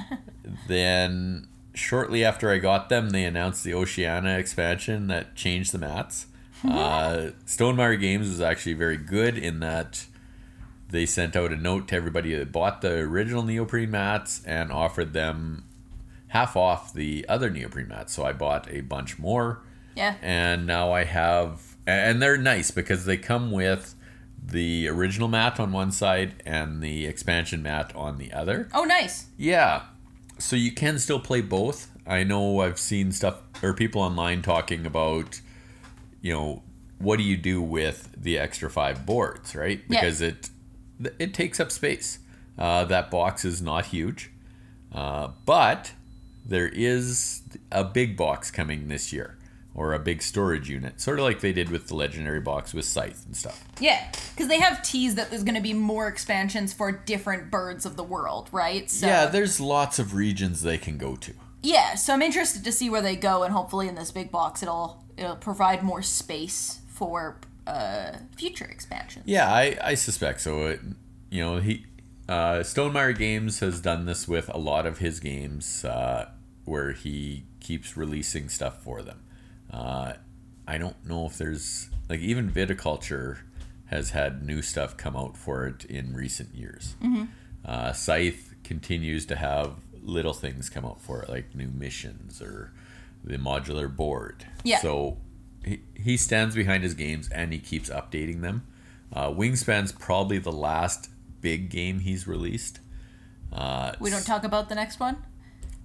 then, 0.67 1.47
shortly 1.79 2.23
after 2.23 2.51
I 2.51 2.59
got 2.59 2.89
them, 2.89 3.09
they 3.09 3.23
announced 3.23 3.63
the 3.63 3.73
Oceania 3.73 4.37
expansion 4.37 5.07
that 5.07 5.35
changed 5.35 5.71
the 5.71 5.79
mats. 5.79 6.27
Uh, 6.63 7.31
Stonemaier 7.45 7.99
Games 7.99 8.27
was 8.27 8.41
actually 8.41 8.73
very 8.73 8.97
good 8.97 9.37
in 9.37 9.61
that 9.61 10.05
they 10.89 11.05
sent 11.05 11.35
out 11.35 11.53
a 11.53 11.55
note 11.55 11.87
to 11.87 11.95
everybody 11.95 12.35
that 12.35 12.51
bought 12.51 12.81
the 12.81 12.95
original 12.95 13.43
neoprene 13.43 13.91
mats 13.91 14.43
and 14.45 14.71
offered 14.71 15.13
them 15.13 15.63
half 16.29 16.57
off 16.57 16.93
the 16.93 17.25
other 17.29 17.49
neoprene 17.49 17.87
mats. 17.87 18.13
So 18.13 18.25
I 18.25 18.33
bought 18.33 18.67
a 18.69 18.81
bunch 18.81 19.17
more. 19.17 19.61
Yeah. 19.95 20.15
And 20.21 20.67
now 20.67 20.91
I 20.91 21.05
have, 21.05 21.77
and 21.87 22.21
they're 22.21 22.37
nice 22.37 22.71
because 22.71 23.05
they 23.05 23.17
come 23.17 23.51
with 23.51 23.95
the 24.43 24.87
original 24.87 25.27
mat 25.27 25.59
on 25.59 25.71
one 25.71 25.91
side 25.91 26.41
and 26.45 26.81
the 26.81 27.05
expansion 27.05 27.61
mat 27.61 27.95
on 27.95 28.17
the 28.17 28.33
other. 28.33 28.67
Oh, 28.73 28.83
nice. 28.83 29.27
Yeah. 29.37 29.83
So 30.39 30.55
you 30.55 30.71
can 30.71 30.97
still 30.99 31.19
play 31.19 31.41
both. 31.41 31.91
I 32.07 32.23
know 32.23 32.61
I've 32.61 32.79
seen 32.79 33.11
stuff 33.11 33.41
or 33.61 33.73
people 33.73 34.01
online 34.01 34.41
talking 34.41 34.85
about, 34.85 35.41
you 36.21 36.33
know, 36.33 36.63
what 36.97 37.17
do 37.17 37.23
you 37.23 37.37
do 37.37 37.61
with 37.61 38.13
the 38.17 38.37
extra 38.37 38.69
five 38.69 39.05
boards, 39.05 39.55
right? 39.55 39.87
Because 39.87 40.21
it 40.21 40.49
it 41.17 41.33
takes 41.33 41.59
up 41.59 41.71
space. 41.71 42.19
Uh, 42.57 42.83
that 42.85 43.09
box 43.09 43.45
is 43.45 43.61
not 43.61 43.85
huge, 43.85 44.31
uh, 44.93 45.29
but 45.45 45.93
there 46.45 46.67
is 46.67 47.41
a 47.71 47.83
big 47.85 48.17
box 48.17 48.51
coming 48.51 48.89
this 48.89 49.13
year, 49.13 49.37
or 49.79 49.93
a 49.93 49.99
big 49.99 50.21
storage 50.21 50.69
unit, 50.69 50.99
sort 50.99 51.19
of 51.19 51.23
like 51.23 51.39
they 51.39 51.53
did 51.53 51.69
with 51.69 51.87
the 51.87 51.95
legendary 51.95 52.41
box 52.41 52.73
with 52.73 52.83
Scythe 52.83 53.25
and 53.25 53.33
stuff. 53.33 53.63
Yeah, 53.79 54.11
because 54.35 54.49
they 54.49 54.59
have 54.59 54.83
teased 54.83 55.15
that 55.15 55.29
there's 55.29 55.45
going 55.45 55.55
to 55.55 55.61
be 55.61 55.73
more 55.73 56.09
expansions 56.09 56.73
for 56.73 56.91
different 56.91 57.49
birds 57.49 57.85
of 57.85 57.95
the 57.95 58.03
world, 58.03 58.49
right? 58.51 58.89
So, 58.89 59.07
yeah, 59.07 59.27
there's 59.27 59.61
lots 59.61 59.97
of 59.97 60.13
regions 60.13 60.63
they 60.63 60.77
can 60.77 60.97
go 60.97 61.15
to. 61.15 61.33
Yeah, 61.63 61.95
so 61.95 62.13
I'm 62.13 62.21
interested 62.21 62.65
to 62.65 62.73
see 62.73 62.89
where 62.89 63.01
they 63.01 63.15
go, 63.15 63.43
and 63.43 63.53
hopefully 63.53 63.87
in 63.87 63.95
this 63.95 64.11
big 64.11 64.31
box 64.31 64.61
it'll 64.61 65.01
it'll 65.15 65.37
provide 65.37 65.81
more 65.81 66.01
space 66.01 66.81
for 66.89 67.39
uh, 67.65 68.17
future 68.35 68.65
expansions. 68.65 69.23
Yeah, 69.27 69.49
I, 69.49 69.77
I 69.81 69.93
suspect 69.95 70.41
so. 70.41 70.67
It, 70.67 70.81
you 71.29 71.41
know, 71.41 71.59
he 71.61 71.85
uh, 72.27 72.63
Stonemaier 72.63 73.17
Games 73.17 73.61
has 73.61 73.79
done 73.79 74.05
this 74.05 74.27
with 74.27 74.49
a 74.53 74.57
lot 74.57 74.85
of 74.85 74.97
his 74.97 75.21
games, 75.21 75.85
uh, 75.85 76.31
where 76.65 76.91
he 76.91 77.45
keeps 77.61 77.95
releasing 77.95 78.49
stuff 78.49 78.83
for 78.83 79.01
them. 79.01 79.21
Uh, 79.71 80.13
I 80.67 80.77
don't 80.77 81.03
know 81.05 81.25
if 81.25 81.37
there's 81.37 81.89
like 82.09 82.19
even 82.19 82.49
Viticulture 82.51 83.39
has 83.87 84.11
had 84.11 84.43
new 84.45 84.61
stuff 84.61 84.95
come 84.97 85.15
out 85.15 85.35
for 85.35 85.65
it 85.65 85.85
in 85.85 86.13
recent 86.13 86.53
years. 86.55 86.95
Mhm. 87.01 87.27
Uh, 87.65 87.91
Scythe 87.93 88.53
continues 88.63 89.25
to 89.27 89.35
have 89.35 89.75
little 90.01 90.33
things 90.33 90.69
come 90.69 90.85
out 90.85 91.01
for 91.01 91.21
it, 91.23 91.29
like 91.29 91.55
new 91.55 91.67
missions 91.69 92.41
or 92.41 92.71
the 93.23 93.37
modular 93.37 93.93
board. 93.93 94.45
Yeah. 94.63 94.79
So 94.79 95.17
he, 95.65 95.81
he 95.95 96.17
stands 96.17 96.55
behind 96.55 96.83
his 96.83 96.93
games 96.93 97.29
and 97.29 97.51
he 97.51 97.59
keeps 97.59 97.89
updating 97.89 98.41
them. 98.41 98.65
Uh, 99.11 99.29
Wingspan's 99.29 99.91
probably 99.91 100.37
the 100.37 100.51
last 100.51 101.09
big 101.41 101.69
game 101.69 101.99
he's 101.99 102.27
released. 102.27 102.79
Uh, 103.51 103.93
We 103.99 104.09
don't 104.11 104.25
talk 104.25 104.43
about 104.43 104.69
the 104.69 104.75
next 104.75 104.99
one. 104.99 105.17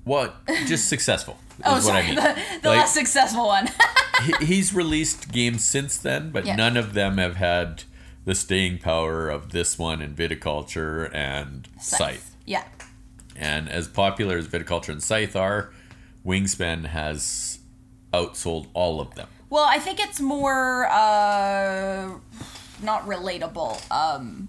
Well, 0.05 0.35
just 0.67 0.89
successful. 0.89 1.39
Oh, 1.65 1.77
is 1.77 1.85
what 1.85 1.91
sorry, 1.93 2.03
I 2.03 2.07
mean. 2.07 2.15
the, 2.17 2.37
the 2.63 2.69
Like, 2.71 2.79
less 2.81 2.93
successful 2.95 3.47
one. 3.47 3.69
he, 4.41 4.45
he's 4.47 4.75
released 4.75 5.31
games 5.31 5.65
since 5.65 5.97
then, 5.97 6.31
but 6.33 6.45
Yeah. 6.45 6.57
none 6.57 6.77
of 6.77 6.95
them 6.95 7.19
have 7.19 7.37
had 7.37 7.85
the 8.25 8.35
staying 8.35 8.79
power 8.79 9.29
of 9.31 9.53
this 9.53 9.79
one 9.79 10.03
and 10.03 10.17
Viticulture 10.17 11.15
and 11.15 11.69
Scythe. 11.81 12.35
yeah. 12.45 12.65
And 13.37 13.69
as 13.69 13.87
popular 13.87 14.37
as 14.37 14.49
Viticulture 14.49 14.89
and 14.89 15.01
Scythe 15.03 15.37
are, 15.37 15.73
Wingspan 16.27 16.87
has 16.87 17.61
outsold 18.13 18.67
all 18.75 19.01
of 19.01 19.15
them. 19.15 19.29
Well, 19.49 19.65
I 19.69 19.79
think 19.79 20.01
it's 20.01 20.21
more 20.21 20.87
uh, 20.87 22.15
not 22.83 23.07
relatable. 23.07 23.79
Um, 23.93 24.49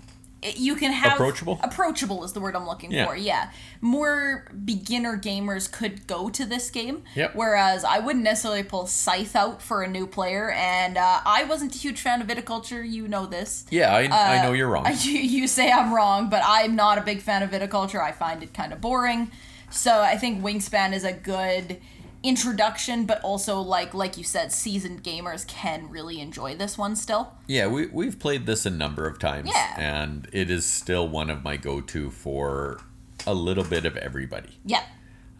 you 0.56 0.76
can 0.76 0.92
have 0.92 1.14
Approachable? 1.14 1.60
Approachable 1.64 2.24
is 2.24 2.34
the 2.34 2.40
word 2.40 2.56
I'm 2.56 2.68
looking 2.68 2.92
Yeah. 2.92 3.06
for. 3.06 3.16
Yeah, 3.16 3.52
more 3.82 4.52
beginner 4.66 5.18
gamers 5.18 5.72
could 5.72 6.08
go 6.08 6.30
to 6.30 6.46
this 6.46 6.70
game. 6.70 7.04
Yep. 7.16 7.36
Whereas 7.36 7.84
I 7.84 8.00
wouldn't 8.00 8.24
necessarily 8.24 8.64
pull 8.64 8.88
Scythe 8.88 9.36
out 9.36 9.62
for 9.62 9.82
a 9.84 9.88
new 9.88 10.08
player, 10.08 10.52
and 10.52 10.98
uh, 10.98 11.22
I 11.26 11.44
wasn't 11.46 11.76
a 11.76 11.78
huge 11.78 12.00
fan 12.02 12.22
of 12.22 12.28
Viticulture. 12.28 12.88
You 12.88 13.08
know 13.08 13.26
this. 13.26 13.66
Yeah, 13.70 13.94
I, 13.94 14.02
I 14.12 14.40
Uh, 14.40 14.44
know 14.44 14.54
you're 14.54 14.70
wrong. 14.70 14.86
You, 15.06 15.20
you 15.20 15.48
say 15.48 15.72
I'm 15.72 15.94
wrong, 15.94 16.30
but 16.30 16.42
I'm 16.46 16.76
not 16.76 16.98
a 16.98 17.02
big 17.02 17.22
fan 17.22 17.44
of 17.44 17.52
viticulture. 17.52 18.02
I 18.02 18.12
find 18.12 18.42
it 18.44 18.54
kind 18.54 18.74
of 18.74 18.82
boring. 18.82 19.30
So 19.70 20.00
I 20.02 20.16
think 20.18 20.42
Wingspan 20.44 20.94
is 20.94 21.04
a 21.04 21.12
good 21.14 21.80
introduction, 22.24 23.06
but 23.06 23.22
also 23.22 23.60
like 23.60 23.94
like 23.94 24.18
you 24.18 24.24
said, 24.24 24.52
seasoned 24.52 25.04
gamers 25.04 25.46
can 25.48 25.90
really 25.90 26.20
enjoy 26.20 26.56
this 26.56 26.78
one 26.78 26.96
still. 26.96 27.34
Yeah, 27.48 27.68
we 27.68 27.88
we've 27.88 28.20
played 28.20 28.46
this 28.46 28.66
a 28.66 28.70
number 28.70 29.08
of 29.08 29.20
times, 29.20 29.50
Yeah. 29.54 29.76
and 29.78 30.28
it 30.34 30.50
is 30.50 30.66
still 30.66 31.08
one 31.08 31.30
of 31.30 31.44
my 31.44 31.58
go-to 31.58 32.10
for 32.12 32.80
a 33.28 33.34
little 33.34 33.64
bit 33.64 33.86
of 33.86 33.96
everybody. 33.98 34.58
Yeah, 34.66 34.84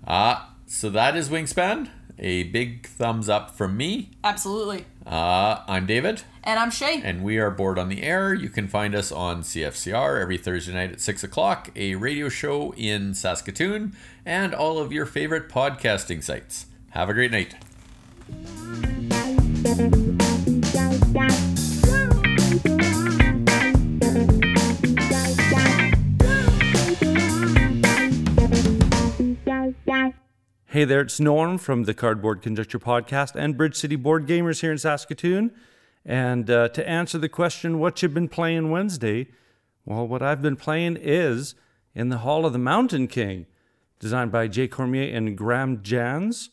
Uh, 0.08 0.46
so 0.68 0.90
that 0.90 1.16
is 1.16 1.30
Wingspan. 1.30 1.90
A 2.18 2.44
big 2.44 2.88
thumbs 2.88 3.28
up 3.30 3.52
from 3.52 3.76
me. 3.78 4.12
absolutely. 4.24 4.86
Uh, 5.06 5.62
I'm 5.68 5.86
David. 5.86 6.24
And 6.44 6.60
I'm 6.60 6.72
Shay. 6.72 7.02
And 7.04 7.24
we 7.24 7.38
are 7.38 7.52
Bored 7.52 7.78
on 7.78 7.90
the 7.90 8.02
Air. 8.04 8.34
You 8.34 8.50
can 8.50 8.68
find 8.68 8.96
us 8.96 9.12
on 9.12 9.42
CFCR 9.42 10.22
every 10.22 10.38
Thursday 10.38 10.74
night 10.74 10.92
at 10.92 11.02
6 11.02 11.24
o'clock, 11.24 11.70
a 11.76 11.96
radio 11.96 12.30
show 12.30 12.74
in 12.78 13.14
Saskatoon, 13.14 13.96
and 14.26 14.54
all 14.56 14.80
of 14.80 14.92
your 14.92 15.06
favorite 15.06 15.50
podcasting 15.50 16.24
sites. 16.24 16.68
Have 16.92 17.10
a 17.10 17.14
great 17.14 17.32
night. 17.32 17.56
Thank 29.48 30.14
you. 30.14 30.25
Hey 30.76 30.84
there, 30.84 31.00
it's 31.00 31.22
Norm 31.22 31.58
from 31.58 31.84
the 31.84 31.94
Cardboard 31.94 32.42
Conjecture 32.42 32.80
Podcast 32.80 33.34
and 33.34 33.56
Bridge 33.56 33.78
City 33.78 33.96
Board 33.96 34.28
Gamers 34.28 34.60
here 34.60 34.74
in 34.74 34.78
Saskatoon. 34.78 35.52
And 36.04 36.50
uh, 36.50 36.68
to 36.68 36.86
answer 36.86 37.18
the 37.18 37.30
question, 37.30 37.80
what 37.80 38.04
you've 38.04 38.14
been 38.14 38.28
playing 38.28 38.72
Wednesday? 38.72 39.30
Well, 39.86 40.06
what 40.06 40.22
I've 40.22 40.42
been 40.42 40.58
playing 40.58 40.98
is 40.98 41.56
In 41.94 42.10
the 42.10 42.18
Hall 42.18 42.46
of 42.46 42.52
the 42.52 42.60
Mountain 42.60 43.08
King, 43.08 43.46
designed 44.00 44.34
by 44.34 44.50
Jay 44.50 44.68
Cormier 44.68 45.16
and 45.16 45.38
Graham 45.38 45.82
Jans, 45.82 46.50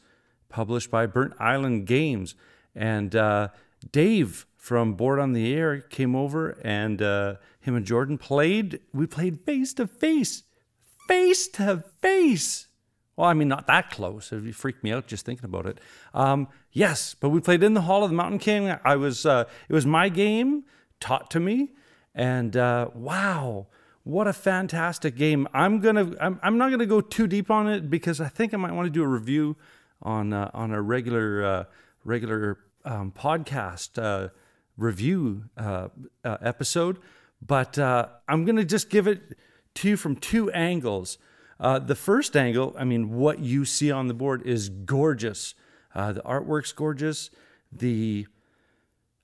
published 0.49 0.89
by 0.89 1.05
Burnt 1.07 1.35
Island 1.41 1.89
Games. 1.89 2.37
And 2.77 3.17
uh, 3.17 3.49
Dave 3.91 4.47
from 4.57 4.95
Board 4.95 5.19
on 5.19 5.33
the 5.33 5.53
Air 5.53 5.81
came 5.81 6.15
over 6.15 6.51
and 6.63 7.03
uh, 7.03 7.35
him 7.59 7.75
and 7.75 7.85
Jordan 7.85 8.19
played. 8.19 8.79
We 8.95 9.09
played 9.09 9.41
face 9.41 9.75
to 9.75 9.89
face. 9.89 10.45
Face 11.09 11.49
to 11.49 11.83
face. 12.01 12.69
Well, 13.17 13.29
I 13.29 13.35
mean, 13.35 13.49
not 13.49 13.67
that 13.67 13.91
close. 13.91 14.33
It 14.33 14.55
freaked 14.55 14.83
me 14.83 14.93
out 14.93 15.07
just 15.07 15.27
thinking 15.27 15.45
about 15.45 15.67
it. 15.67 15.79
Um, 16.15 16.49
yes, 16.73 17.15
but 17.19 17.29
we 17.29 17.41
played 17.41 17.63
in 17.63 17.75
the 17.75 17.83
Hall 17.83 18.03
of 18.03 18.11
the 18.11 18.17
Mountain 18.17 18.39
King. 18.39 18.75
I 18.85 18.97
was, 18.97 19.27
uh, 19.27 19.45
it 19.69 19.73
was 19.73 19.85
my 19.85 20.09
game 20.09 20.65
taught 20.99 21.31
to 21.33 21.41
me, 21.41 21.73
and 22.15 22.57
uh, 22.57 22.89
wow, 22.95 23.67
what 24.05 24.27
a 24.27 24.33
fantastic 24.33 25.15
game! 25.17 25.47
I'm 25.53 25.81
gonna, 25.81 26.13
I'm, 26.21 26.41
I'm 26.43 26.59
not 26.59 26.71
gonna 26.71 26.87
go 26.87 27.01
too 27.01 27.27
deep 27.27 27.51
on 27.51 27.69
it 27.69 27.89
because 27.89 28.21
I 28.21 28.29
think 28.29 28.53
I 28.53 28.57
might 28.57 28.73
want 28.73 28.87
to 28.87 28.91
do 28.91 29.03
a 29.03 29.07
review 29.07 29.57
on 30.03 30.33
uh, 30.33 30.51
on 30.53 30.73
a 30.73 30.83
regular 30.83 31.45
uh, 31.45 31.65
regular 32.05 32.59
um, 32.85 33.13
podcast 33.13 34.03
uh, 34.03 34.31
review 34.77 35.45
uh, 35.57 35.89
episode. 36.25 36.99
But 37.45 37.79
I'm 37.79 38.45
gonna 38.45 38.65
just 38.65 38.91
give 38.91 39.07
it 39.07 39.37
to 39.75 39.89
you 39.89 39.97
from 39.97 40.17
two 40.17 40.51
angles. 40.51 41.19
Uh, 41.63 41.79
the 41.79 41.95
first 41.95 42.37
angle, 42.37 42.75
I 42.77 42.83
mean, 42.83 43.13
what 43.13 43.39
you 43.39 43.65
see 43.65 43.93
on 43.93 44.09
the 44.09 44.15
board 44.15 44.43
is 44.45 44.69
gorgeous. 44.69 45.55
Uh, 45.95 46.11
the 46.13 46.21
artwork's 46.23 46.73
gorgeous. 46.73 47.31
The 47.71 48.27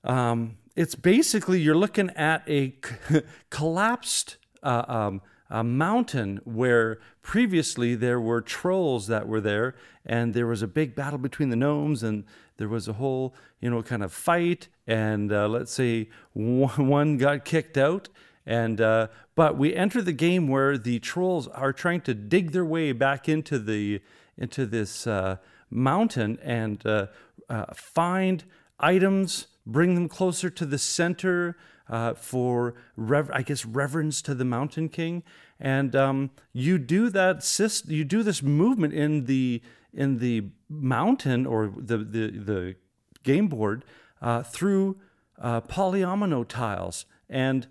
um, 0.05 0.57
it's 0.73 0.95
basically 0.95 1.59
you're 1.59 1.75
looking 1.75 2.09
at 2.11 2.47
a 2.47 2.75
collapsed 3.49 4.37
uh, 4.63 4.85
um, 4.87 5.21
a 5.49 5.63
mountain 5.65 6.39
where 6.45 6.99
previously 7.21 7.95
there 7.95 8.21
were 8.21 8.39
trolls 8.39 9.07
that 9.07 9.27
were 9.27 9.41
there, 9.41 9.75
and 10.05 10.33
there 10.33 10.47
was 10.47 10.61
a 10.61 10.67
big 10.67 10.95
battle 10.95 11.19
between 11.19 11.49
the 11.49 11.57
gnomes, 11.57 12.03
and 12.03 12.23
there 12.55 12.69
was 12.69 12.87
a 12.87 12.93
whole 12.93 13.35
you 13.59 13.69
know 13.69 13.83
kind 13.83 14.01
of 14.01 14.13
fight, 14.13 14.69
and 14.87 15.33
uh, 15.33 15.49
let's 15.49 15.73
say 15.73 16.07
one 16.33 17.17
got 17.17 17.43
kicked 17.43 17.77
out, 17.77 18.07
and 18.49 18.81
uh, 18.81 19.07
but 19.35 19.59
we 19.59 19.75
enter 19.75 20.01
the 20.01 20.11
game 20.11 20.47
where 20.47 20.75
the 20.75 20.97
trolls 20.99 21.47
are 21.49 21.71
trying 21.71 22.01
to 22.01 22.15
dig 22.15 22.51
their 22.51 22.65
way 22.65 22.91
back 22.91 23.29
into 23.29 23.59
the 23.59 24.01
into 24.39 24.65
this 24.65 25.05
uh, 25.05 25.37
mountain 25.69 26.39
and 26.41 26.83
uh, 26.83 27.07
uh, 27.47 27.65
find 27.75 28.45
items, 28.79 29.45
bring 29.67 29.93
them 29.93 30.09
closer 30.09 30.49
to 30.49 30.65
the 30.65 30.79
center 30.79 31.57
uh, 31.89 32.15
for 32.15 32.73
I 32.97 33.43
guess 33.43 33.65
reverence 33.65 34.19
to 34.23 34.33
the 34.33 34.45
Mountain 34.45 34.89
King, 34.89 35.21
and 35.59 35.95
um, 35.95 36.31
you 36.51 36.79
do 36.79 37.11
that. 37.11 37.41
Syst- 37.41 37.89
you 37.89 38.03
do 38.03 38.23
this 38.23 38.41
movement 38.41 38.95
in 38.95 39.25
the 39.25 39.61
in 39.93 40.17
the 40.17 40.45
mountain 40.67 41.45
or 41.45 41.71
the 41.77 41.97
the 41.99 42.31
the 42.31 42.75
game 43.21 43.47
board 43.47 43.85
uh, 44.23 44.41
through 44.41 44.97
polyomino 45.39 46.45
tiles 46.45 47.05
and 47.29 47.67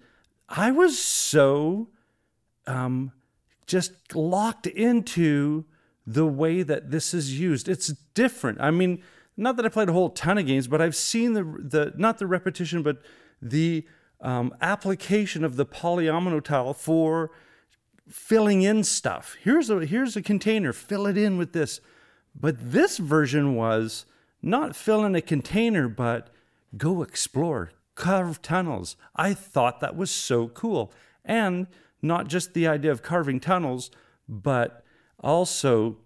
I 0.49 0.71
was 0.71 0.99
so 0.99 1.89
um, 2.67 3.13
just 3.67 4.15
locked 4.15 4.67
into 4.67 5.65
the 6.07 6.27
way 6.27 6.63
that 6.63 6.91
this 6.91 7.13
is 7.13 7.39
used. 7.39 7.69
It's 7.69 7.89
different. 8.15 8.61
I 8.61 8.71
mean, 8.71 9.03
not 9.37 9.57
that 9.57 9.67
I 9.67 9.69
played 9.69 9.89
a 9.89 9.93
whole 9.93 10.11
ton 10.11 10.39
of 10.39 10.47
games, 10.47 10.67
but 10.67 10.81
I've 10.81 10.97
seen 10.97 11.35
the 11.35 11.43
the 11.43 11.93
not 11.97 12.19
the 12.19 12.27
repetition, 12.27 12.83
but 12.83 13.03
the 13.43 13.87
um, 14.21 14.55
application 14.61 15.45
of 15.45 15.57
the 15.57 15.67
polyomino 15.67 16.43
tile 16.43 16.75
for 16.75 17.31
filling 18.09 18.63
in 18.63 18.85
stuff. 18.85 19.37
Here's 19.43 19.71
a 19.71 19.85
here's 19.85 20.17
a 20.17 20.23
container. 20.23 20.73
Fill 20.73 21.07
it 21.07 21.19
in 21.19 21.37
with 21.37 21.53
this. 21.53 21.81
But 22.35 22.73
this 22.73 22.99
version 22.99 23.55
was 23.55 24.07
not 24.43 24.77
fill 24.77 25.05
in 25.05 25.15
a 25.15 25.21
container, 25.21 25.89
but 25.89 26.31
go 26.77 27.03
explore, 27.03 27.73
carve 27.99 28.41
tunnels. 28.41 28.97
I 29.17 29.35
thought 29.35 29.81
that 29.81 29.97
was 29.97 30.11
so 30.11 30.49
cool. 30.49 30.93
And 31.25 31.67
not 32.01 32.29
just 32.29 32.55
the 32.55 32.67
idea 32.67 32.93
of 32.93 33.03
carving 33.03 33.41
tunnels, 33.41 33.91
but 34.29 34.85
also 35.21 35.99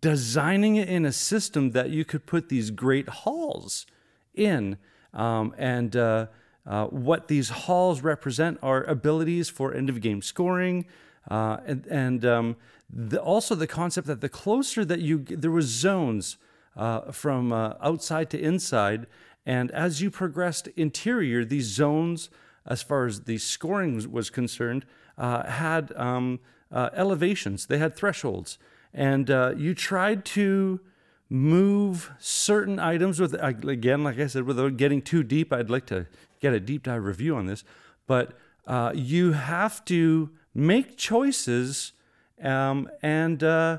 designing 0.00 0.76
it 0.76 0.88
in 0.88 1.06
a 1.06 1.12
system 1.12 1.70
that 1.70 1.88
you 1.90 2.04
could 2.04 2.26
put 2.26 2.48
these 2.48 2.70
great 2.70 3.08
halls 3.08 3.86
in. 4.34 4.76
Um, 5.14 5.54
and 5.56 5.96
uh, 5.96 6.26
uh, 6.66 6.86
what 6.86 7.28
these 7.28 7.48
halls 7.48 8.02
represent 8.02 8.58
are 8.62 8.84
abilities 8.84 9.48
for 9.48 9.72
end 9.72 9.88
of 9.88 10.02
game 10.02 10.20
scoring. 10.20 10.84
Uh, 11.30 11.56
and 11.66 11.86
and 11.86 12.24
um, 12.24 12.56
the, 12.90 13.20
also 13.20 13.54
the 13.54 13.66
concept 13.66 14.06
that 14.06 14.20
the 14.20 14.28
closer 14.28 14.84
that 14.84 15.00
you, 15.00 15.24
there 15.28 15.50
was 15.50 15.66
zones 15.66 16.36
uh, 16.76 17.10
from 17.10 17.52
uh, 17.52 17.74
outside 17.80 18.28
to 18.30 18.38
inside, 18.38 19.06
and 19.46 19.70
as 19.70 20.02
you 20.02 20.10
progressed 20.10 20.68
interior, 20.76 21.44
these 21.44 21.66
zones, 21.66 22.28
as 22.66 22.82
far 22.82 23.06
as 23.06 23.20
the 23.22 23.38
scoring 23.38 24.10
was 24.10 24.28
concerned, 24.28 24.84
uh, 25.16 25.48
had 25.48 25.92
um, 25.96 26.40
uh, 26.72 26.90
elevations, 26.92 27.66
they 27.66 27.78
had 27.78 27.94
thresholds. 27.94 28.58
And 28.92 29.30
uh, 29.30 29.54
you 29.56 29.74
tried 29.74 30.24
to 30.26 30.80
move 31.28 32.10
certain 32.18 32.78
items 32.78 33.20
with, 33.20 33.34
again, 33.34 34.02
like 34.02 34.18
I 34.18 34.26
said, 34.26 34.44
without 34.44 34.76
getting 34.76 35.00
too 35.00 35.22
deep, 35.22 35.52
I'd 35.52 35.70
like 35.70 35.86
to 35.86 36.06
get 36.40 36.52
a 36.52 36.60
deep 36.60 36.84
dive 36.84 37.04
review 37.04 37.36
on 37.36 37.46
this. 37.46 37.62
But 38.06 38.32
uh, 38.66 38.92
you 38.94 39.32
have 39.32 39.84
to 39.86 40.30
make 40.54 40.96
choices 40.96 41.92
um, 42.42 42.88
and 43.02 43.42
uh, 43.42 43.78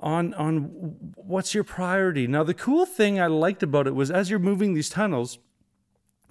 on 0.00 0.34
on 0.34 0.62
what's 1.16 1.54
your 1.54 1.64
priority. 1.64 2.26
Now, 2.26 2.44
the 2.44 2.54
cool 2.54 2.86
thing 2.86 3.20
I 3.20 3.26
liked 3.26 3.62
about 3.62 3.86
it 3.86 3.94
was 3.94 4.10
as 4.10 4.30
you're 4.30 4.38
moving 4.38 4.74
these 4.74 4.88
tunnels, 4.88 5.38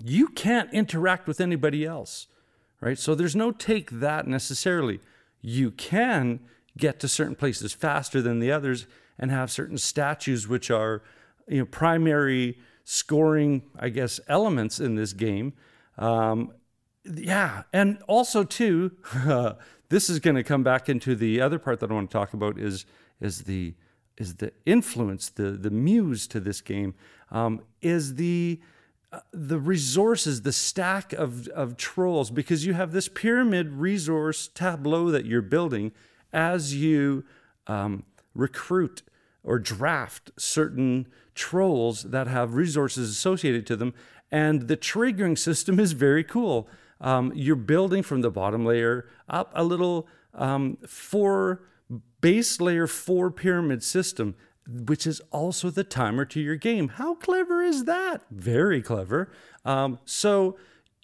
you 0.03 0.27
can't 0.27 0.71
interact 0.73 1.27
with 1.27 1.39
anybody 1.41 1.85
else, 1.85 2.27
right? 2.81 2.99
So 2.99 3.15
there's 3.15 3.35
no 3.35 3.51
take 3.51 3.91
that 3.91 4.27
necessarily. 4.27 4.99
You 5.41 5.71
can 5.71 6.41
get 6.77 6.99
to 6.99 7.07
certain 7.07 7.35
places 7.35 7.73
faster 7.73 8.21
than 8.21 8.39
the 8.39 8.51
others 8.51 8.87
and 9.17 9.31
have 9.31 9.51
certain 9.51 9.77
statues 9.77 10.47
which 10.47 10.69
are 10.69 11.01
you 11.47 11.59
know 11.59 11.65
primary 11.65 12.57
scoring 12.83 13.63
i 13.79 13.89
guess 13.89 14.19
elements 14.27 14.79
in 14.79 14.95
this 14.95 15.13
game 15.13 15.53
um, 15.97 16.51
yeah 17.05 17.63
and 17.71 17.97
also 18.07 18.43
too 18.43 18.91
this 19.89 20.09
is 20.09 20.19
going 20.19 20.35
to 20.35 20.43
come 20.43 20.63
back 20.63 20.89
into 20.89 21.15
the 21.15 21.39
other 21.39 21.59
part 21.59 21.79
that 21.79 21.89
i 21.89 21.93
want 21.93 22.09
to 22.09 22.13
talk 22.13 22.33
about 22.33 22.59
is 22.59 22.85
is 23.19 23.43
the 23.43 23.73
is 24.17 24.35
the 24.35 24.51
influence, 24.65 25.29
the 25.29 25.51
the 25.51 25.69
muse 25.69 26.27
to 26.27 26.39
this 26.39 26.61
game, 26.61 26.95
um, 27.31 27.61
is 27.81 28.15
the 28.15 28.59
uh, 29.11 29.19
the 29.31 29.59
resources, 29.59 30.41
the 30.41 30.53
stack 30.53 31.13
of 31.13 31.47
of 31.49 31.77
trolls, 31.77 32.31
because 32.31 32.65
you 32.65 32.73
have 32.73 32.91
this 32.91 33.07
pyramid 33.07 33.71
resource 33.73 34.47
tableau 34.47 35.11
that 35.11 35.25
you're 35.25 35.41
building 35.41 35.91
as 36.31 36.75
you 36.75 37.23
um, 37.67 38.03
recruit 38.33 39.03
or 39.43 39.59
draft 39.59 40.31
certain 40.37 41.07
trolls 41.35 42.03
that 42.03 42.27
have 42.27 42.55
resources 42.55 43.09
associated 43.09 43.65
to 43.67 43.75
them, 43.75 43.93
and 44.31 44.67
the 44.67 44.77
triggering 44.77 45.37
system 45.37 45.79
is 45.79 45.91
very 45.91 46.23
cool. 46.23 46.67
Um, 47.01 47.31
you're 47.35 47.57
building 47.57 48.03
from 48.03 48.21
the 48.21 48.31
bottom 48.31 48.65
layer 48.65 49.07
up 49.27 49.51
a 49.53 49.63
little 49.63 50.07
um, 50.33 50.77
four 50.87 51.61
base 52.25 52.59
layer 52.59 52.87
4 52.87 53.29
pyramid 53.29 53.83
system, 53.83 54.33
which 54.67 55.05
is 55.05 55.21
also 55.29 55.69
the 55.69 55.83
timer 55.83 56.25
to 56.25 56.41
your 56.41 56.55
game. 56.55 56.87
How 56.87 57.13
clever 57.13 57.61
is 57.61 57.83
that? 57.83 58.23
Very 58.31 58.81
clever. 58.81 59.31
Um, 59.63 59.99
so 60.05 60.57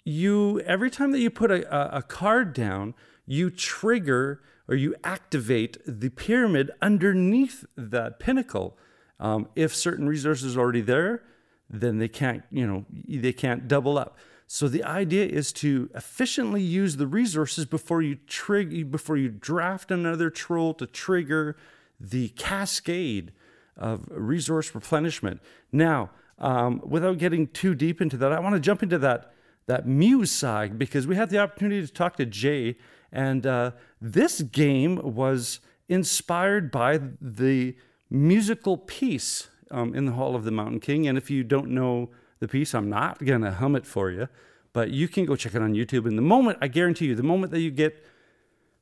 you 0.04 0.58
every 0.62 0.90
time 0.90 1.12
that 1.12 1.20
you 1.20 1.30
put 1.30 1.52
a, 1.52 1.96
a 1.96 2.02
card 2.02 2.52
down, 2.52 2.94
you 3.24 3.50
trigger 3.50 4.42
or 4.66 4.74
you 4.74 4.96
activate 5.04 5.76
the 5.86 6.08
pyramid 6.08 6.72
underneath 6.82 7.64
that 7.76 8.18
pinnacle. 8.18 8.76
Um, 9.20 9.48
if 9.54 9.76
certain 9.76 10.08
resources 10.08 10.56
are 10.56 10.60
already 10.60 10.80
there, 10.80 11.22
then 11.70 11.98
they 11.98 12.08
can't, 12.08 12.42
you 12.50 12.66
know, 12.66 12.84
they 13.08 13.32
can't 13.32 13.68
double 13.68 13.96
up. 13.96 14.18
So 14.54 14.68
the 14.68 14.84
idea 14.84 15.24
is 15.24 15.50
to 15.54 15.88
efficiently 15.94 16.60
use 16.60 16.96
the 16.96 17.06
resources 17.06 17.64
before 17.64 18.02
you 18.02 18.16
trigger 18.26 18.84
before 18.84 19.16
you 19.16 19.30
draft 19.30 19.90
another 19.90 20.28
troll 20.28 20.74
to 20.74 20.84
trigger 20.86 21.56
the 21.98 22.28
cascade 22.36 23.32
of 23.78 24.04
resource 24.10 24.74
replenishment. 24.74 25.40
Now, 25.72 26.10
um, 26.38 26.82
without 26.84 27.16
getting 27.16 27.46
too 27.46 27.74
deep 27.74 28.02
into 28.02 28.18
that, 28.18 28.30
I 28.30 28.40
want 28.40 28.54
to 28.54 28.60
jump 28.60 28.82
into 28.82 28.98
that 28.98 29.32
that 29.68 29.88
Muse 29.88 30.30
side 30.30 30.78
because 30.78 31.06
we 31.06 31.16
had 31.16 31.30
the 31.30 31.38
opportunity 31.38 31.86
to 31.86 31.90
talk 31.90 32.16
to 32.16 32.26
Jay, 32.26 32.76
and 33.10 33.46
uh, 33.46 33.70
this 34.02 34.42
game 34.42 35.00
was 35.02 35.60
inspired 35.88 36.70
by 36.70 37.00
the 37.22 37.74
musical 38.10 38.76
piece 38.76 39.48
um, 39.70 39.94
in 39.94 40.04
the 40.04 40.12
Hall 40.12 40.36
of 40.36 40.44
the 40.44 40.50
Mountain 40.50 40.80
King. 40.80 41.08
And 41.08 41.16
if 41.16 41.30
you 41.30 41.42
don't 41.42 41.70
know 41.70 42.10
the 42.42 42.48
piece, 42.48 42.74
I'm 42.74 42.90
not 42.90 43.24
going 43.24 43.42
to 43.42 43.52
hum 43.52 43.76
it 43.76 43.86
for 43.86 44.10
you, 44.10 44.28
but 44.72 44.90
you 44.90 45.06
can 45.06 45.24
go 45.24 45.36
check 45.36 45.54
it 45.54 45.62
on 45.62 45.74
YouTube. 45.74 46.06
And 46.06 46.18
the 46.18 46.22
moment, 46.22 46.58
I 46.60 46.66
guarantee 46.66 47.06
you, 47.06 47.14
the 47.14 47.22
moment 47.22 47.52
that 47.52 47.60
you 47.60 47.70
get 47.70 48.04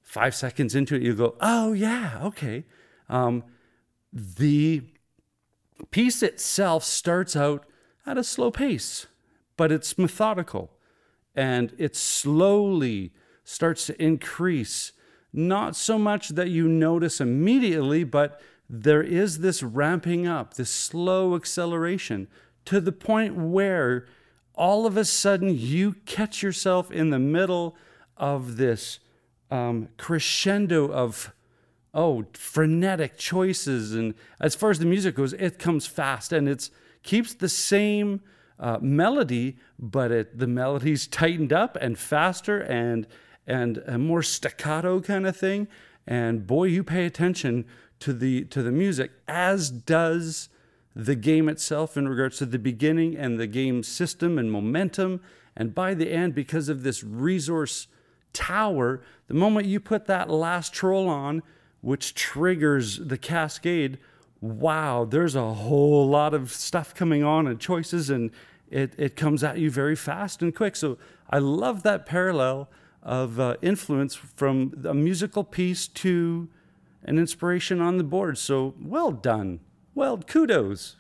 five 0.01 0.35
seconds 0.35 0.75
into 0.75 0.97
it, 0.97 1.03
you 1.03 1.15
go, 1.15 1.37
oh, 1.43 1.75
yeah, 1.75 2.19
okay. 2.23 2.65
Um, 3.11 3.45
the 4.15 4.83
piece 5.91 6.23
itself 6.23 6.85
starts 6.85 7.37
out 7.37 7.67
at 8.07 8.17
a 8.17 8.25
slow 8.25 8.51
pace, 8.51 9.07
but 9.59 9.71
it's 9.71 9.99
methodical 9.99 10.71
and 11.35 11.75
it 11.77 11.95
slowly 11.95 13.13
starts 13.45 13.85
to 13.87 14.03
increase. 14.03 14.93
Not 15.35 15.77
so 15.77 15.99
much 15.99 16.31
that 16.31 16.49
you 16.49 16.67
notice 16.67 17.21
immediately, 17.21 18.05
but 18.05 18.41
there 18.71 19.03
is 19.03 19.41
this 19.41 19.63
ramping 19.63 20.27
up, 20.27 20.55
this 20.55 20.71
slow 20.71 21.37
acceleration 21.37 22.27
to 22.71 22.81
the 22.81 22.93
point 22.93 23.35
where 23.35 24.07
all 24.55 24.87
of 24.87 24.97
a 24.97 25.05
sudden 25.05 25.53
you 25.53 25.95
catch 26.07 26.41
yourself 26.41 26.93
in 26.93 27.11
the 27.11 27.19
middle 27.19 27.77
of 28.17 28.59
this 28.59 29.01
um, 29.51 29.89
crescendo 29.99 30.89
of 30.93 31.33
oh 31.93 32.27
frenetic 32.33 33.19
choices. 33.19 33.93
And 33.93 34.15
as 34.39 34.55
far 34.55 34.71
as 34.71 34.79
the 34.79 34.85
music 34.85 35.17
goes 35.17 35.33
it 35.33 35.59
comes 35.59 35.85
fast 35.85 36.33
and 36.33 36.49
it's 36.49 36.71
keeps 37.03 37.35
the 37.35 37.49
same 37.49 38.21
uh, 38.61 38.79
melody 38.81 39.57
but 39.77 40.13
it 40.13 40.39
the 40.39 40.47
melody's 40.47 41.09
tightened 41.09 41.53
up 41.53 41.77
and 41.81 41.99
faster 41.99 42.61
and 42.61 43.09
and 43.49 43.79
a 43.79 43.99
more 43.99 44.23
staccato 44.23 45.01
kind 45.01 45.27
of 45.27 45.37
thing. 45.37 45.67
And 46.07 46.47
boy 46.47 46.67
you 46.67 46.85
pay 46.85 47.05
attention 47.05 47.65
to 47.99 48.13
the 48.13 48.45
to 48.45 48.63
the 48.63 48.71
music 48.71 49.11
as 49.27 49.71
does 49.71 50.50
the 50.95 51.15
game 51.15 51.49
itself 51.49 51.97
in 51.97 52.09
regards 52.09 52.39
to 52.39 52.47
the 52.47 52.59
beginning 52.59 53.17
and 53.17 53.39
the 53.39 53.47
game 53.47 53.83
system 53.83 54.39
and 54.39 54.51
momentum 54.51 55.21
and 55.57 55.75
by 55.75 55.95
the 55.95 56.11
end 56.11 56.35
because 56.35 56.69
of 56.69 56.83
this 56.83 57.05
resource 57.05 57.87
tower 58.33 59.01
the 59.29 59.35
moment 59.35 59.67
you 59.67 59.79
put 59.81 60.07
that 60.07 60.29
last 60.29 60.73
troll 60.73 61.09
on 61.09 61.43
which 61.81 62.15
triggers 62.15 62.99
the 62.99 63.19
cascade, 63.19 63.99
wow, 64.41 65.05
there's 65.05 65.35
a 65.35 65.55
whole 65.55 66.09
lot 66.09 66.35
of 66.35 66.53
stuff 66.53 66.95
coming 66.95 67.25
on 67.25 67.47
and 67.47 67.59
choices, 67.59 68.11
and 68.11 68.31
it, 68.71 68.95
it 68.99 69.17
comes 69.17 69.43
at 69.43 69.59
you 69.59 69.71
very 69.71 69.97
fast 69.97 70.43
and 70.43 70.55
quick. 70.55 70.77
So 70.77 70.99
I 71.29 71.39
love 71.39 71.83
that 71.83 72.07
parallel 72.07 72.69
of 73.03 73.41
uh, 73.41 73.57
influence 73.63 74.15
from 74.15 74.85
a 74.85 74.95
musical 74.95 75.43
piece 75.43 75.89
to 75.89 76.49
an 77.05 77.19
inspiration 77.19 77.81
on 77.81 77.97
the 77.97 78.05
board. 78.05 78.37
So 78.37 78.75
well 78.81 79.11
done. 79.11 79.61
Well, 79.93 80.19
kudos. 80.19 80.97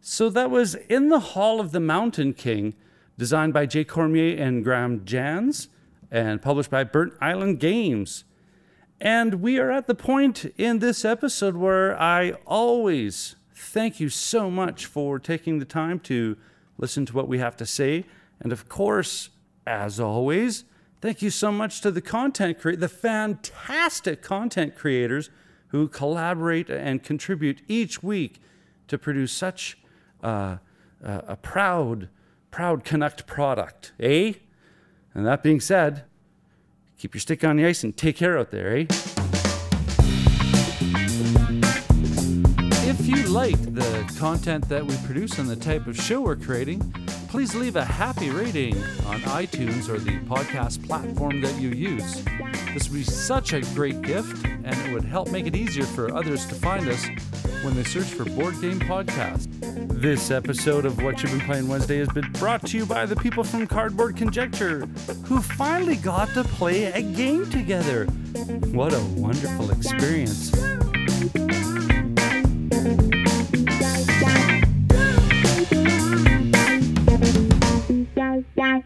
So 0.00 0.30
that 0.30 0.50
was 0.50 0.74
In 0.74 1.10
the 1.10 1.20
Hall 1.20 1.60
of 1.60 1.72
the 1.72 1.80
Mountain 1.80 2.32
King, 2.32 2.74
designed 3.18 3.52
by 3.52 3.66
Jay 3.66 3.84
Cormier 3.84 4.34
and 4.42 4.64
Graham 4.64 5.04
Jans, 5.04 5.68
and 6.10 6.40
published 6.40 6.70
by 6.70 6.84
Burnt 6.84 7.12
Island 7.20 7.60
Games. 7.60 8.24
And 8.98 9.42
we 9.42 9.58
are 9.58 9.70
at 9.70 9.86
the 9.86 9.94
point 9.94 10.46
in 10.56 10.78
this 10.78 11.04
episode 11.04 11.54
where 11.54 12.00
I 12.00 12.32
always 12.46 13.36
thank 13.54 14.00
you 14.00 14.08
so 14.08 14.50
much 14.50 14.86
for 14.86 15.18
taking 15.18 15.58
the 15.58 15.66
time 15.66 16.00
to 16.00 16.38
listen 16.78 17.04
to 17.06 17.12
what 17.12 17.28
we 17.28 17.38
have 17.40 17.56
to 17.58 17.66
say. 17.66 18.06
And 18.40 18.52
of 18.52 18.70
course, 18.70 19.28
as 19.66 20.00
always, 20.00 20.64
thank 21.02 21.20
you 21.20 21.28
so 21.28 21.52
much 21.52 21.82
to 21.82 21.90
the 21.90 22.00
content 22.00 22.58
creators, 22.58 22.80
the 22.80 22.88
fantastic 22.88 24.22
content 24.22 24.76
creators 24.76 25.28
who 25.70 25.88
collaborate 25.88 26.68
and 26.68 27.02
contribute 27.02 27.62
each 27.68 28.02
week 28.02 28.40
to 28.88 28.98
produce 28.98 29.32
such 29.32 29.78
uh, 30.22 30.56
uh, 31.04 31.20
a 31.26 31.36
proud, 31.36 32.08
proud 32.50 32.84
Canuck 32.84 33.26
product, 33.26 33.92
eh? 34.00 34.34
And 35.14 35.26
that 35.26 35.42
being 35.42 35.60
said, 35.60 36.04
keep 36.98 37.14
your 37.14 37.20
stick 37.20 37.44
on 37.44 37.56
the 37.56 37.66
ice 37.66 37.84
and 37.84 37.96
take 37.96 38.16
care 38.16 38.38
out 38.38 38.50
there, 38.50 38.76
eh? 38.76 38.86
If 42.82 43.06
you 43.06 43.28
like 43.28 43.74
the 43.74 44.12
content 44.18 44.68
that 44.68 44.84
we 44.84 44.96
produce 45.06 45.38
and 45.38 45.48
the 45.48 45.56
type 45.56 45.86
of 45.86 45.96
show 45.96 46.20
we're 46.20 46.36
creating, 46.36 46.92
please 47.30 47.54
leave 47.54 47.76
a 47.76 47.84
happy 47.84 48.28
rating 48.28 48.76
on 49.06 49.20
iTunes 49.20 49.88
or 49.88 50.00
the 50.00 50.18
podcast 50.22 50.84
platform 50.84 51.40
that 51.40 51.60
you 51.60 51.68
use. 51.68 52.24
This 52.74 52.88
would 52.88 52.96
be 52.96 53.04
such 53.04 53.52
a 53.52 53.60
great 53.72 54.02
gift, 54.02 54.44
and 54.44 54.66
it 54.66 54.92
would 54.92 55.04
help 55.04 55.30
make 55.30 55.46
it 55.46 55.54
easier 55.54 55.84
for 55.84 56.12
others 56.12 56.44
to 56.46 56.56
find 56.56 56.88
us 56.88 57.06
when 57.62 57.76
they 57.76 57.84
search 57.84 58.06
for 58.06 58.24
Board 58.24 58.60
Game 58.60 58.80
Podcast. 58.80 59.46
This 60.00 60.32
episode 60.32 60.84
of 60.84 61.00
What 61.00 61.22
You've 61.22 61.30
Been 61.30 61.40
Playing 61.42 61.68
Wednesday 61.68 61.98
has 61.98 62.08
been 62.08 62.32
brought 62.32 62.66
to 62.66 62.76
you 62.76 62.84
by 62.84 63.06
the 63.06 63.14
people 63.14 63.44
from 63.44 63.64
Cardboard 63.68 64.16
Conjecture, 64.16 64.80
who 65.24 65.40
finally 65.40 65.96
got 65.96 66.30
to 66.30 66.42
play 66.42 66.86
a 66.86 67.00
game 67.00 67.48
together. 67.48 68.06
What 68.72 68.92
a 68.92 69.00
wonderful 69.16 69.70
experience! 69.70 70.50
三 78.56 78.82